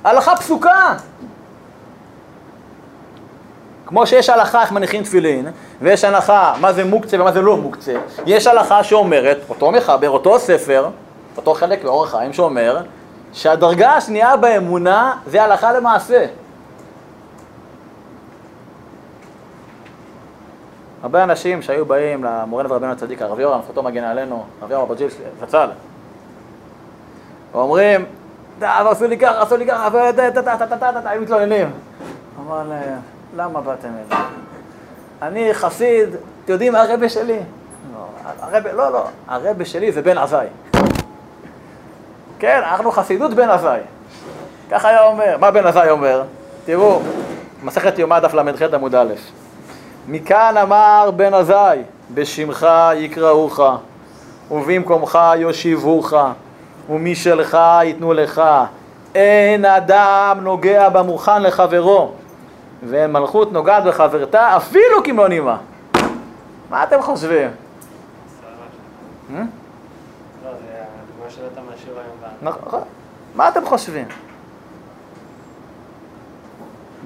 הלכה 0.04 0.36
פסוקה. 0.36 0.94
כמו 3.88 4.08
שיש 4.08 4.30
הלכה 4.30 4.62
איך 4.62 4.72
מניחים 4.72 5.04
תפילין, 5.04 5.48
ויש 5.82 6.04
הלכה 6.04 6.54
מה 6.60 6.74
זה 6.74 6.84
מוקצה 6.84 7.22
ומה 7.22 7.32
זה 7.32 7.42
לא 7.42 7.58
מוקצה, 7.58 7.94
יש 8.26 8.48
הלכה 8.48 8.84
שאומרת, 8.84 9.38
אותו 9.50 9.72
מחבר, 9.72 10.10
אותו 10.10 10.40
ספר, 10.40 10.88
אותו 11.38 11.54
חלק 11.54 11.84
באורח 11.84 12.12
חיים 12.12 12.34
שאומר 12.34 12.82
שהדרגה 13.34 13.92
השנייה 13.92 14.38
באמונה 14.38 15.14
זה 15.26 15.44
הלכה 15.44 15.74
למעשה. 15.74 16.26
הרבה 21.04 21.24
אנשים 21.24 21.62
שהיו 21.62 21.86
באים 21.86 22.24
למורנו 22.24 22.70
ורבנו 22.70 22.92
הצדיק, 22.92 23.22
הרב 23.22 23.40
יורם, 23.40 23.62
זכותו 23.64 23.84
מגן 23.84 24.04
עלינו, 24.04 24.46
הרב 24.62 24.72
יורם 24.72 24.84
אברג'יל 24.84 25.10
זצ"ל, 25.42 25.70
ואומרים, 27.52 28.06
עשו 28.62 29.08
לי 29.08 29.18
ככה, 29.18 29.42
עשו 29.42 29.58
לי 29.58 29.68
ככה, 29.68 29.90
היו 31.06 31.22
מתלוננים. 31.22 31.72
להם, 32.70 33.00
למה 33.36 33.62
באתם 33.62 33.88
אליי? 33.88 34.24
אני 35.22 35.54
חסיד, 35.54 36.10
אתם 36.10 36.54
יודעים 36.54 36.76
הרבה 36.76 37.10
שלי? 37.10 37.40
לא, 38.74 38.92
לא, 38.92 39.04
הרבה 39.28 39.66
שלי 39.66 39.92
זה 39.92 40.02
בן 40.02 40.18
עזאי. 40.18 40.48
כן, 42.40 42.62
אנחנו 42.64 42.92
חסידות 42.92 43.34
בן 43.34 43.50
עזאי. 43.50 43.80
ככה 44.72 44.90
היה 44.90 45.04
אומר. 45.04 45.38
מה 45.40 45.52
בן 45.52 45.66
עזאי 45.66 45.90
אומר? 45.90 46.24
תראו, 46.66 47.02
מסכת 47.64 48.00
יומא 48.00 48.20
דף 48.20 48.34
ל"ח 48.34 48.62
עמוד 48.74 48.96
א', 48.96 49.14
מכאן 50.08 50.58
אמר 50.58 51.12
בן 51.16 51.34
עזאי, 51.34 51.80
בשמך 52.14 52.68
יקראוך, 52.96 53.60
ובמקומך 54.52 55.20
יושיבוך, 55.38 56.14
ומשלך 56.90 57.58
ייתנו 57.84 58.14
לך. 58.14 58.42
אין 59.16 59.66
אדם 59.66 60.38
נוגע 60.42 60.90
במוכן 60.90 61.44
לחברו, 61.44 62.12
ואין 62.84 63.12
מלכות 63.12 63.52
נוגעת 63.54 63.84
בחברתה 63.84 64.58
אפילו 64.58 65.04
כמלוא 65.04 65.28
נימה. 65.28 65.58
מה 66.70 66.84
אתם 66.84 67.02
חושבים? 67.02 67.50
נכון. 72.42 72.82
מה 73.36 73.50
אתם 73.50 73.66
חושבים? 73.66 74.06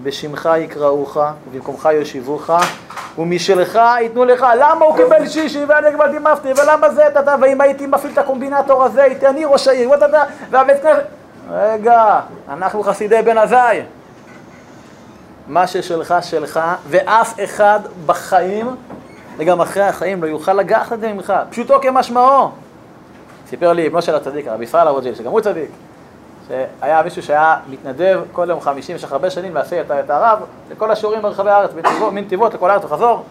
בשמך 0.03 0.49
יקראוך, 0.57 1.17
ובמקומך 1.47 1.89
יושיבוך, 1.93 2.49
ומשלך 3.17 3.79
ייתנו 4.01 4.25
לך. 4.25 4.45
למה 4.59 4.85
הוא 4.85 4.97
קיבל 4.97 5.27
שישי 5.27 5.65
ואני 5.67 5.91
קיבלתי 5.91 6.19
מפתי, 6.19 6.47
ולמה 6.61 6.89
זה, 6.89 7.07
אתה, 7.07 7.35
ואם 7.41 7.61
הייתי 7.61 7.87
מפעיל 7.87 8.13
את 8.13 8.17
הקומבינטור 8.17 8.83
הזה, 8.83 9.03
הייתי 9.03 9.27
אני 9.27 9.45
ראש 9.45 9.67
העיר, 9.67 9.89
ואתה, 9.89 10.05
והבית 10.49 10.81
כנסת... 10.81 11.01
רגע, 11.49 12.19
אנחנו 12.49 12.83
חסידי 12.83 13.21
בן 13.21 13.37
עזאי. 13.37 13.81
מה 15.47 15.67
ששלך 15.67 16.15
שלך, 16.21 16.59
ואף 16.87 17.33
אחד 17.43 17.79
בחיים, 18.05 18.75
וגם 19.37 19.61
אחרי 19.61 19.83
החיים, 19.83 20.23
לא 20.23 20.27
יוכל 20.27 20.53
לגחת 20.53 20.93
את 20.93 20.99
זה 20.99 21.13
ממך. 21.13 21.33
פשוטו 21.49 21.81
כמשמעו. 21.81 22.51
סיפר 23.49 23.73
לי 23.73 23.87
אבנו 23.87 24.01
של 24.01 24.15
הצדיק, 24.15 24.47
הרב 24.47 24.61
ישראל 24.61 24.87
אברג'יל, 24.87 25.15
שגם 25.15 25.31
הוא 25.31 25.41
צדיק, 25.41 25.69
שהיה 26.79 27.01
מישהו 27.03 27.23
שהיה 27.23 27.57
מתנדב 27.69 28.21
כל 28.31 28.45
יום 28.49 28.61
חמישי 28.61 28.93
במשך 28.93 29.11
הרבה 29.11 29.29
שנים 29.29 29.55
להסיע 29.55 29.81
את 29.81 30.09
הרב 30.09 30.39
לכל 30.71 30.91
השיעורים 30.91 31.21
ברחבי 31.21 31.49
הארץ, 31.49 31.71
מנתיבות 32.11 32.53
לכל 32.53 32.69
הארץ 32.69 32.83
וחזור, 32.85 33.23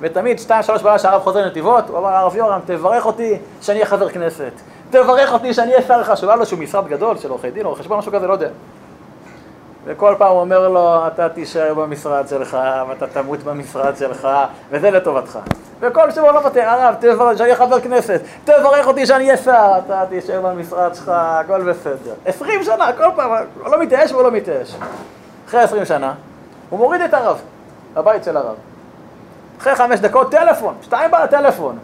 ותמיד 0.00 0.38
שתיים 0.38 0.62
שלוש 0.62 0.82
בלילה 0.82 0.98
שהרב 0.98 1.22
חוזר 1.22 1.42
לנתיבות, 1.42 1.88
הוא 1.88 1.98
אמר 1.98 2.08
הרב 2.08 2.36
יורם, 2.36 2.60
תברך 2.66 3.06
אותי 3.06 3.38
שאני 3.62 3.78
אהיה 3.78 3.86
חבר 3.86 4.08
כנסת, 4.08 4.52
תברך 4.90 5.32
אותי 5.32 5.54
שאני 5.54 5.72
אהיה 5.72 5.82
שר 5.82 6.04
חשוב, 6.04 6.28
היה 6.28 6.36
לו 6.36 6.40
איזשהו 6.40 6.58
משרד 6.58 6.88
גדול 6.88 7.18
של 7.18 7.30
עורכי 7.30 7.50
דין 7.50 7.66
או 7.66 7.74
חשבון 7.74 7.98
משהו 7.98 8.12
כזה, 8.12 8.26
לא 8.26 8.32
יודע. 8.32 8.48
וכל 9.84 10.14
פעם 10.18 10.32
הוא 10.32 10.40
אומר 10.40 10.68
לו, 10.68 11.06
אתה 11.06 11.28
תישאר 11.28 11.74
במשרד 11.74 12.28
שלך, 12.28 12.58
ואתה 12.88 13.06
תמות 13.06 13.38
במשרד 13.38 13.96
שלך, 13.96 14.28
וזה 14.70 14.90
לטובתך. 14.90 15.38
וכל 15.80 16.10
שבוע 16.10 16.32
לא 16.32 16.40
מוותר, 16.40 16.68
הרב, 16.68 16.94
תברך 17.00 17.38
שאני 17.38 17.54
חבר 17.54 17.80
כנסת, 17.80 18.20
תברך 18.44 18.86
אותי 18.86 19.06
שאני 19.06 19.24
אהיה 19.24 19.36
שר, 19.36 19.72
אתה 19.86 20.04
תשב 20.10 20.40
במשרד 20.46 20.94
שלך, 20.94 21.12
הכל 21.14 21.62
בסדר. 21.70 22.14
עשרים 22.24 22.64
שנה, 22.64 22.92
כל 22.92 23.08
פעם, 23.16 23.30
הוא 23.62 23.70
לא 23.70 23.80
מתייאש 23.80 24.12
והוא 24.12 24.22
לא 24.22 24.30
מתייאש. 24.30 24.76
אחרי 25.48 25.60
עשרים 25.60 25.84
שנה, 25.84 26.14
הוא 26.70 26.78
מוריד 26.78 27.00
את 27.00 27.14
הרב, 27.14 27.40
הבית 27.96 28.24
של 28.24 28.36
הרב. 28.36 28.54
אחרי 29.60 29.74
חמש 29.74 30.00
דקות, 30.00 30.30
טלפון, 30.30 30.74
שתיים 30.82 31.10
בעל 31.10 31.26
טלפון. 31.26 31.78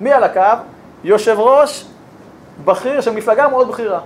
מי 0.00 0.12
על 0.12 0.24
הקו? 0.24 0.62
יושב 1.04 1.36
ראש 1.38 1.86
בכיר 2.64 3.00
של 3.00 3.10
מפלגה 3.10 3.48
מאוד 3.48 3.68
בכירה. 3.68 4.00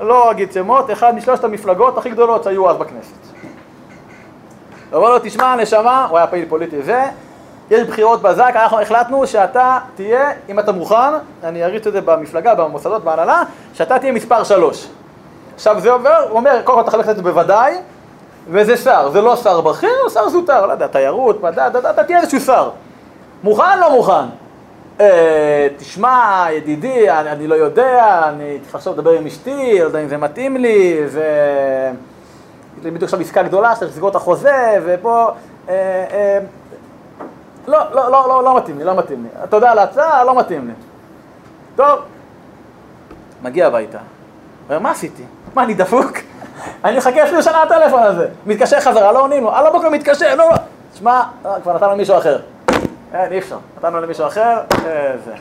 לא 0.00 0.30
אגיד 0.30 0.52
שמות, 0.52 0.90
אחד 0.90 1.14
משלושת 1.14 1.44
המפלגות 1.44 1.98
הכי 1.98 2.10
גדולות 2.10 2.44
שהיו 2.44 2.70
אז 2.70 2.76
בכנסת. 2.76 3.14
אמר 4.94 5.10
לו, 5.10 5.18
תשמע, 5.22 5.56
נשמה, 5.56 6.06
הוא 6.10 6.18
היה 6.18 6.26
פעיל 6.26 6.48
פוליטי 6.48 6.82
זה, 6.82 7.04
יש 7.70 7.88
בחירות 7.88 8.22
בזק, 8.22 8.52
אנחנו 8.54 8.80
החלטנו 8.80 9.26
שאתה 9.26 9.78
תהיה, 9.94 10.30
אם 10.48 10.58
אתה 10.58 10.72
מוכן, 10.72 11.12
אני 11.44 11.64
אריץ 11.64 11.86
את 11.86 11.92
זה 11.92 12.00
במפלגה, 12.00 12.54
במוסדות, 12.54 13.04
בהנהלה, 13.04 13.42
שאתה 13.74 13.98
תהיה 13.98 14.12
מספר 14.12 14.44
שלוש. 14.44 14.88
עכשיו 15.54 15.80
זה 15.80 15.92
עובר, 15.92 16.26
הוא 16.28 16.36
אומר, 16.36 16.60
קודם 16.64 16.78
כל 16.78 16.82
אתה 16.82 16.90
חלק 16.90 17.08
את 17.08 17.16
זה 17.16 17.22
בוודאי, 17.22 17.74
וזה 18.48 18.76
שר, 18.76 19.10
זה 19.12 19.20
לא 19.20 19.36
שר 19.36 19.60
בכיר, 19.60 19.90
הוא 20.02 20.10
שר 20.10 20.28
זוטר, 20.28 20.66
לא 20.66 20.72
יודע, 20.72 20.86
תיירות, 20.86 21.42
מדע, 21.42 21.68
אתה 21.68 22.04
תהיה 22.04 22.20
איזשהו 22.20 22.40
שר. 22.40 22.70
מוכן, 23.42 23.78
לא 23.80 23.90
מוכן? 23.90 24.43
אה, 25.00 25.68
תשמע, 25.76 26.46
ידידי, 26.52 27.10
אני, 27.10 27.30
אני 27.30 27.46
לא 27.46 27.54
יודע, 27.54 28.22
אני 28.28 28.58
צריך 28.62 28.74
עכשיו 28.74 28.92
לדבר 28.92 29.10
עם 29.10 29.26
אשתי, 29.26 29.78
לא 29.80 29.84
יודע 29.84 30.02
אם 30.02 30.08
זה 30.08 30.16
מתאים 30.16 30.56
לי, 30.56 31.08
זה... 31.08 31.28
יש 32.78 32.84
לי 32.84 32.90
בדיוק 32.90 33.02
עכשיו 33.02 33.20
עסקה 33.20 33.42
גדולה, 33.42 33.74
שצריך 33.74 33.90
לסגור 33.90 34.08
את 34.08 34.14
החוזה, 34.14 34.78
ופה... 34.84 35.30
אה, 35.68 36.04
אה, 36.12 36.38
לא, 37.66 37.78
לא, 37.92 38.10
לא, 38.10 38.28
לא, 38.28 38.44
לא 38.44 38.56
מתאים 38.56 38.78
לי, 38.78 38.84
לא 38.84 38.94
מתאים 38.96 39.22
לי. 39.22 39.46
תודה 39.50 39.70
על 39.70 39.78
ההצעה, 39.78 40.24
לא 40.24 40.38
מתאים 40.38 40.66
לי. 40.66 40.72
טוב, 41.76 41.98
מגיע 43.42 43.66
הביתה. 43.66 43.98
אומר, 44.68 44.78
מה 44.78 44.90
עשיתי? 44.90 45.22
מה, 45.54 45.62
אני 45.62 45.74
דפוק? 45.74 46.12
אני 46.84 46.96
מחכה 46.96 47.24
אפילו 47.24 47.42
שנה 47.42 47.62
הטלפון 47.62 48.02
הזה. 48.02 48.28
מתקשר 48.46 48.80
חזרה, 48.80 49.12
לא 49.12 49.22
עונים 49.22 49.44
לו. 49.44 49.54
על 49.54 49.66
הבוקר 49.66 49.88
מתקשר, 49.88 50.34
לא, 50.34 50.50
לא. 50.50 50.56
שמע, 50.94 51.22
כבר 51.62 51.74
נתנו 51.74 51.92
למישהו 51.92 52.18
אחר. 52.18 52.38
אין, 53.14 53.32
אי 53.32 53.38
אפשר. 53.38 53.58
נתנו 53.76 54.00
למישהו 54.00 54.26
אחר, 54.26 54.60
זה. 55.24 55.34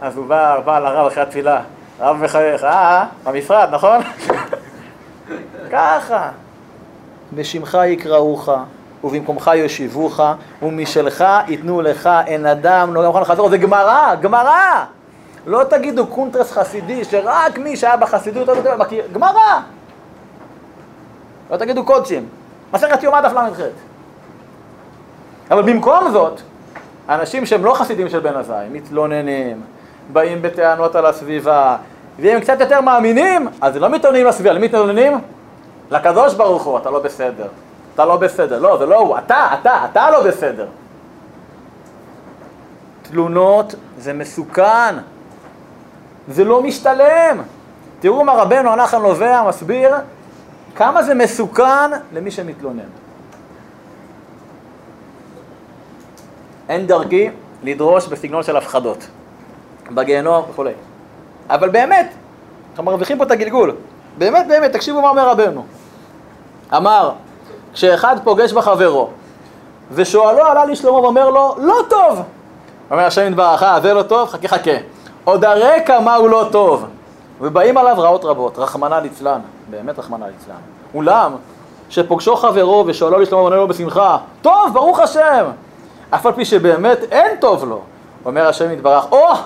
אז 0.00 0.16
הוא 0.16 0.26
בא, 0.26 0.60
בא 0.64 0.78
לרב 0.78 1.06
אחרי 1.06 1.22
התפילה. 1.22 1.60
רב 2.00 2.16
מחייך, 2.16 2.64
אה, 2.64 3.04
במשרד, 3.24 3.68
נכון? 3.72 4.00
ככה. 5.72 6.30
בשמך 7.32 7.78
יקראוך, 7.86 8.48
ובמקומך 9.04 9.50
יושיבוך, 9.54 10.20
ומשלך 10.62 11.24
ייתנו 11.48 11.82
לך, 11.82 12.10
אין 12.26 12.46
אדם 12.46 12.94
לא 12.94 13.06
מוכן 13.06 13.20
לחזור. 13.20 13.48
זה 13.48 13.58
גמרא, 13.58 14.14
גמרא! 14.14 14.84
לא 15.46 15.64
תגידו 15.64 16.06
קונטרס 16.06 16.52
חסידי, 16.52 17.04
שרק 17.04 17.58
מי 17.58 17.76
שהיה 17.76 17.96
בחסידות 17.96 18.48
מכיר, 18.78 19.04
גמרא! 19.12 19.60
לא 21.50 21.56
תגידו 21.56 21.84
קודשים. 21.84 22.28
מסכת 22.72 23.02
יומא 23.02 23.20
דף 23.20 23.32
ל"ח. 23.32 23.60
אבל 25.50 25.62
במקום 25.62 26.10
זאת, 26.12 26.40
אנשים 27.08 27.46
שהם 27.46 27.64
לא 27.64 27.74
חסידים 27.74 28.08
של 28.08 28.20
בן 28.20 28.36
עזאי, 28.36 28.66
מתלוננים, 28.72 29.60
באים 30.12 30.42
בטענות 30.42 30.96
על 30.96 31.06
הסביבה, 31.06 31.76
ואם 32.18 32.40
קצת 32.40 32.60
יותר 32.60 32.80
מאמינים, 32.80 33.48
אז 33.60 33.76
לא 33.76 33.88
מתלוננים 33.88 34.26
לסביבה, 34.26 34.52
למי 34.52 34.66
מתלוננים? 34.66 35.12
לקדוש 35.90 36.34
ברוך 36.34 36.62
הוא, 36.62 36.78
אתה 36.78 36.90
לא 36.90 36.98
בסדר. 36.98 37.46
אתה 37.94 38.04
לא 38.04 38.16
בסדר. 38.16 38.58
לא, 38.58 38.78
זה 38.78 38.86
לא 38.86 38.98
הוא, 38.98 39.18
אתה, 39.18 39.48
אתה, 39.60 39.86
אתה 39.90 40.10
לא 40.10 40.22
בסדר. 40.22 40.66
תלונות 43.02 43.74
זה 43.98 44.12
מסוכן, 44.12 44.94
זה 46.28 46.44
לא 46.44 46.62
משתלם. 46.62 47.42
תראו 48.00 48.24
מה 48.24 48.32
רבנו 48.32 48.70
הנחל 48.72 48.98
נובע 48.98 49.42
מסביר 49.48 49.94
כמה 50.76 51.02
זה 51.02 51.14
מסוכן 51.14 51.90
למי 52.12 52.30
שמתלונן. 52.30 53.03
אין 56.68 56.86
דרכי 56.86 57.30
לדרוש 57.62 58.06
בסגנון 58.06 58.42
של 58.42 58.56
הפחדות, 58.56 59.06
בגיהנום 59.90 60.44
וכולי. 60.50 60.72
אבל 61.50 61.68
באמת, 61.68 62.12
אנחנו 62.70 62.84
מרוויחים 62.84 63.18
פה 63.18 63.24
את 63.24 63.30
הגלגול. 63.30 63.74
באמת, 64.18 64.46
באמת, 64.48 64.72
תקשיבו 64.72 65.02
מה 65.02 65.08
אומר 65.08 65.28
רבנו. 65.28 65.64
אמר, 66.76 67.10
כשאחד 67.72 68.16
פוגש 68.24 68.52
בחברו, 68.52 69.08
ושואלו 69.90 70.44
עלה 70.44 70.64
לשלמה 70.64 70.98
ואומר 70.98 71.30
לו, 71.30 71.54
לא 71.58 71.76
טוב. 71.90 72.22
אומר 72.90 73.04
השם 73.04 73.26
יתברך, 73.26 73.62
אה, 73.62 73.80
זה 73.80 73.94
לא 73.94 74.02
טוב? 74.02 74.28
חכה 74.28 74.48
חכה. 74.48 74.70
עוד 75.24 75.44
הרקע 75.44 76.00
מה 76.00 76.14
הוא 76.14 76.28
לא 76.28 76.48
טוב. 76.52 76.86
ובאים 77.40 77.78
עליו 77.78 77.94
רעות 77.98 78.24
רבות, 78.24 78.58
רחמנא 78.58 78.94
ליצלן, 78.94 79.40
באמת 79.70 79.98
רחמנא 79.98 80.24
ליצלן. 80.24 80.54
אולם, 80.94 81.32
שפוגשו 81.90 82.36
חברו 82.36 82.84
ושואלו 82.86 83.18
לשלמה 83.18 83.40
ועונה 83.40 83.56
לו 83.56 83.68
בשמחה, 83.68 84.18
טוב, 84.42 84.70
ברוך 84.72 84.98
השם. 84.98 85.44
אף 86.14 86.26
על 86.26 86.32
פי 86.32 86.44
שבאמת 86.44 86.98
אין 87.10 87.36
טוב 87.40 87.64
לו. 87.64 87.82
אומר 88.24 88.48
השם 88.48 88.70
יתברך, 88.70 89.12
או, 89.12 89.32
oh, 89.32 89.36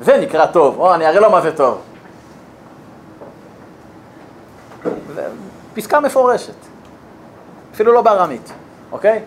זה 0.00 0.16
נקרא 0.16 0.46
טוב, 0.46 0.78
או, 0.78 0.92
oh, 0.92 0.94
אני 0.94 1.06
אראה 1.06 1.20
לו 1.20 1.30
מה 1.30 1.40
זה 1.40 1.56
טוב. 1.56 1.80
פסקה 5.74 6.00
מפורשת, 6.00 6.54
אפילו 7.74 7.92
לא 7.92 8.02
בארמית, 8.02 8.52
אוקיי? 8.92 9.22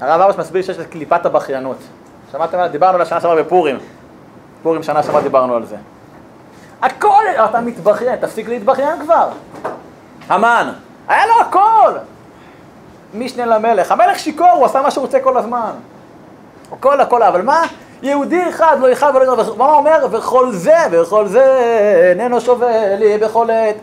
הרב 0.00 0.20
אבוש 0.20 0.36
מסביר 0.36 0.62
שיש 0.62 0.78
את 0.78 0.86
קליפת 0.86 1.26
הבכיינות. 1.26 1.76
שמעתם? 2.32 2.66
דיברנו 2.66 2.94
על 2.94 3.02
השנה 3.02 3.20
שעברה 3.20 3.42
בפורים. 3.42 3.78
פורים 4.62 4.82
שנה 4.82 5.02
שעברה 5.02 5.22
דיברנו 5.22 5.54
על 5.54 5.66
זה. 5.66 5.76
הכל, 6.82 7.22
אתה 7.44 7.60
מתבכיין, 7.60 8.16
תפסיק 8.16 8.48
להתבכיין 8.48 9.02
כבר. 9.04 9.28
המן, 10.28 10.72
היה 11.08 11.26
לו 11.26 11.40
הכל. 11.40 11.92
משנה 13.14 13.46
למלך, 13.46 13.92
המלך 13.92 14.18
שיכור, 14.18 14.50
הוא 14.50 14.64
עשה 14.64 14.82
מה 14.82 14.90
שהוא 14.90 15.02
רוצה 15.02 15.20
כל 15.20 15.36
הזמן. 15.36 15.70
הכל 16.72 17.00
הכל, 17.00 17.22
אבל 17.22 17.42
מה? 17.42 17.62
יהודי 18.02 18.48
אחד 18.48 18.76
לא 18.80 18.90
יכאב 18.90 19.14
ולא 19.14 19.32
יכאב, 19.32 19.58
מה 19.58 19.64
הוא 19.64 19.74
אומר? 19.74 20.06
וכל 20.10 20.52
זה, 20.52 20.76
וכל 20.90 21.26
זה 21.26 21.44
איננו 22.10 22.40
שווה 22.40 22.96
לי 22.96 23.18
בכל 23.18 23.50
עת. 23.50 23.76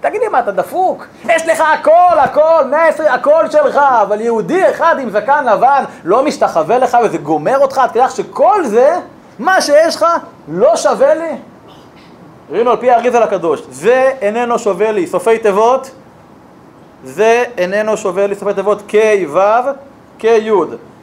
תגיד 0.00 0.20
לי 0.20 0.28
מה, 0.28 0.38
אתה 0.38 0.52
דפוק? 0.52 1.06
יש 1.24 1.46
לך 1.46 1.62
הכל, 1.74 2.18
הכל, 2.18 2.64
120, 2.70 3.08
הכל 3.12 3.50
שלך, 3.50 3.80
אבל 4.02 4.20
יהודי 4.20 4.70
אחד 4.70 4.96
עם 5.00 5.10
זקן 5.10 5.44
לבן 5.44 5.84
לא 6.04 6.24
משתחווה 6.24 6.78
לך 6.78 6.98
וזה 7.04 7.18
גומר 7.18 7.58
אותך, 7.58 7.80
אתה 7.84 7.98
יודע 7.98 8.08
שכל 8.08 8.64
זה, 8.64 8.94
מה 9.38 9.60
שיש 9.60 9.96
לך, 9.96 10.06
לא 10.48 10.76
שווה 10.76 11.14
לי? 11.14 11.36
ראינו 12.50 12.70
על 12.70 12.76
פי 12.76 12.90
האריזה 12.90 13.20
לקדוש, 13.20 13.62
זה 13.70 14.12
איננו 14.20 14.58
שווה 14.58 14.92
לי, 14.92 15.06
סופי 15.06 15.38
תיבות, 15.38 15.90
זה 17.04 17.44
איננו 17.58 17.96
שווה 17.96 18.26
לי, 18.26 18.34
סופי 18.34 18.54
תיבות 18.54 18.82
ק' 18.82 18.94
ו', 19.32 19.38
ק' 20.18 20.24
י', 20.24 20.50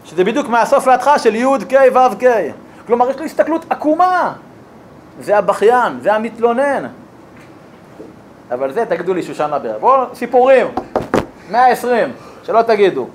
שזה 0.05 0.23
בדיוק 0.23 0.47
מהסוף 0.47 0.87
להתחלה 0.87 1.19
של 1.19 1.35
י' 1.35 1.45
ק' 1.69 1.73
ו' 1.95 2.15
ק', 2.23 2.25
כלומר 2.87 3.09
יש 3.09 3.17
לו 3.17 3.25
הסתכלות 3.25 3.65
עקומה, 3.69 4.33
זה 5.21 5.37
הבכיין, 5.37 5.99
זה 6.01 6.13
המתלונן, 6.13 6.87
אבל 8.51 8.71
זה 8.71 8.85
תגידו 8.85 9.13
לי 9.13 9.23
שושנה 9.23 9.59
בר. 9.59 9.77
בואו, 9.79 10.05
סיפורים, 10.13 10.67
120, 11.51 12.11
שלא 12.43 12.61
תגידו. 12.61 13.07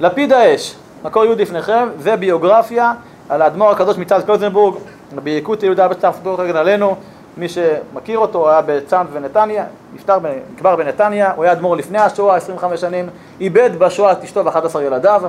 לפיד 0.00 0.32
האש, 0.32 0.74
מקור 1.04 1.24
יהוד 1.24 1.40
לפניכם, 1.40 1.88
זה 1.98 2.16
ביוגרפיה 2.16 2.92
על 3.28 3.42
האדמו"ר 3.42 3.70
הקדוש 3.70 3.98
מצד 3.98 4.24
קלוזנבורג, 4.24 4.74
ביקוטי 5.14 5.66
יהודה 5.66 5.88
סדור 6.12 6.42
רגע 6.42 6.60
עלינו, 6.60 6.96
מי 7.36 7.48
שמכיר 7.48 8.18
אותו, 8.18 8.50
היה 8.50 8.60
בצאנז 8.66 9.08
ונתניה, 9.12 9.64
נפטר, 9.94 10.18
נקבר 10.54 10.76
בנתניה, 10.76 11.32
הוא 11.32 11.44
היה 11.44 11.52
אדמו"ר 11.52 11.76
לפני 11.76 11.98
השואה, 11.98 12.36
25 12.36 12.80
שנים, 12.80 13.08
איבד 13.40 13.70
בשואה 13.78 14.12
את 14.12 14.22
אשתו 14.22 14.44
ו-11 14.44 14.80
ילדיו, 14.80 15.22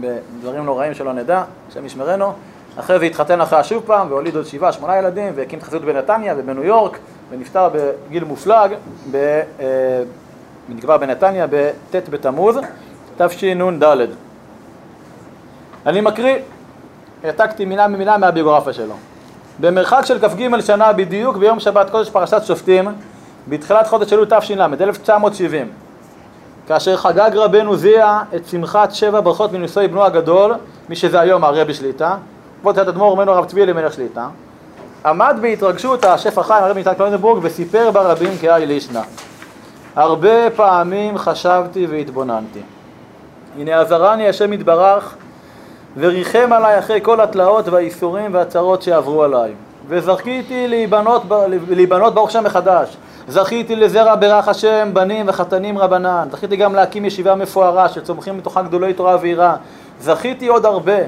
בדברים 0.00 0.64
נוראים 0.64 0.94
שלא 0.94 1.12
נדע, 1.12 1.42
השם 1.68 1.86
ישמרנו. 1.86 2.32
אחרי 2.78 2.98
זה 2.98 3.04
התחתן 3.04 3.40
אחרי 3.40 3.64
שוב 3.64 3.82
פעם, 3.86 4.10
והוליד 4.10 4.36
עוד 4.36 4.46
שבעה, 4.46 4.72
שמונה 4.72 4.98
ילדים, 4.98 5.32
והקים 5.36 5.58
את 5.58 5.62
החסידות 5.62 5.84
בנתניה 5.84 6.34
ובניו 6.38 6.64
יורק, 6.64 6.98
ונפטר 7.30 7.68
בגיל 7.68 8.24
מופלג, 8.24 8.70
ב, 9.10 9.16
אה, 9.60 10.02
נקבר 10.68 10.98
בנתניה 10.98 11.46
בט' 11.50 12.08
בתמוז, 12.10 12.58
תשנ"ד. 13.18 13.84
אני 15.86 16.00
מקריא, 16.00 16.36
העתקתי 17.24 17.64
מילה 17.64 17.88
ממילה 17.88 18.18
מהביוגרפיה 18.18 18.72
שלו. 18.72 18.94
במרחק 19.60 20.00
של 20.04 20.18
כ"ג 20.18 20.60
שנה 20.60 20.92
בדיוק 20.92 21.36
ביום 21.36 21.60
שבת 21.60 21.90
קודש 21.90 22.10
פרשת 22.10 22.42
שופטים, 22.44 22.88
בתחילת 23.48 23.86
חודש 23.86 24.12
אלול 24.12 24.26
תש"ל, 24.26 24.62
1970, 24.80 25.68
כאשר 26.66 26.96
חגג 26.96 27.30
רבנו 27.34 27.76
זיע 27.76 28.18
את 28.36 28.46
שמחת 28.46 28.94
שבע 28.94 29.20
ברכות 29.20 29.52
מנישואי 29.52 29.88
בנו 29.88 30.04
הגדול, 30.04 30.54
מי 30.88 30.96
שזה 30.96 31.20
היום 31.20 31.44
הרבי 31.44 31.74
שליטה, 31.74 32.16
כבוד 32.60 32.74
תת 32.74 32.88
אדמו"ר 32.88 33.12
ומנו 33.12 33.32
הרב 33.32 33.44
צבי 33.44 33.62
אלימלך 33.62 33.92
שליטה, 33.92 34.28
עמד 35.06 35.36
בהתרגשות 35.42 36.04
השף 36.04 36.38
החיים 36.38 36.64
הרבי 36.64 36.80
ניתן 36.80 36.94
קלונדנבורג 36.94 37.40
וסיפר 37.42 37.90
ברבים 37.90 38.38
כאי 38.40 38.66
לישנא. 38.66 39.00
הרבה 39.96 40.50
פעמים 40.56 41.18
חשבתי 41.18 41.86
והתבוננתי. 41.86 42.60
הנה 43.58 43.80
עזרני 43.80 44.28
השם 44.28 44.52
יתברך 44.52 45.14
וריחם 45.96 46.52
עליי 46.52 46.78
אחרי 46.78 47.00
כל 47.02 47.20
התלאות 47.20 47.68
והאיסורים 47.68 48.34
והצרות 48.34 48.82
שעברו 48.82 49.22
עליי. 49.22 49.52
וזכיתי 49.88 50.68
להיבנות, 50.68 51.22
להיבנות 51.68 52.14
ברוך 52.14 52.30
שם 52.30 52.44
מחדש. 52.44 52.96
זכיתי 53.28 53.76
לזרע 53.76 54.14
ברך 54.14 54.48
השם 54.48 54.90
בנים 54.92 55.26
וחתנים 55.28 55.78
רבנן. 55.78 56.28
זכיתי 56.32 56.56
גם 56.56 56.74
להקים 56.74 57.04
ישיבה 57.04 57.34
מפוארה 57.34 57.88
שצומחים 57.88 58.38
מתוכה 58.38 58.62
גדולי 58.62 58.92
תורה 58.92 59.16
ויראה 59.20 59.56
זכיתי 60.00 60.46
עוד 60.46 60.66
הרבה. 60.66 60.98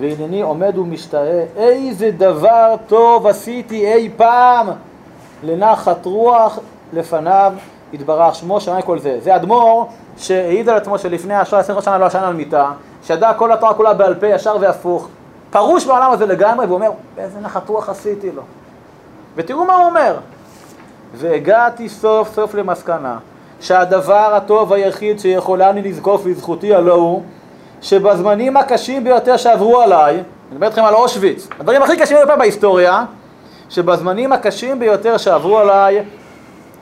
והנני 0.00 0.42
עומד 0.42 0.78
ומשתאה 0.78 1.44
איזה 1.56 2.10
דבר 2.10 2.74
טוב 2.86 3.26
עשיתי 3.26 3.92
אי 3.92 4.10
פעם! 4.16 4.68
לנחת 5.42 6.06
רוח 6.06 6.58
לפניו 6.92 7.52
יתברך. 7.92 8.34
שמו 8.34 8.60
שמיים 8.60 8.82
כל 8.82 8.98
זה. 8.98 9.18
זה 9.22 9.36
אדמו"ר 9.36 9.86
שהעיד 10.18 10.68
על 10.68 10.76
עצמו 10.76 10.98
שלפני 10.98 11.34
עשרה 11.34 11.60
עשרים 11.60 11.82
שנה 11.82 11.98
לא 11.98 12.06
ישן 12.06 12.18
על 12.18 12.34
מיטה, 12.34 12.70
שידע 13.02 13.32
כל 13.34 13.52
התורה 13.52 13.74
כולה 13.74 13.94
בעל 13.94 14.14
פה 14.14 14.26
ישר 14.26 14.56
והפוך, 14.60 15.08
פרוש 15.50 15.86
בעולם 15.86 16.12
הזה 16.12 16.26
לגמרי, 16.26 16.66
ואומר, 16.66 16.90
איזה 17.18 17.40
נחת 17.40 17.68
רוח 17.68 17.88
עשיתי 17.88 18.30
לו. 18.30 18.42
ותראו 19.36 19.64
מה 19.64 19.74
הוא 19.74 19.86
אומר, 19.86 20.16
והגעתי 21.14 21.88
סוף 21.88 22.34
סוף 22.34 22.54
למסקנה 22.54 23.18
שהדבר 23.60 24.34
הטוב 24.34 24.72
היחיד 24.72 25.20
שיכולה 25.20 25.70
אני 25.70 25.82
לזקוף 25.82 26.26
לזכותי 26.26 26.74
הלא 26.74 26.94
הוא 26.94 27.22
שבזמנים 27.82 28.56
הקשים 28.56 29.04
ביותר 29.04 29.36
שעברו 29.36 29.80
עליי, 29.80 30.14
אני 30.14 30.22
מדבר 30.52 30.66
איתכם 30.66 30.84
על 30.84 30.94
אושוויץ, 30.94 31.48
הדברים 31.60 31.82
הכי 31.82 31.96
קשים 31.96 32.16
ביותר 32.16 32.36
בהיסטוריה, 32.36 33.04
שבזמנים 33.68 34.32
הקשים 34.32 34.78
ביותר 34.78 35.16
שעברו 35.16 35.58
עליי 35.58 36.04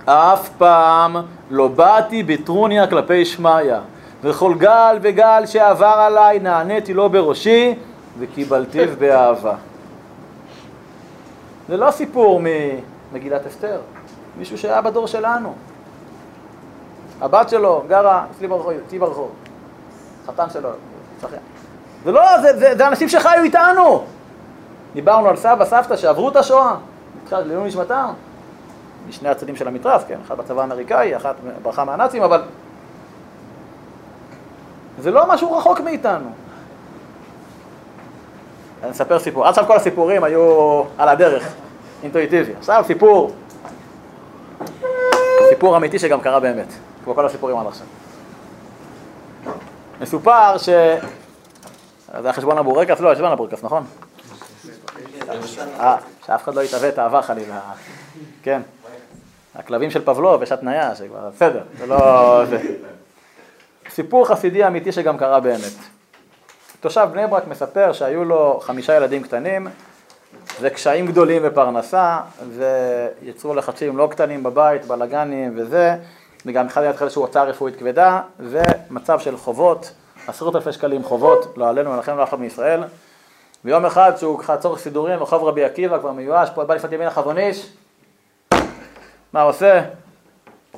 אף 0.05 0.49
פעם 0.59 1.17
לא 1.51 1.69
באתי 1.69 2.23
בטרוניה 2.23 2.87
כלפי 2.87 3.25
שמיא, 3.25 3.75
וכל 4.23 4.55
גל 4.59 4.99
וגל 5.03 5.47
שעבר 5.47 5.87
עליי 5.87 6.39
נעניתי 6.39 6.95
לו 6.95 7.09
בראשי 7.11 7.75
וקיבלתיו 8.19 8.89
באהבה. 8.99 9.55
זה 11.69 11.77
לא 11.77 11.91
סיפור 11.91 12.41
ממגילת 13.13 13.47
אסתר, 13.47 13.81
מישהו 14.39 14.59
שהיה 14.59 14.81
בדור 14.81 15.07
שלנו. 15.07 15.55
הבת 17.21 17.49
שלו 17.49 17.85
גרה 17.89 18.25
אצלי 18.31 18.49
ברחוב, 18.49 18.73
אצלי 18.87 18.99
ברחוב, 18.99 19.31
חתן 20.27 20.51
שלו, 20.51 20.69
שחיין. 21.21 21.43
זה 22.05 22.13
לא, 22.13 22.41
זה, 22.43 22.59
זה, 22.59 22.75
זה 22.77 22.89
אנשים 22.89 23.09
שחיו 23.09 23.43
איתנו. 23.43 24.05
דיברנו 24.95 25.29
על 25.29 25.37
סבא, 25.37 25.65
סבתא 25.65 25.97
שעברו 25.97 26.29
את 26.29 26.37
השואה, 26.37 26.75
לעילוי 27.33 27.69
נשמתם. 27.69 28.09
משני 29.09 29.29
הצדדים 29.29 29.57
של 29.57 29.69
המתרס, 29.69 30.05
כן, 30.09 30.19
אחד 30.27 30.37
בצבא 30.37 30.61
האמריקאי, 30.61 31.17
אחת 31.17 31.35
ברכה 31.63 31.85
מהנאצים, 31.85 32.23
אבל 32.23 32.43
זה 35.01 35.11
לא 35.11 35.29
משהו 35.29 35.53
רחוק 35.53 35.81
מאיתנו. 35.81 36.31
אני 38.83 38.91
אספר 38.91 39.19
סיפור. 39.19 39.45
עד 39.45 39.49
עכשיו 39.49 39.67
כל 39.67 39.77
הסיפורים 39.77 40.25
היו 40.25 40.83
על 40.99 41.09
הדרך, 41.09 41.55
אינטואיטיבי. 42.03 42.53
עכשיו 42.59 42.85
סיפור, 42.87 43.33
סיפור 45.49 45.77
אמיתי 45.77 45.99
שגם 45.99 46.21
קרה 46.21 46.41
באמת, 46.41 46.73
כמו 47.05 47.15
כל 47.15 47.27
הסיפורים 47.27 47.59
עד 47.59 47.67
עכשיו. 47.67 47.87
מסופר 50.01 50.59
ש... 50.59 50.69
זה 50.69 52.25
היה 52.25 52.33
חשבון 52.33 52.59
הבורקס? 52.59 53.01
לא, 53.01 53.15
חשבון 53.15 53.33
הבורקס, 53.33 53.65
נכון? 53.65 53.85
אה, 55.81 55.97
שאף 56.27 56.43
אחד 56.45 56.55
לא 56.55 56.61
יתעוות 56.61 56.99
אהבה 56.99 57.23
חלילה, 57.23 57.61
כן. 58.43 58.63
הכלבים 59.55 59.91
של 59.91 60.05
פבלוב 60.05 60.43
יש 60.43 60.53
התניה, 60.53 60.95
שכבר, 60.95 61.31
בסדר, 61.35 61.63
זה 61.79 61.87
לא... 61.87 62.45
סיפור 63.91 64.27
חסידי 64.29 64.67
אמיתי 64.67 64.93
שגם 64.93 65.19
קרה 65.19 65.41
באמת. 65.41 65.73
תושב 66.81 67.09
בני 67.13 67.27
ברק 67.27 67.47
מספר 67.47 67.93
שהיו 67.93 68.25
לו 68.25 68.61
חמישה 68.63 68.97
ילדים 68.97 69.23
קטנים 69.23 69.69
וקשיים 70.61 71.07
גדולים 71.07 71.43
בפרנסה 71.43 72.19
ויצרו 72.49 73.55
לחצים 73.55 73.97
לא 73.97 74.09
קטנים 74.11 74.43
בבית, 74.43 74.85
בלאגנים 74.85 75.55
וזה 75.57 75.97
וגם 76.47 76.67
אחד 76.67 76.83
היה 76.83 76.93
איזושהי 77.01 77.21
הוצאה 77.21 77.45
רפואית 77.45 77.77
כבדה 77.77 78.21
ומצב 78.41 79.21
של 79.21 79.37
חובות, 79.37 79.93
עשרות 80.27 80.57
אלפי 80.57 80.73
שקלים 80.73 81.05
חובות, 81.05 81.55
לא 81.57 81.69
עלינו, 81.69 81.97
לכם 81.99 82.17
לא 82.17 82.25
אחד 82.25 82.41
מישראל 82.41 82.85
ויום 83.65 83.87
אחד 83.87 84.13
שהוא 84.17 84.39
ככה 84.39 84.57
צורך 84.57 84.79
סידורים 84.79 85.23
רחוב 85.23 85.45
רבי 85.45 85.65
עקיבא 85.65 85.99
כבר 85.99 86.13
מיואש, 86.13 86.51
פה 86.55 86.65
בא 86.65 86.75
לפנות 86.75 86.93
ימין 86.93 87.07
החזון 87.07 87.39
איש 87.39 87.73
מה 89.33 89.43
עושה? 89.43 89.83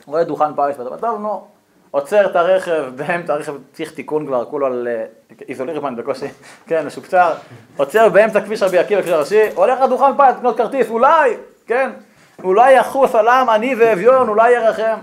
רואה 0.06 0.24
דוכן 0.24 0.54
פיס, 0.54 0.76
טוב, 1.00 1.20
נו, 1.20 1.46
עוצר 1.90 2.26
את 2.26 2.36
הרכב, 2.36 2.84
באמצע 2.96 3.34
הרכב 3.34 3.54
צריך 3.72 3.92
תיקון 3.92 4.26
כבר, 4.26 4.44
כולו 4.44 4.66
על 4.66 4.88
אה, 4.90 5.04
איזולירמן 5.48 5.96
בקושי, 5.96 6.26
כן, 6.68 6.86
משופצר, 6.86 7.32
עוצר 7.76 8.08
באמצע 8.08 8.40
כביש 8.40 8.62
רבי 8.62 8.78
עקיבא, 8.78 9.02
כביש 9.02 9.12
הראשי, 9.12 9.42
הולך 9.54 9.80
לדוכן 9.80 10.16
פיס 10.16 10.36
לקנות 10.38 10.56
כרטיס, 10.56 10.90
אולי, 10.90 11.36
כן, 11.66 11.90
אולי 12.44 12.72
יחוס 12.72 13.14
עלם 13.14 13.46
אני 13.54 13.74
ואביון, 13.78 14.28
אולי 14.28 14.50
ירחם. 14.52 14.96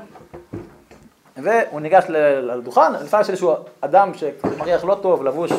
והוא 1.38 1.82
ניגש 1.82 2.04
לדוכן, 2.10 2.94
לפעמים 2.94 3.24
יש 3.24 3.30
איזשהו 3.30 3.54
אדם 3.82 4.12
שמריח 4.14 4.84
לא 4.84 4.96
טוב, 5.02 5.24
לבוש 5.24 5.52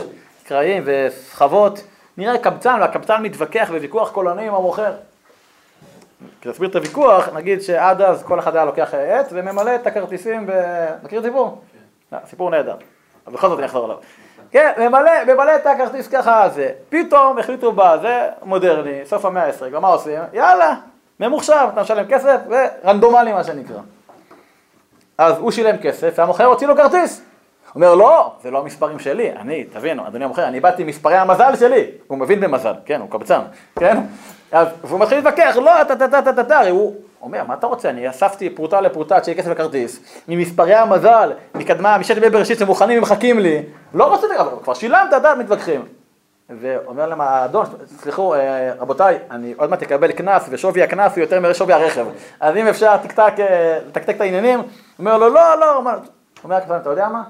קרעים 0.45 0.83
וסחבות, 0.87 1.85
נראה 2.16 2.39
קבצן, 2.39 2.79
והקבצן 2.81 3.22
מתווכח 3.22 3.68
בוויכוח 3.70 4.11
קולני 4.11 4.49
עם 4.49 4.55
המוכר. 4.55 4.93
כדי 6.41 6.51
להסביר 6.51 6.69
את 6.69 6.77
הוויכוח, 6.77 7.29
נגיד 7.35 7.62
שעד 7.62 8.03
אז 8.03 8.23
כל 8.23 8.39
אחד 8.39 8.57
היה 8.57 8.64
לוקח 8.64 8.95
עט 8.95 9.29
וממלא 9.31 9.75
את 9.75 9.87
הכרטיסים 9.87 10.47
ב... 10.47 10.53
מכיר 11.03 11.21
את 11.21 11.25
הסיפור? 11.25 11.62
לא, 12.12 12.19
סיפור 12.27 12.51
נהדר, 12.51 12.77
אבל 13.27 13.35
בכל 13.37 13.49
זאת 13.49 13.59
אני 13.59 13.66
אחזור 13.66 13.85
עליו. 13.85 13.97
כן, 14.51 14.73
ממלא, 14.79 15.11
ממלא 15.27 15.57
את 15.57 15.66
הכרטיס 15.66 16.09
ככה 16.09 16.49
זה. 16.49 16.71
פתאום 16.89 17.39
החליטו 17.39 17.73
בה, 17.73 17.99
זה 17.99 18.29
מודרני, 18.43 19.01
סוף 19.05 19.25
המאה 19.25 19.43
העשרה, 19.43 19.69
ומה 19.73 19.89
עושים? 19.89 20.21
יאללה, 20.33 20.75
ממוחשב, 21.21 21.66
אתה 21.73 21.83
משלם 21.83 22.07
כסף 22.07 22.41
ורנדומלי 22.49 23.33
מה 23.33 23.45
שנקרא. 23.45 23.81
אז 25.19 25.39
הוא 25.39 25.51
שילם 25.51 25.77
כסף 25.77 26.14
והמוכר 26.16 26.45
הוציא 26.45 26.66
לו 26.66 26.77
כרטיס. 26.77 27.23
אומר 27.75 27.95
לא, 27.95 28.33
זה 28.43 28.51
לא 28.51 28.59
המספרים 28.59 28.99
שלי, 28.99 29.33
אני, 29.33 29.64
תבינו, 29.64 30.07
אדוני 30.07 30.25
המוכר, 30.25 30.49
אני 30.49 30.61
באתי 30.61 30.83
עם 30.83 30.89
מספרי 30.89 31.16
המזל 31.16 31.57
שלי. 31.57 31.87
הוא 32.07 32.19
מבין 32.19 32.41
במזל, 32.41 32.75
כן, 32.85 33.01
הוא 33.01 33.11
קבצן, 33.11 33.41
כן? 33.79 33.97
והוא 34.53 35.01
מתחיל 35.01 35.19
להתווכח, 35.19 35.57
לא, 35.57 35.85
טה 35.85 35.97
טה 35.97 36.09
טה 36.09 36.23
טה 36.23 36.33
טה 36.33 36.45
טה, 36.45 36.69
הוא 36.69 36.95
אומר, 37.23 37.45
מה 37.45 37.55
אתה 37.55 37.67
רוצה, 37.67 37.91
אני 37.91 38.11
אספתי 38.11 38.51
פרוטה 38.51 38.81
לפרוטה 38.81 39.25
שיהיה 39.25 39.39
כסף 39.39 39.51
לכרטיס, 39.51 40.01
ממספרי 40.29 40.75
המזל, 40.75 41.33
מקדמה, 41.55 41.99
משת 41.99 42.17
ימי 42.17 42.31
בראשית 42.31 42.59
שמוכנים 42.59 42.99
ומחכים 42.99 43.39
לי, 43.39 43.63
לא 43.95 44.15
רציתי, 44.15 44.35
אבל 44.39 44.51
כבר 44.63 44.75
שילמת, 44.75 45.13
אתה 45.17 45.35
מתווכחים. 45.35 45.85
ואומר 46.61 47.07
להם 47.07 47.21
האדון, 47.21 47.67
סליחו, 47.87 48.35
אה, 48.35 48.73
רבותיי, 48.79 49.19
אני 49.31 49.55
עוד 49.57 49.71
מעט 49.71 49.83
אקבל 49.83 50.13
קנס, 50.13 50.47
ושווי 50.51 50.83
הקנס 50.83 51.13
הוא 51.13 51.21
יותר 51.21 51.41
משווי 51.41 51.73
הרכב. 51.73 52.07
אז 52.41 52.57
אם 52.57 52.67
אפשר 52.67 52.97
תקתק, 52.97 53.33
אה, 53.39 53.79
לתקתק 53.89 54.17
את 54.17 54.21
העניינים, 54.21 54.63
אומר 54.99 55.19
לו, 55.19 55.29
לא, 55.29 55.61
לא, 55.61 55.83
אומר 56.45 56.57
הקטן, 56.57 56.77
אתה 56.77 56.91
יודע 56.91 57.09
מה? 57.09 57.23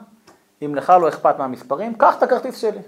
אם 0.64 0.74
לך 0.74 0.92
לא 1.00 1.08
אכפת 1.08 1.38
מהמספרים, 1.38 1.94
קח 1.94 2.14
את 2.18 2.22
הכרטיס 2.22 2.60
שלי. 2.60 2.78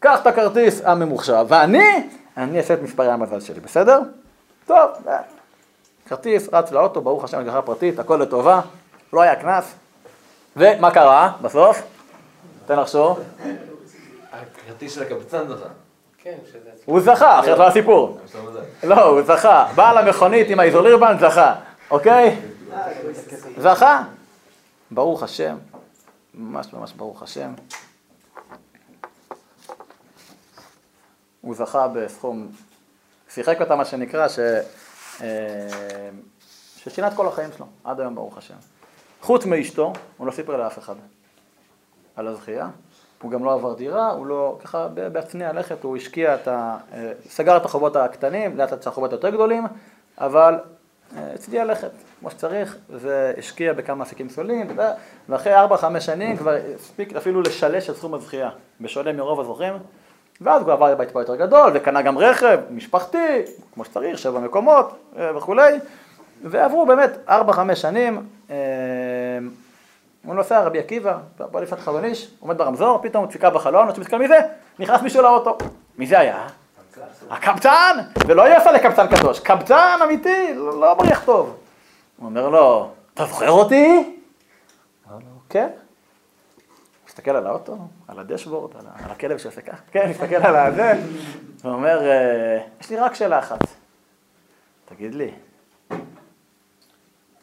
קח 0.00 0.20
את 0.22 0.26
הכרטיס 0.26 0.82
הממוחשב, 0.84 1.46
ואני 1.48 2.08
אני 2.36 2.58
אעשה 2.58 2.74
את 2.74 2.82
מספרי 2.82 3.10
המזל 3.10 3.40
שלי, 3.40 3.60
בסדר? 3.60 4.00
טוב, 4.66 4.90
אה, 5.08 5.18
כרטיס, 6.06 6.48
רץ 6.52 6.72
לאוטו, 6.72 7.00
ברוך 7.00 7.24
השם, 7.24 7.38
הגחה 7.38 7.62
פרטית, 7.62 7.98
הכל 7.98 8.16
לטובה, 8.16 8.60
לא 9.12 9.20
היה 9.20 9.36
קנס. 9.36 9.74
ומה 10.56 10.90
קרה 10.90 11.32
בסוף? 11.42 11.82
תן 12.66 12.78
לחשוב. 12.78 13.20
הכרטיס 14.32 14.94
של 14.94 15.02
הקבצן 15.02 15.48
זכה. 15.48 15.68
כן, 16.18 16.36
הוא 16.84 17.00
זכה, 17.00 17.40
אחרת 17.40 17.58
לא 17.58 17.68
הסיפור. 17.68 18.18
לא, 18.82 19.04
הוא 19.04 19.22
זכה. 19.22 19.66
בעל 19.74 19.98
המכונית 19.98 20.50
עם 20.50 20.60
האיזולירבן 20.60 21.16
זכה, 21.20 21.54
אוקיי? 21.90 22.40
זכה. 23.58 24.02
ברוך 24.90 25.22
השם, 25.22 25.56
ממש 26.34 26.72
ממש 26.72 26.92
ברוך 26.92 27.22
השם. 27.22 27.52
הוא 31.42 31.54
זכה 31.54 31.88
בסכום, 31.88 32.48
שיחק 33.28 33.60
אותה 33.60 33.76
מה 33.76 33.84
שנקרא, 33.84 34.28
ש... 34.28 34.38
אה, 35.20 36.08
ששינה 36.76 37.08
את 37.08 37.12
כל 37.14 37.26
החיים 37.28 37.50
שלו, 37.56 37.66
עד 37.84 38.00
היום 38.00 38.14
ברוך 38.14 38.38
השם. 38.38 38.54
חוץ 39.20 39.46
מאשתו, 39.46 39.92
הוא 40.16 40.26
לא 40.26 40.32
סיפר 40.32 40.56
לאף 40.56 40.78
אחד 40.78 40.94
על 42.16 42.26
הזכייה, 42.26 42.68
הוא 43.22 43.30
גם 43.30 43.44
לא 43.44 43.52
עבר 43.52 43.74
דירה, 43.74 44.10
הוא 44.10 44.26
לא, 44.26 44.58
ככה 44.64 44.88
בהצניע 44.88 45.48
הלכת, 45.48 45.82
הוא 45.82 45.96
השקיע 45.96 46.34
את 46.34 46.48
ה... 46.48 46.78
אה, 46.92 47.12
סגר 47.28 47.56
את 47.56 47.64
החובות 47.64 47.96
הקטנים, 47.96 48.56
לאט 48.56 48.70
לאט 48.70 48.86
החובות 48.86 49.12
היותר 49.12 49.30
גדולים, 49.30 49.66
אבל 50.18 50.58
אה, 51.16 51.32
הצדיע 51.34 51.64
לכת 51.64 51.90
כמו 52.20 52.30
שצריך, 52.30 52.76
והשקיע 52.90 53.72
בכמה 53.72 54.04
עסקים 54.04 54.28
סולים, 54.28 54.76
ואחרי 55.28 55.64
4-5 55.64 56.00
שנים 56.00 56.36
כבר 56.36 56.56
הספיק 56.74 57.16
אפילו 57.16 57.42
לשלש 57.42 57.90
את 57.90 57.96
סכום 57.96 58.14
הזכייה, 58.14 58.50
בשונה 58.80 59.12
מרוב 59.12 59.40
הזוכים. 59.40 59.72
ואז 60.42 60.62
הוא 60.62 60.72
עבר 60.72 60.90
לבית 60.90 61.10
פה 61.10 61.20
יותר 61.20 61.36
גדול, 61.36 61.70
וקנה 61.74 62.02
גם 62.02 62.18
רכב 62.18 62.58
משפחתי, 62.70 63.42
כמו 63.74 63.84
שצריך, 63.84 64.18
שבע 64.18 64.40
מקומות 64.40 64.96
אה, 65.18 65.36
וכולי, 65.36 65.78
ועברו 66.42 66.86
באמת 66.86 67.10
ארבע, 67.28 67.52
חמש 67.52 67.80
שנים, 67.80 68.26
אה, 68.50 68.56
הוא 70.24 70.34
נוסע 70.34 70.60
רבי 70.60 70.78
עקיבא, 70.78 71.16
בא 71.38 71.60
לפני 71.60 71.78
חזון 71.78 72.04
איש, 72.04 72.34
עומד 72.40 72.58
ברמזור, 72.58 72.98
פתאום 73.02 73.26
דפיקה 73.26 73.50
בחלון, 73.50 73.88
עד 73.88 73.94
שמסתכל 73.94 74.18
מזה, 74.18 74.38
נכנס 74.78 75.02
מישהו 75.02 75.22
לאוטו. 75.22 75.58
מי 75.98 76.06
זה 76.06 76.18
היה? 76.18 76.46
הקבצן! 77.30 77.96
ולא 78.26 78.42
יעשה 78.42 78.72
לקבצן 78.72 79.06
קדוש, 79.06 79.40
קבצן 79.40 79.98
אמיתי, 80.04 80.54
לא, 80.54 80.80
לא 80.80 80.96
מריח 80.98 81.24
טוב. 81.24 81.56
הוא 82.16 82.26
אומר 82.26 82.48
לו, 82.48 82.88
אתה 83.14 83.24
זוכר 83.24 83.50
אותי? 83.50 84.14
כן. 85.48 85.68
מסתכל 87.12 87.30
על 87.30 87.46
האוטו, 87.46 87.78
על 88.08 88.18
הדשבורד, 88.18 88.76
על, 88.76 88.86
הכלב 89.10 89.38
שעושה 89.38 89.60
ככה, 89.60 89.82
כן, 89.90 90.10
מסתכל 90.10 90.34
על 90.34 90.56
הזה, 90.56 90.92
ואומר, 91.64 92.00
"אה, 92.10 92.58
יש 92.80 92.90
לי 92.90 92.96
רק 92.96 93.14
שאלה 93.14 93.38
אחת. 93.38 93.58
תגיד 94.84 95.14
לי, 95.14 95.30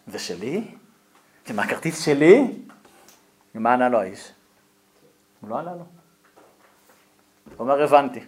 זה 0.08 0.20
שלי? 0.20 0.64
זה 1.48 1.54
מהכרטיס 1.54 2.06
שלי? 2.06 2.58
ומה 3.56 3.74
ענה 3.74 3.90
לו 3.90 4.00
האיש? 4.00 4.32
הוא 5.42 5.50
לא 5.50 5.58
ענה 5.60 5.72
לו. 5.72 5.78
הוא 5.78 5.86
אומר, 7.60 7.84
הבנתי. 7.84 8.20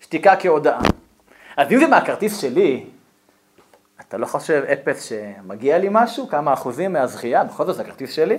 שתיקה 0.00 0.36
כהודאה. 0.36 0.78
אז 1.56 1.72
אם 1.72 1.78
זה 1.78 1.86
מהכרטיס 1.86 2.40
שלי, 2.40 2.86
אתה 4.00 4.16
לא 4.18 4.26
חושב, 4.26 4.64
אפס, 4.72 5.02
שמגיע 5.02 5.78
לי 5.78 5.88
משהו? 5.90 6.28
כמה 6.28 6.52
אחוזים 6.52 6.92
מהזכייה? 6.92 7.44
בכל 7.44 7.66
זאת 7.66 7.76
זה 7.76 7.82
הכרטיס 7.82 8.12
שלי? 8.12 8.38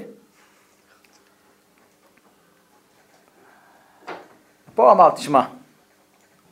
פה 4.79 4.91
אמר, 4.91 5.09
תשמע, 5.09 5.45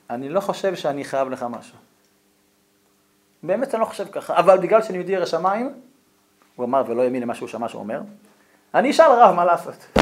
אני 0.10 0.30
לא 0.30 0.40
חושב 0.40 0.76
שאני 0.76 1.04
חייב 1.04 1.30
לך 1.30 1.46
משהו. 1.50 1.78
באמת 3.44 3.74
אני 3.74 3.82
לא 3.82 3.86
חושב 3.86 4.08
ככה, 4.12 4.38
אבל 4.38 4.58
בגלל 4.58 4.82
שאני 4.82 4.98
יהודי 4.98 5.12
ירא 5.12 5.26
שמיים, 5.26 5.82
הוא 6.56 6.66
אמר 6.66 6.84
ולא 6.88 7.02
האמין 7.02 7.24
למה 7.24 7.36
שהוא 7.36 7.50
שמע 7.50 7.70
שהוא 7.70 7.80
אומר, 7.80 8.02
אני 8.74 8.92
אשאל 8.92 9.12
רב 9.12 9.36
מה 9.36 9.46
לעשות. 9.46 9.98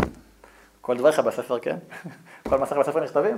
כל 0.81 0.97
דבריך 0.97 1.19
בספר, 1.19 1.59
כן? 1.59 1.77
כל 2.49 2.57
מסך 2.57 2.73
בספר 2.75 3.03
נכתבים. 3.03 3.37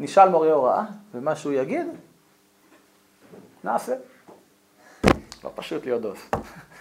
נשאל 0.00 0.28
מורה 0.28 0.52
הוראה, 0.52 0.84
ומה 1.14 1.36
שהוא 1.36 1.52
יגיד, 1.52 1.86
נעשה. 3.64 3.94
לא 5.44 5.50
פשוט 5.54 5.84
להיות 5.84 6.02
דוס. 6.02 6.30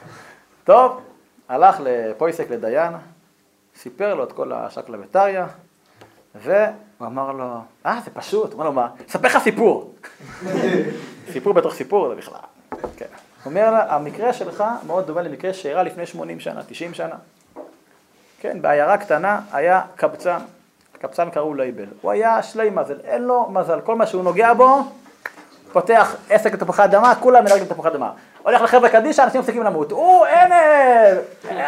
טוב, 0.69 1.01
הלך 1.49 1.77
לפויסק 1.83 2.49
לדיין, 2.49 2.93
סיפר 3.75 4.15
לו 4.15 4.23
את 4.23 4.31
כל 4.31 4.51
השקלא 4.51 4.97
וטריא, 5.01 5.45
והוא 7.01 7.11
אמר 7.11 7.31
לו, 7.31 7.45
אה, 7.85 7.99
זה 8.05 8.11
פשוט. 8.13 8.53
הוא 8.53 8.55
אמר 8.55 8.65
לו, 8.65 8.71
מה? 8.71 8.87
אספר 9.09 9.27
לך 9.27 9.37
סיפור. 9.37 9.93
סיפור 11.33 11.53
בתוך 11.53 11.73
סיפור, 11.73 12.09
זה 12.09 12.15
בכלל. 12.15 12.39
כן. 12.97 13.05
הוא 13.43 13.51
אומר 13.51 13.71
לה, 13.71 13.95
המקרה 13.95 14.33
שלך 14.33 14.63
מאוד 14.87 15.07
דומה 15.07 15.21
למקרה 15.21 15.53
שאירע 15.53 15.83
לפני 15.83 16.05
80 16.05 16.39
שנה, 16.39 16.61
90 16.67 16.93
שנה. 16.93 17.15
כן, 18.39 18.61
בעיירה 18.61 18.97
קטנה 18.97 19.41
היה 19.51 19.81
קבצן, 19.95 20.37
קבצן 20.99 21.29
קראו 21.29 21.53
לייבל. 21.53 21.85
הוא 22.01 22.11
היה 22.11 22.43
שלי 22.43 22.69
מזל, 22.69 22.97
אין 23.03 23.21
לו 23.21 23.49
מזל, 23.49 23.81
כל 23.81 23.95
מה 23.95 24.05
שהוא 24.05 24.23
נוגע 24.23 24.53
בו, 24.53 24.79
פותח 25.71 26.15
עסק 26.29 26.53
לתפוחי 26.53 26.83
אדמה, 26.83 27.15
כולם 27.15 27.43
מנהלים 27.43 27.63
לתפוחי 27.63 27.87
אדמה. 27.89 28.11
הולך 28.43 28.61
לחבר'ה 28.61 28.89
קדישא, 28.89 29.23
אנשים 29.23 29.41
מפסיקים 29.41 29.63
למות. 29.63 29.91
הוא, 29.91 30.25
אין, 30.25 30.51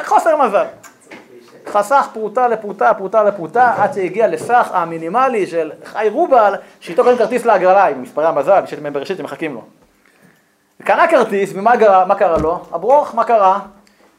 חוסר 0.03 0.37
מזל. 0.37 0.65
חסך 1.73 2.07
פרוטה 2.13 2.47
לפרוטה, 2.47 2.93
פרוטה 2.93 3.23
לפרוטה, 3.23 3.73
עד 3.77 3.93
שהגיע 3.93 4.27
לסך 4.27 4.69
המינימלי 4.73 5.47
של 5.47 5.71
חי 5.83 6.07
רובל, 6.11 6.53
שאיתו 6.79 7.03
קונים 7.03 7.17
כרטיס 7.17 7.45
להגרלה 7.45 7.85
עם 7.85 8.01
מספרי 8.01 8.25
המזל, 8.25 8.63
ימי 8.77 8.89
בראשית 8.89 9.17
שמחכים 9.17 9.53
לו. 9.53 9.61
קנה 10.83 11.07
כרטיס, 11.07 11.51
ומה 11.55 11.75
גרה, 11.75 12.05
מה 12.05 12.15
קרה 12.15 12.37
לו? 12.37 12.65
הברוך, 12.71 13.15
מה 13.15 13.23
קרה? 13.23 13.59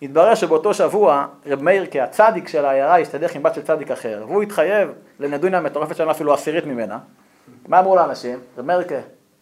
התברר 0.02 0.34
שבאותו 0.34 0.74
שבוע 0.74 1.26
רב 1.46 1.62
מאיר 1.62 1.86
כהצדיק 1.90 2.48
של 2.48 2.64
העיירה 2.64 2.98
הסתדך 2.98 3.34
עם 3.34 3.42
בת 3.42 3.54
של 3.54 3.62
צדיק 3.62 3.90
אחר, 3.90 4.24
והוא 4.28 4.42
התחייב 4.42 4.88
לנדוניה 5.20 5.60
מטורפת 5.60 5.96
שלנו 5.96 6.10
אפילו 6.10 6.34
עשירית 6.34 6.66
ממנה. 6.66 6.98
מה 7.68 7.80
אמרו 7.80 7.96
לאנשים? 7.96 8.38
רב 8.58 8.64
מאיר 8.64 8.82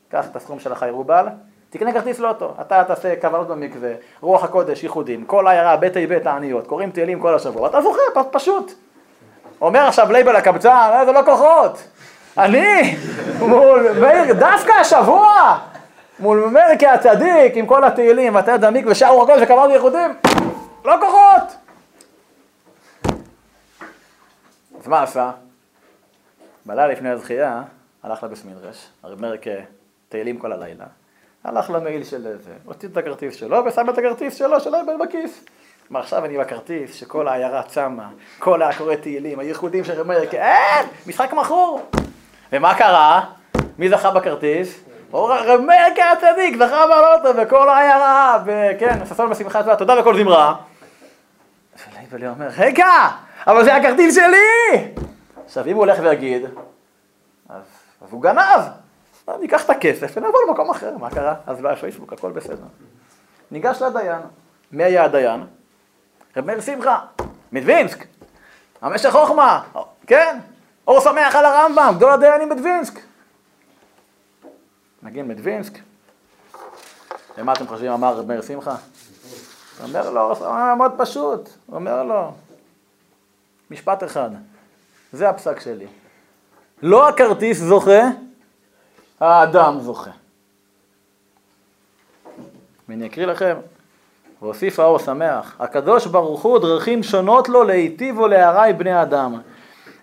קח 0.08 0.26
את 0.30 0.36
הסכום 0.36 0.58
של 0.58 0.72
החי 0.72 0.90
רובל, 0.90 1.26
תקנה 1.72 1.92
כרטיס 1.92 2.18
לאוטו, 2.18 2.54
אתה 2.60 2.84
תעשה 2.84 3.14
כוונות 3.20 3.48
במקווה, 3.48 3.92
רוח 4.20 4.44
הקודש, 4.44 4.82
ייחודים, 4.82 5.24
כל 5.24 5.46
העיירה, 5.46 5.76
בית 5.76 5.96
בית 6.08 6.26
העניות, 6.26 6.66
קוראים 6.66 6.90
תהילים 6.90 7.20
כל 7.20 7.34
השבוע, 7.34 7.68
אתה 7.68 7.82
זוכר, 7.82 8.00
פשוט. 8.30 8.72
אומר 9.60 9.80
עכשיו 9.80 10.12
לייבל 10.12 10.36
הקבצן, 10.36 10.68
אה, 10.68 11.04
זה 11.06 11.12
לא 11.12 11.20
כוחות. 11.24 11.82
אני, 12.38 12.96
מול 13.38 13.92
מאיר, 14.00 14.34
דווקא 14.34 14.72
השבוע, 14.72 15.58
מול 16.18 16.48
מאיר 16.52 16.78
כהצדיק, 16.78 17.56
עם 17.56 17.66
כל 17.66 17.84
התהילים, 17.84 18.34
ואתה 18.34 18.52
יודע 18.52 18.70
מקווה, 18.70 18.94
שער 18.94 19.12
רוח 19.12 19.28
הקודש 19.28 19.42
וכוונות 19.42 19.70
ייחודים, 19.70 20.14
לא 20.84 20.94
כוחות. 21.00 21.56
אז 24.80 24.88
מה 24.88 25.02
עשה? 25.02 25.30
בלילה 26.66 26.88
לפני 26.88 27.08
הזכייה, 27.08 27.62
הלך 28.02 28.22
לבית 28.22 28.44
מדרש, 28.44 28.88
הרב 29.02 29.20
מאיר 29.20 29.36
כתהילים 30.08 30.38
כל 30.38 30.52
הלילה. 30.52 30.84
הלך 31.44 31.70
למייל 31.70 32.04
של 32.04 32.22
זה, 32.22 32.52
הוציא 32.64 32.88
את 32.88 32.96
הכרטיס 32.96 33.34
שלו 33.34 33.64
ושם 33.66 33.90
את 33.90 33.98
הכרטיס 33.98 34.34
שלו, 34.34 34.60
שלו 34.60 34.78
בכיס. 35.00 35.44
מה 35.90 35.98
עכשיו 35.98 36.24
אני 36.24 36.38
בכרטיס, 36.38 36.94
שכל 36.94 37.28
העיירה 37.28 37.62
צמה, 37.62 38.08
כל 38.38 38.62
הקורא 38.62 38.94
תהילים, 38.94 39.38
הייחודים 39.38 39.84
של 39.84 40.02
מאיר, 40.02 40.30
אין, 40.32 40.86
משחק 41.06 41.32
מכור. 41.32 41.90
ומה 42.52 42.74
קרה? 42.74 43.24
מי 43.78 43.88
זכה 43.88 44.10
בכרטיס? 44.10 44.80
רב 45.12 45.60
מאיר 45.60 45.94
כהצדיק, 45.96 46.56
זכה 46.56 46.86
בעלות 46.86 47.36
וכל 47.36 47.68
העיירה, 47.68 48.42
וכן, 48.46 49.06
ששון 49.06 49.30
בשמחה 49.30 49.62
תודה, 49.62 49.76
תודה 49.76 50.00
וכל 50.00 50.16
זמרה. 50.16 50.54
ולייבלי 51.88 52.28
אומר, 52.28 52.48
רגע, 52.58 52.88
אבל 53.46 53.64
זה 53.64 53.76
הכרטיס 53.76 54.14
שלי! 54.14 54.92
עכשיו, 55.44 55.66
אם 55.66 55.74
הוא 55.74 55.80
הולך 55.80 55.98
ויגיד, 56.02 56.42
אז 57.48 57.62
הוא 58.10 58.22
גנב. 58.22 58.81
אז 59.26 59.40
ניקח 59.40 59.64
את 59.64 59.70
הכסף 59.70 60.16
ונעבור 60.16 60.40
למקום 60.48 60.70
אחר, 60.70 60.98
מה 60.98 61.10
קרה? 61.10 61.34
אז 61.46 61.60
לא 61.60 61.68
היה 61.68 61.76
פייסבוק, 61.76 62.12
הכל 62.12 62.32
בסדר. 62.32 62.64
ניגש 63.50 63.82
לדיין. 63.82 64.20
מי 64.72 64.84
היה 64.84 65.04
הדיין? 65.04 65.44
רב 66.36 66.44
מאיר 66.44 66.60
שמחה, 66.60 66.98
מדווינסק, 67.52 68.06
המשך 68.82 69.10
חוכמה, 69.10 69.62
כן, 70.06 70.38
אור 70.86 71.00
שמח 71.00 71.36
על 71.36 71.44
הרמב"ם, 71.44 71.94
גדול 71.96 72.10
הדיינים 72.10 72.48
בדווינסק. 72.48 73.00
נגיד 75.02 75.24
מדווינסק, 75.24 75.78
ומה 77.38 77.52
אתם 77.52 77.66
חושבים 77.66 77.92
אמר 77.92 78.14
רב 78.14 78.28
מאיר 78.28 78.42
שמחה? 78.42 78.76
הוא 79.78 79.86
אומר 79.86 80.10
לו, 80.10 80.34
מאוד 80.76 80.92
פשוט, 80.98 81.48
הוא 81.66 81.76
אומר 81.76 82.02
לו, 82.02 82.32
משפט 83.70 84.04
אחד, 84.04 84.30
זה 85.12 85.28
הפסק 85.28 85.60
שלי. 85.60 85.86
לא 86.82 87.08
הכרטיס 87.08 87.58
זוכה, 87.58 88.02
האדם 89.22 89.80
זוכה. 89.80 90.10
ואני 92.88 93.06
אקריא 93.06 93.26
לכם, 93.26 93.56
והוסיף 94.42 94.80
האור 94.80 94.98
שמח, 94.98 95.56
הקדוש 95.60 96.06
ברוך 96.06 96.42
הוא 96.42 96.58
דרכים 96.58 97.02
שונות 97.02 97.48
לו 97.48 97.64
להיטיב 97.64 98.18
ולהרע 98.18 98.72
בני 98.72 99.02
אדם. 99.02 99.40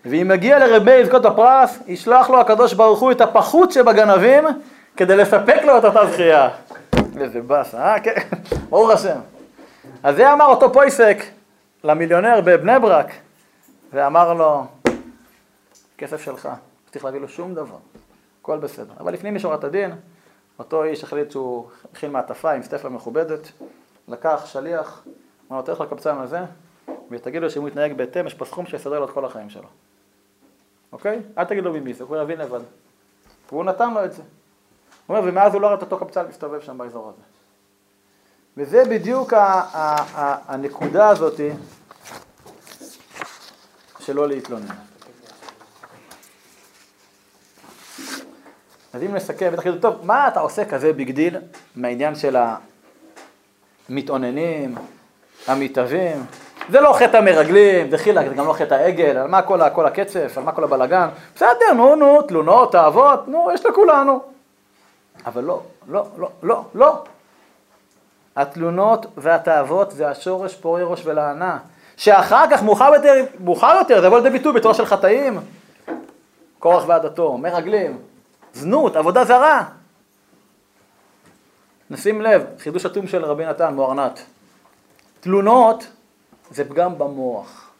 ואם 0.04 0.28
מגיע 0.28 0.58
לרבי 0.58 1.04
זכות 1.04 1.24
הפרס, 1.24 1.78
ישלח 1.86 2.30
לו 2.30 2.40
הקדוש 2.40 2.72
ברוך 2.72 3.00
הוא 3.00 3.12
את 3.12 3.20
הפחות 3.20 3.72
שבגנבים 3.72 4.44
כדי 4.96 5.16
לספק 5.16 5.62
לו 5.64 5.78
את 5.78 5.84
אותה 5.84 6.06
זכייה. 6.06 6.48
איזה 7.20 7.40
באס, 7.40 7.74
אה? 7.74 8.00
כן, 8.00 8.14
ברוך 8.70 8.90
השם. 8.90 9.18
אז 10.02 10.16
זה 10.16 10.32
אמר 10.32 10.46
אותו 10.46 10.72
פויסק 10.72 11.16
למיליונר 11.84 12.40
בבני 12.44 12.78
ברק, 12.78 13.10
ואמר 13.92 14.34
לו, 14.34 14.64
כסף 15.98 16.24
שלך, 16.24 16.46
לא 16.46 16.92
צריך 16.92 17.04
להביא 17.04 17.20
לו 17.20 17.28
שום 17.28 17.54
דבר, 17.54 17.76
הכל 18.40 18.58
בסדר. 18.58 18.92
אבל 19.00 19.12
לפנים 19.12 19.34
משורת 19.34 19.64
הדין, 19.64 19.90
אותו 20.58 20.84
איש 20.84 21.04
החליט 21.04 21.30
שהוא 21.30 21.68
הכין 21.92 22.12
מעטפה 22.12 22.52
עם 22.52 22.62
סטפה 22.62 22.88
מכובדת, 22.88 23.52
לקח 24.08 24.46
שליח, 24.46 25.04
אמר 25.50 25.58
לו, 25.58 25.66
תלך 25.66 25.80
לקבצן 25.80 26.18
הזה, 26.18 26.40
ותגיד 27.10 27.42
לו 27.42 27.50
שאם 27.50 27.60
הוא 27.60 27.68
יתנהג 27.68 27.92
בהתאם, 27.92 28.26
יש 28.26 28.34
פה 28.34 28.44
סכום 28.44 28.66
שיסדר 28.66 28.98
לו 28.98 29.04
את 29.04 29.10
כל 29.10 29.24
החיים 29.24 29.50
שלו. 29.50 29.68
אוקיי? 30.92 31.20
אל 31.38 31.44
תגיד 31.44 31.64
לו 31.64 31.72
ממי 31.72 31.94
זה, 31.94 32.04
הוא 32.04 32.16
יבין 32.16 32.38
לבד. 32.38 32.60
והוא 33.48 33.64
נתן 33.64 33.94
לו 33.94 34.04
את 34.04 34.12
זה. 34.12 34.22
הוא 35.06 35.16
אומר, 35.16 35.28
ומאז 35.28 35.54
הוא 35.54 35.62
לא 35.62 35.66
ראה 35.66 35.74
את 35.74 35.82
אותו 35.82 35.98
קבצן 35.98 36.26
מסתובב 36.28 36.60
שם 36.60 36.78
באזור 36.78 37.08
הזה. 37.08 37.22
וזה 38.56 38.82
בדיוק 38.90 39.32
הנקודה 40.48 41.08
הזאתי 41.08 41.50
שלא 43.98 44.28
להתלונן. 44.28 44.89
אז 48.92 49.02
אם 49.02 49.14
נסכם, 49.14 49.50
בטח 49.52 49.66
יגידו, 49.66 49.80
טוב, 49.80 50.06
מה 50.06 50.28
אתה 50.28 50.40
עושה 50.40 50.64
כזה 50.64 50.92
big 50.92 51.10
deal 51.10 51.36
מהעניין 51.76 52.14
של 52.14 52.36
המתאוננים, 53.88 54.74
המתאווים? 55.46 56.26
זה 56.68 56.80
לא 56.80 56.92
חטא 56.92 57.16
המרגלים, 57.16 57.90
זה 57.90 57.98
חילק, 57.98 58.28
זה 58.28 58.34
גם 58.34 58.46
לא 58.46 58.52
חטא 58.52 58.74
העגל, 58.74 59.16
על 59.16 59.28
מה 59.28 59.42
כל, 59.42 59.60
כל 59.74 59.86
הקצף, 59.86 60.32
על 60.36 60.44
מה 60.44 60.52
כל 60.52 60.64
הבלגן? 60.64 61.08
בסדר, 61.34 61.72
נו, 61.76 61.96
נו, 61.96 62.22
תלונות, 62.22 62.72
תאוות, 62.72 63.28
נו, 63.28 63.48
יש 63.54 63.66
לכולנו. 63.66 64.20
אבל 65.26 65.44
לא, 65.44 65.62
לא, 65.88 66.06
לא, 66.18 66.30
לא, 66.42 66.64
לא. 66.74 67.02
התלונות 68.36 69.06
והתאוות 69.16 69.90
זה 69.90 70.08
השורש 70.08 70.54
פורי 70.54 70.82
ראש 70.82 71.02
ולענה. 71.06 71.58
שאחר 71.96 72.44
כך, 72.50 72.62
מאוחר 72.62 72.92
יותר, 72.94 73.14
מאוחר 73.40 73.76
יותר, 73.78 74.00
זה 74.00 74.06
יבוא 74.06 74.18
לידי 74.18 74.30
ביטוי 74.30 74.52
בתורה 74.52 74.74
של 74.74 74.86
חטאים, 74.86 75.40
קורח 76.58 76.84
ועדתו, 76.86 77.38
מרגלים, 77.38 77.98
זנות, 78.54 78.96
עבודה 78.96 79.24
זרה. 79.24 79.64
נשים 81.90 82.20
לב, 82.20 82.44
חידוש 82.58 82.86
אטום 82.86 83.06
של 83.06 83.24
רבי 83.24 83.46
נתן, 83.46 83.74
מוארנת. 83.74 84.20
תלונות 85.20 85.86
זה 86.50 86.68
פגם 86.68 86.98
במוח. 86.98 87.70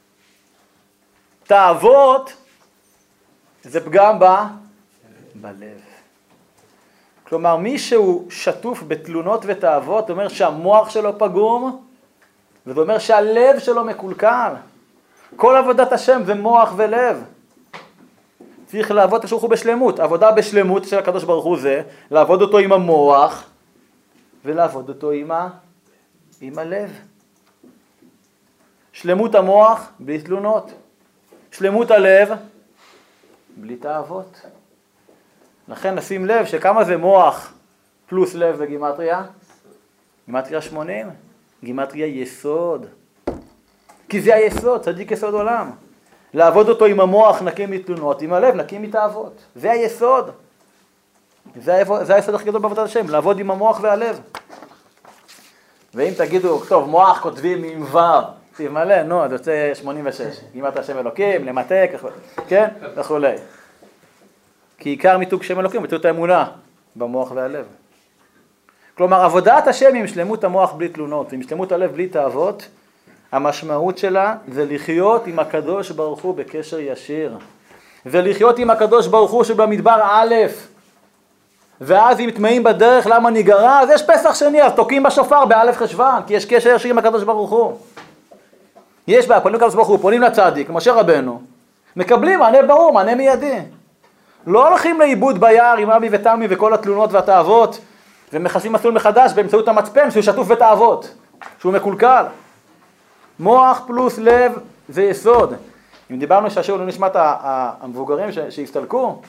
תאוות 1.44 2.32
זה 3.62 3.84
פגם 3.84 4.18
ב... 4.18 4.24
בלב. 5.34 5.80
כלומר, 7.24 7.56
מי 7.56 7.78
שהוא 7.78 8.30
שטוף 8.30 8.82
בתלונות 8.88 9.42
ותאוות, 9.46 10.10
אומר 10.10 10.28
שהמוח 10.28 10.90
שלו 10.90 11.18
פגום, 11.18 11.84
וזה 12.66 12.80
אומר 12.80 12.98
שהלב 12.98 13.58
שלו 13.58 13.84
מקולקל. 13.84 14.52
כל 15.36 15.56
עבודת 15.56 15.92
השם 15.92 16.22
זה 16.26 16.34
מוח 16.34 16.72
ולב. 16.76 17.24
צריך 18.70 18.90
לעבוד 18.90 19.18
את 19.18 19.24
השולחו 19.24 19.48
בשלמות. 19.48 20.00
עבודה 20.00 20.32
בשלמות 20.32 20.84
של 20.84 20.98
הקדוש 20.98 21.24
ברוך 21.24 21.44
הוא 21.44 21.58
זה 21.58 21.82
לעבוד 22.10 22.42
אותו 22.42 22.58
עם 22.58 22.72
המוח 22.72 23.50
ולעבוד 24.44 24.88
אותו 24.88 25.10
עם, 25.10 25.30
ה... 25.30 25.48
עם 26.40 26.58
הלב. 26.58 26.90
שלמות 28.92 29.34
המוח 29.34 29.90
בלי 30.00 30.22
תלונות. 30.22 30.72
שלמות 31.50 31.90
הלב 31.90 32.28
בלי 33.56 33.76
תאוות. 33.76 34.40
לכן 35.68 35.94
נשים 35.94 36.26
לב 36.26 36.46
שכמה 36.46 36.84
זה 36.84 36.96
מוח 36.96 37.52
פלוס 38.06 38.34
לב 38.34 38.56
בגימטריה? 38.56 39.22
גימטריה 40.26 40.62
80, 40.62 41.10
גימטריה 41.64 42.06
יסוד. 42.06 42.86
כי 44.08 44.20
זה 44.20 44.34
היסוד, 44.34 44.82
צדיק 44.82 45.10
יסוד 45.10 45.34
עולם. 45.34 45.70
לעבוד 46.34 46.68
אותו 46.68 46.84
עם 46.84 47.00
המוח 47.00 47.42
נקי 47.42 47.66
מתלונות, 47.66 48.22
עם 48.22 48.32
הלב 48.32 48.54
נקי 48.54 48.78
מתאוות. 48.78 49.32
זה 49.56 49.70
היסוד. 49.70 50.30
זה, 51.56 51.82
זה 52.02 52.14
היסוד 52.14 52.34
הכי 52.34 52.44
גדול 52.44 52.60
בעבודת 52.60 52.84
השם, 52.84 53.08
לעבוד 53.08 53.38
עם 53.38 53.50
המוח 53.50 53.78
והלב. 53.82 54.20
ואם 55.94 56.12
תגידו, 56.16 56.60
טוב, 56.68 56.88
מוח 56.88 57.20
כותבים 57.22 57.64
עם 57.64 57.82
ו', 57.94 57.98
סיב 58.56 58.72
מלא, 58.72 59.02
נו, 59.02 59.24
אז 59.24 59.32
יוצא 59.32 59.70
86. 59.74 60.40
גימת 60.52 60.76
השם 60.76 60.98
אלוקים, 60.98 61.44
למתק, 61.44 61.90
כן, 62.48 62.68
וכולי. 62.96 63.34
כי 64.78 64.88
עיקר 64.88 65.18
מיתוג 65.18 65.42
שם 65.42 65.60
אלוקים, 65.60 65.82
מיתוג 65.82 66.06
האמונה 66.06 66.44
במוח 66.96 67.30
והלב. 67.34 67.66
כלומר, 68.96 69.24
עבודת 69.24 69.66
השם 69.66 69.94
עם 69.94 70.06
שלמות 70.06 70.44
המוח 70.44 70.72
בלי 70.72 70.88
תלונות, 70.88 71.32
עם 71.32 71.42
שלמות 71.42 71.72
הלב 71.72 71.92
בלי 71.92 72.08
תאוות, 72.08 72.68
המשמעות 73.32 73.98
שלה 73.98 74.34
זה 74.48 74.64
לחיות 74.64 75.26
עם 75.26 75.38
הקדוש 75.38 75.90
ברוך 75.90 76.20
הוא 76.20 76.34
בקשר 76.34 76.78
ישיר. 76.80 77.38
זה 78.04 78.22
לחיות 78.22 78.58
עם 78.58 78.70
הקדוש 78.70 79.06
ברוך 79.06 79.30
הוא 79.30 79.44
שבמדבר 79.44 80.00
א', 80.02 80.34
ואז 81.80 82.20
אם 82.20 82.30
טמאים 82.30 82.62
בדרך 82.62 83.06
למה 83.06 83.30
ניגרע, 83.30 83.80
אז 83.80 83.90
יש 83.90 84.02
פסח 84.02 84.34
שני, 84.34 84.62
אז 84.62 84.72
תוקעים 84.72 85.02
בשופר 85.02 85.44
באלף 85.44 85.76
חשוון, 85.76 86.22
כי 86.26 86.34
יש 86.34 86.44
קשר 86.44 86.74
ישיר 86.74 86.90
עם 86.90 86.98
הקדוש 86.98 87.22
ברוך 87.22 87.50
הוא. 87.50 87.76
יש 89.08 89.26
בעיה, 89.26 89.40
פונים 89.40 89.56
לקדוש 89.56 89.74
ברוך 89.74 89.88
הוא, 89.88 89.98
פונים 89.98 90.22
לצדיק, 90.22 90.70
משה 90.70 90.92
רבנו, 90.92 91.42
מקבלים 91.96 92.38
מענה 92.38 92.62
ברור, 92.62 92.92
מענה 92.92 93.14
מיידי. 93.14 93.58
לא 94.46 94.68
הולכים 94.68 95.00
לאיבוד 95.00 95.40
ביער 95.40 95.76
עם 95.76 95.90
אבי 95.90 96.08
ותמי 96.12 96.46
וכל 96.50 96.74
התלונות 96.74 97.12
והתאוות, 97.12 97.78
ומכסים 98.32 98.72
מסלול 98.72 98.94
מחדש 98.94 99.32
באמצעות 99.32 99.68
המצפן 99.68 100.10
שהוא 100.10 100.22
שטוף 100.22 100.48
בתאוות, 100.48 101.14
שהוא 101.60 101.72
מקולקל. 101.72 102.24
מוח 103.40 103.82
פלוס 103.86 104.18
לב 104.18 104.52
זה 104.88 105.02
יסוד. 105.02 105.54
אם 106.10 106.18
דיברנו 106.18 106.50
שהשיעור 106.50 106.80
לא 106.80 106.86
נשמע 106.86 107.06
את 107.06 107.16
המבוגרים 107.80 108.28
שהסתלקו, 108.50 109.22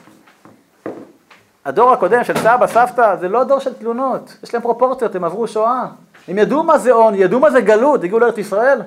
הדור 1.64 1.92
הקודם 1.92 2.24
של 2.24 2.38
סבא, 2.38 2.66
סבתא, 2.66 3.16
זה 3.16 3.28
לא 3.28 3.44
דור 3.44 3.58
של 3.58 3.74
תלונות, 3.74 4.36
יש 4.42 4.54
להם 4.54 4.62
פרופורציות, 4.62 5.14
הם 5.14 5.24
עברו 5.24 5.48
שואה. 5.48 5.84
הם 6.28 6.38
ידעו 6.38 6.62
מה 6.62 6.78
זה 6.78 6.92
עוני, 6.92 7.18
ידעו 7.18 7.40
מה 7.40 7.50
זה 7.50 7.60
גלות, 7.60 8.04
הגיעו 8.04 8.18
לארץ 8.18 8.38
ישראל. 8.38 8.82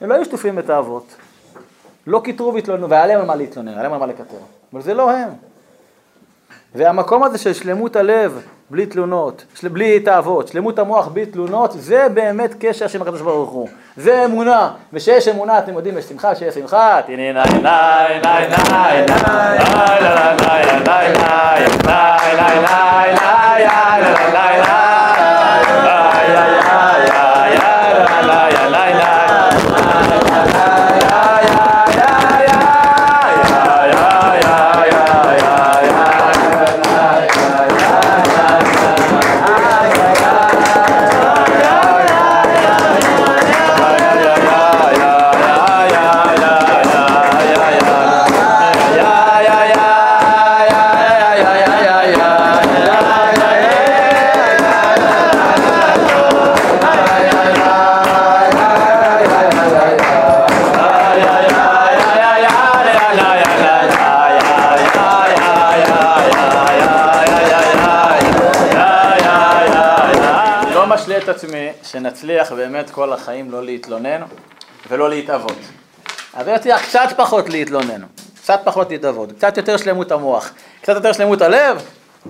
הם 0.00 0.08
לא 0.08 0.14
היו 0.14 0.24
שטופים 0.24 0.56
בתאוות. 0.56 1.14
לא 2.06 2.20
קיטרו 2.24 2.54
והתלוננו, 2.54 2.90
והיה 2.90 3.06
להם 3.06 3.20
על 3.20 3.26
מה 3.26 3.34
להתלונן, 3.34 3.68
היה 3.68 3.82
להם 3.82 3.92
על 3.92 3.98
מה 3.98 4.06
לקטר. 4.06 4.36
אבל 4.72 4.82
זה 4.82 4.94
לא 4.94 5.10
הם. 5.10 5.28
והמקום 6.74 7.22
הזה 7.22 7.38
של 7.38 7.52
שלמות 7.52 7.96
הלב 7.96 8.46
בלי 8.70 8.86
תלונות, 8.86 9.44
של... 9.54 9.68
בלי 9.68 10.00
תאוות, 10.00 10.48
שלמות 10.48 10.78
המוח 10.78 11.08
בלי 11.08 11.26
תלונות, 11.26 11.72
זה 11.72 12.06
באמת 12.14 12.54
קשר 12.60 12.86
של 12.86 13.02
הקדוש 13.02 13.20
ברוך 13.20 13.50
הוא. 13.50 13.68
זה 13.96 14.24
אמונה, 14.24 14.70
ושיש 14.92 15.28
אמונה, 15.28 15.58
אתם 15.58 15.74
יודעים, 15.74 15.98
יש 15.98 16.04
שמחה, 16.04 16.34
שיש 16.34 16.54
שמחה, 16.54 17.00
תהנה 17.06 17.32
שנצליח 71.90 72.52
באמת 72.52 72.90
כל 72.90 73.12
החיים 73.12 73.50
לא 73.50 73.64
להתלונן 73.64 74.20
ולא 74.90 75.10
להתאבות. 75.10 75.58
זה 76.44 76.50
יצליח 76.50 76.82
קצת 76.82 77.08
פחות 77.16 77.48
להתלונן, 77.48 78.02
קצת 78.36 78.60
פחות 78.64 78.90
להתאבות, 78.90 79.32
קצת 79.32 79.56
יותר 79.56 79.76
שלמות 79.76 80.12
המוח, 80.12 80.52
קצת 80.82 80.94
יותר 80.94 81.12
שלמות 81.12 81.42
הלב, 81.42 81.82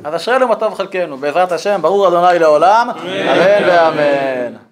אז 0.04 0.16
אשרינו 0.16 0.48
מה 0.48 0.56
טוב 0.56 0.74
חלקנו, 0.74 1.16
בעזרת 1.16 1.52
השם, 1.52 1.82
ברור 1.82 2.08
אדוני 2.08 2.38
לעולם, 2.38 2.90
אמן 2.90 3.68
ואמן. 3.68 4.69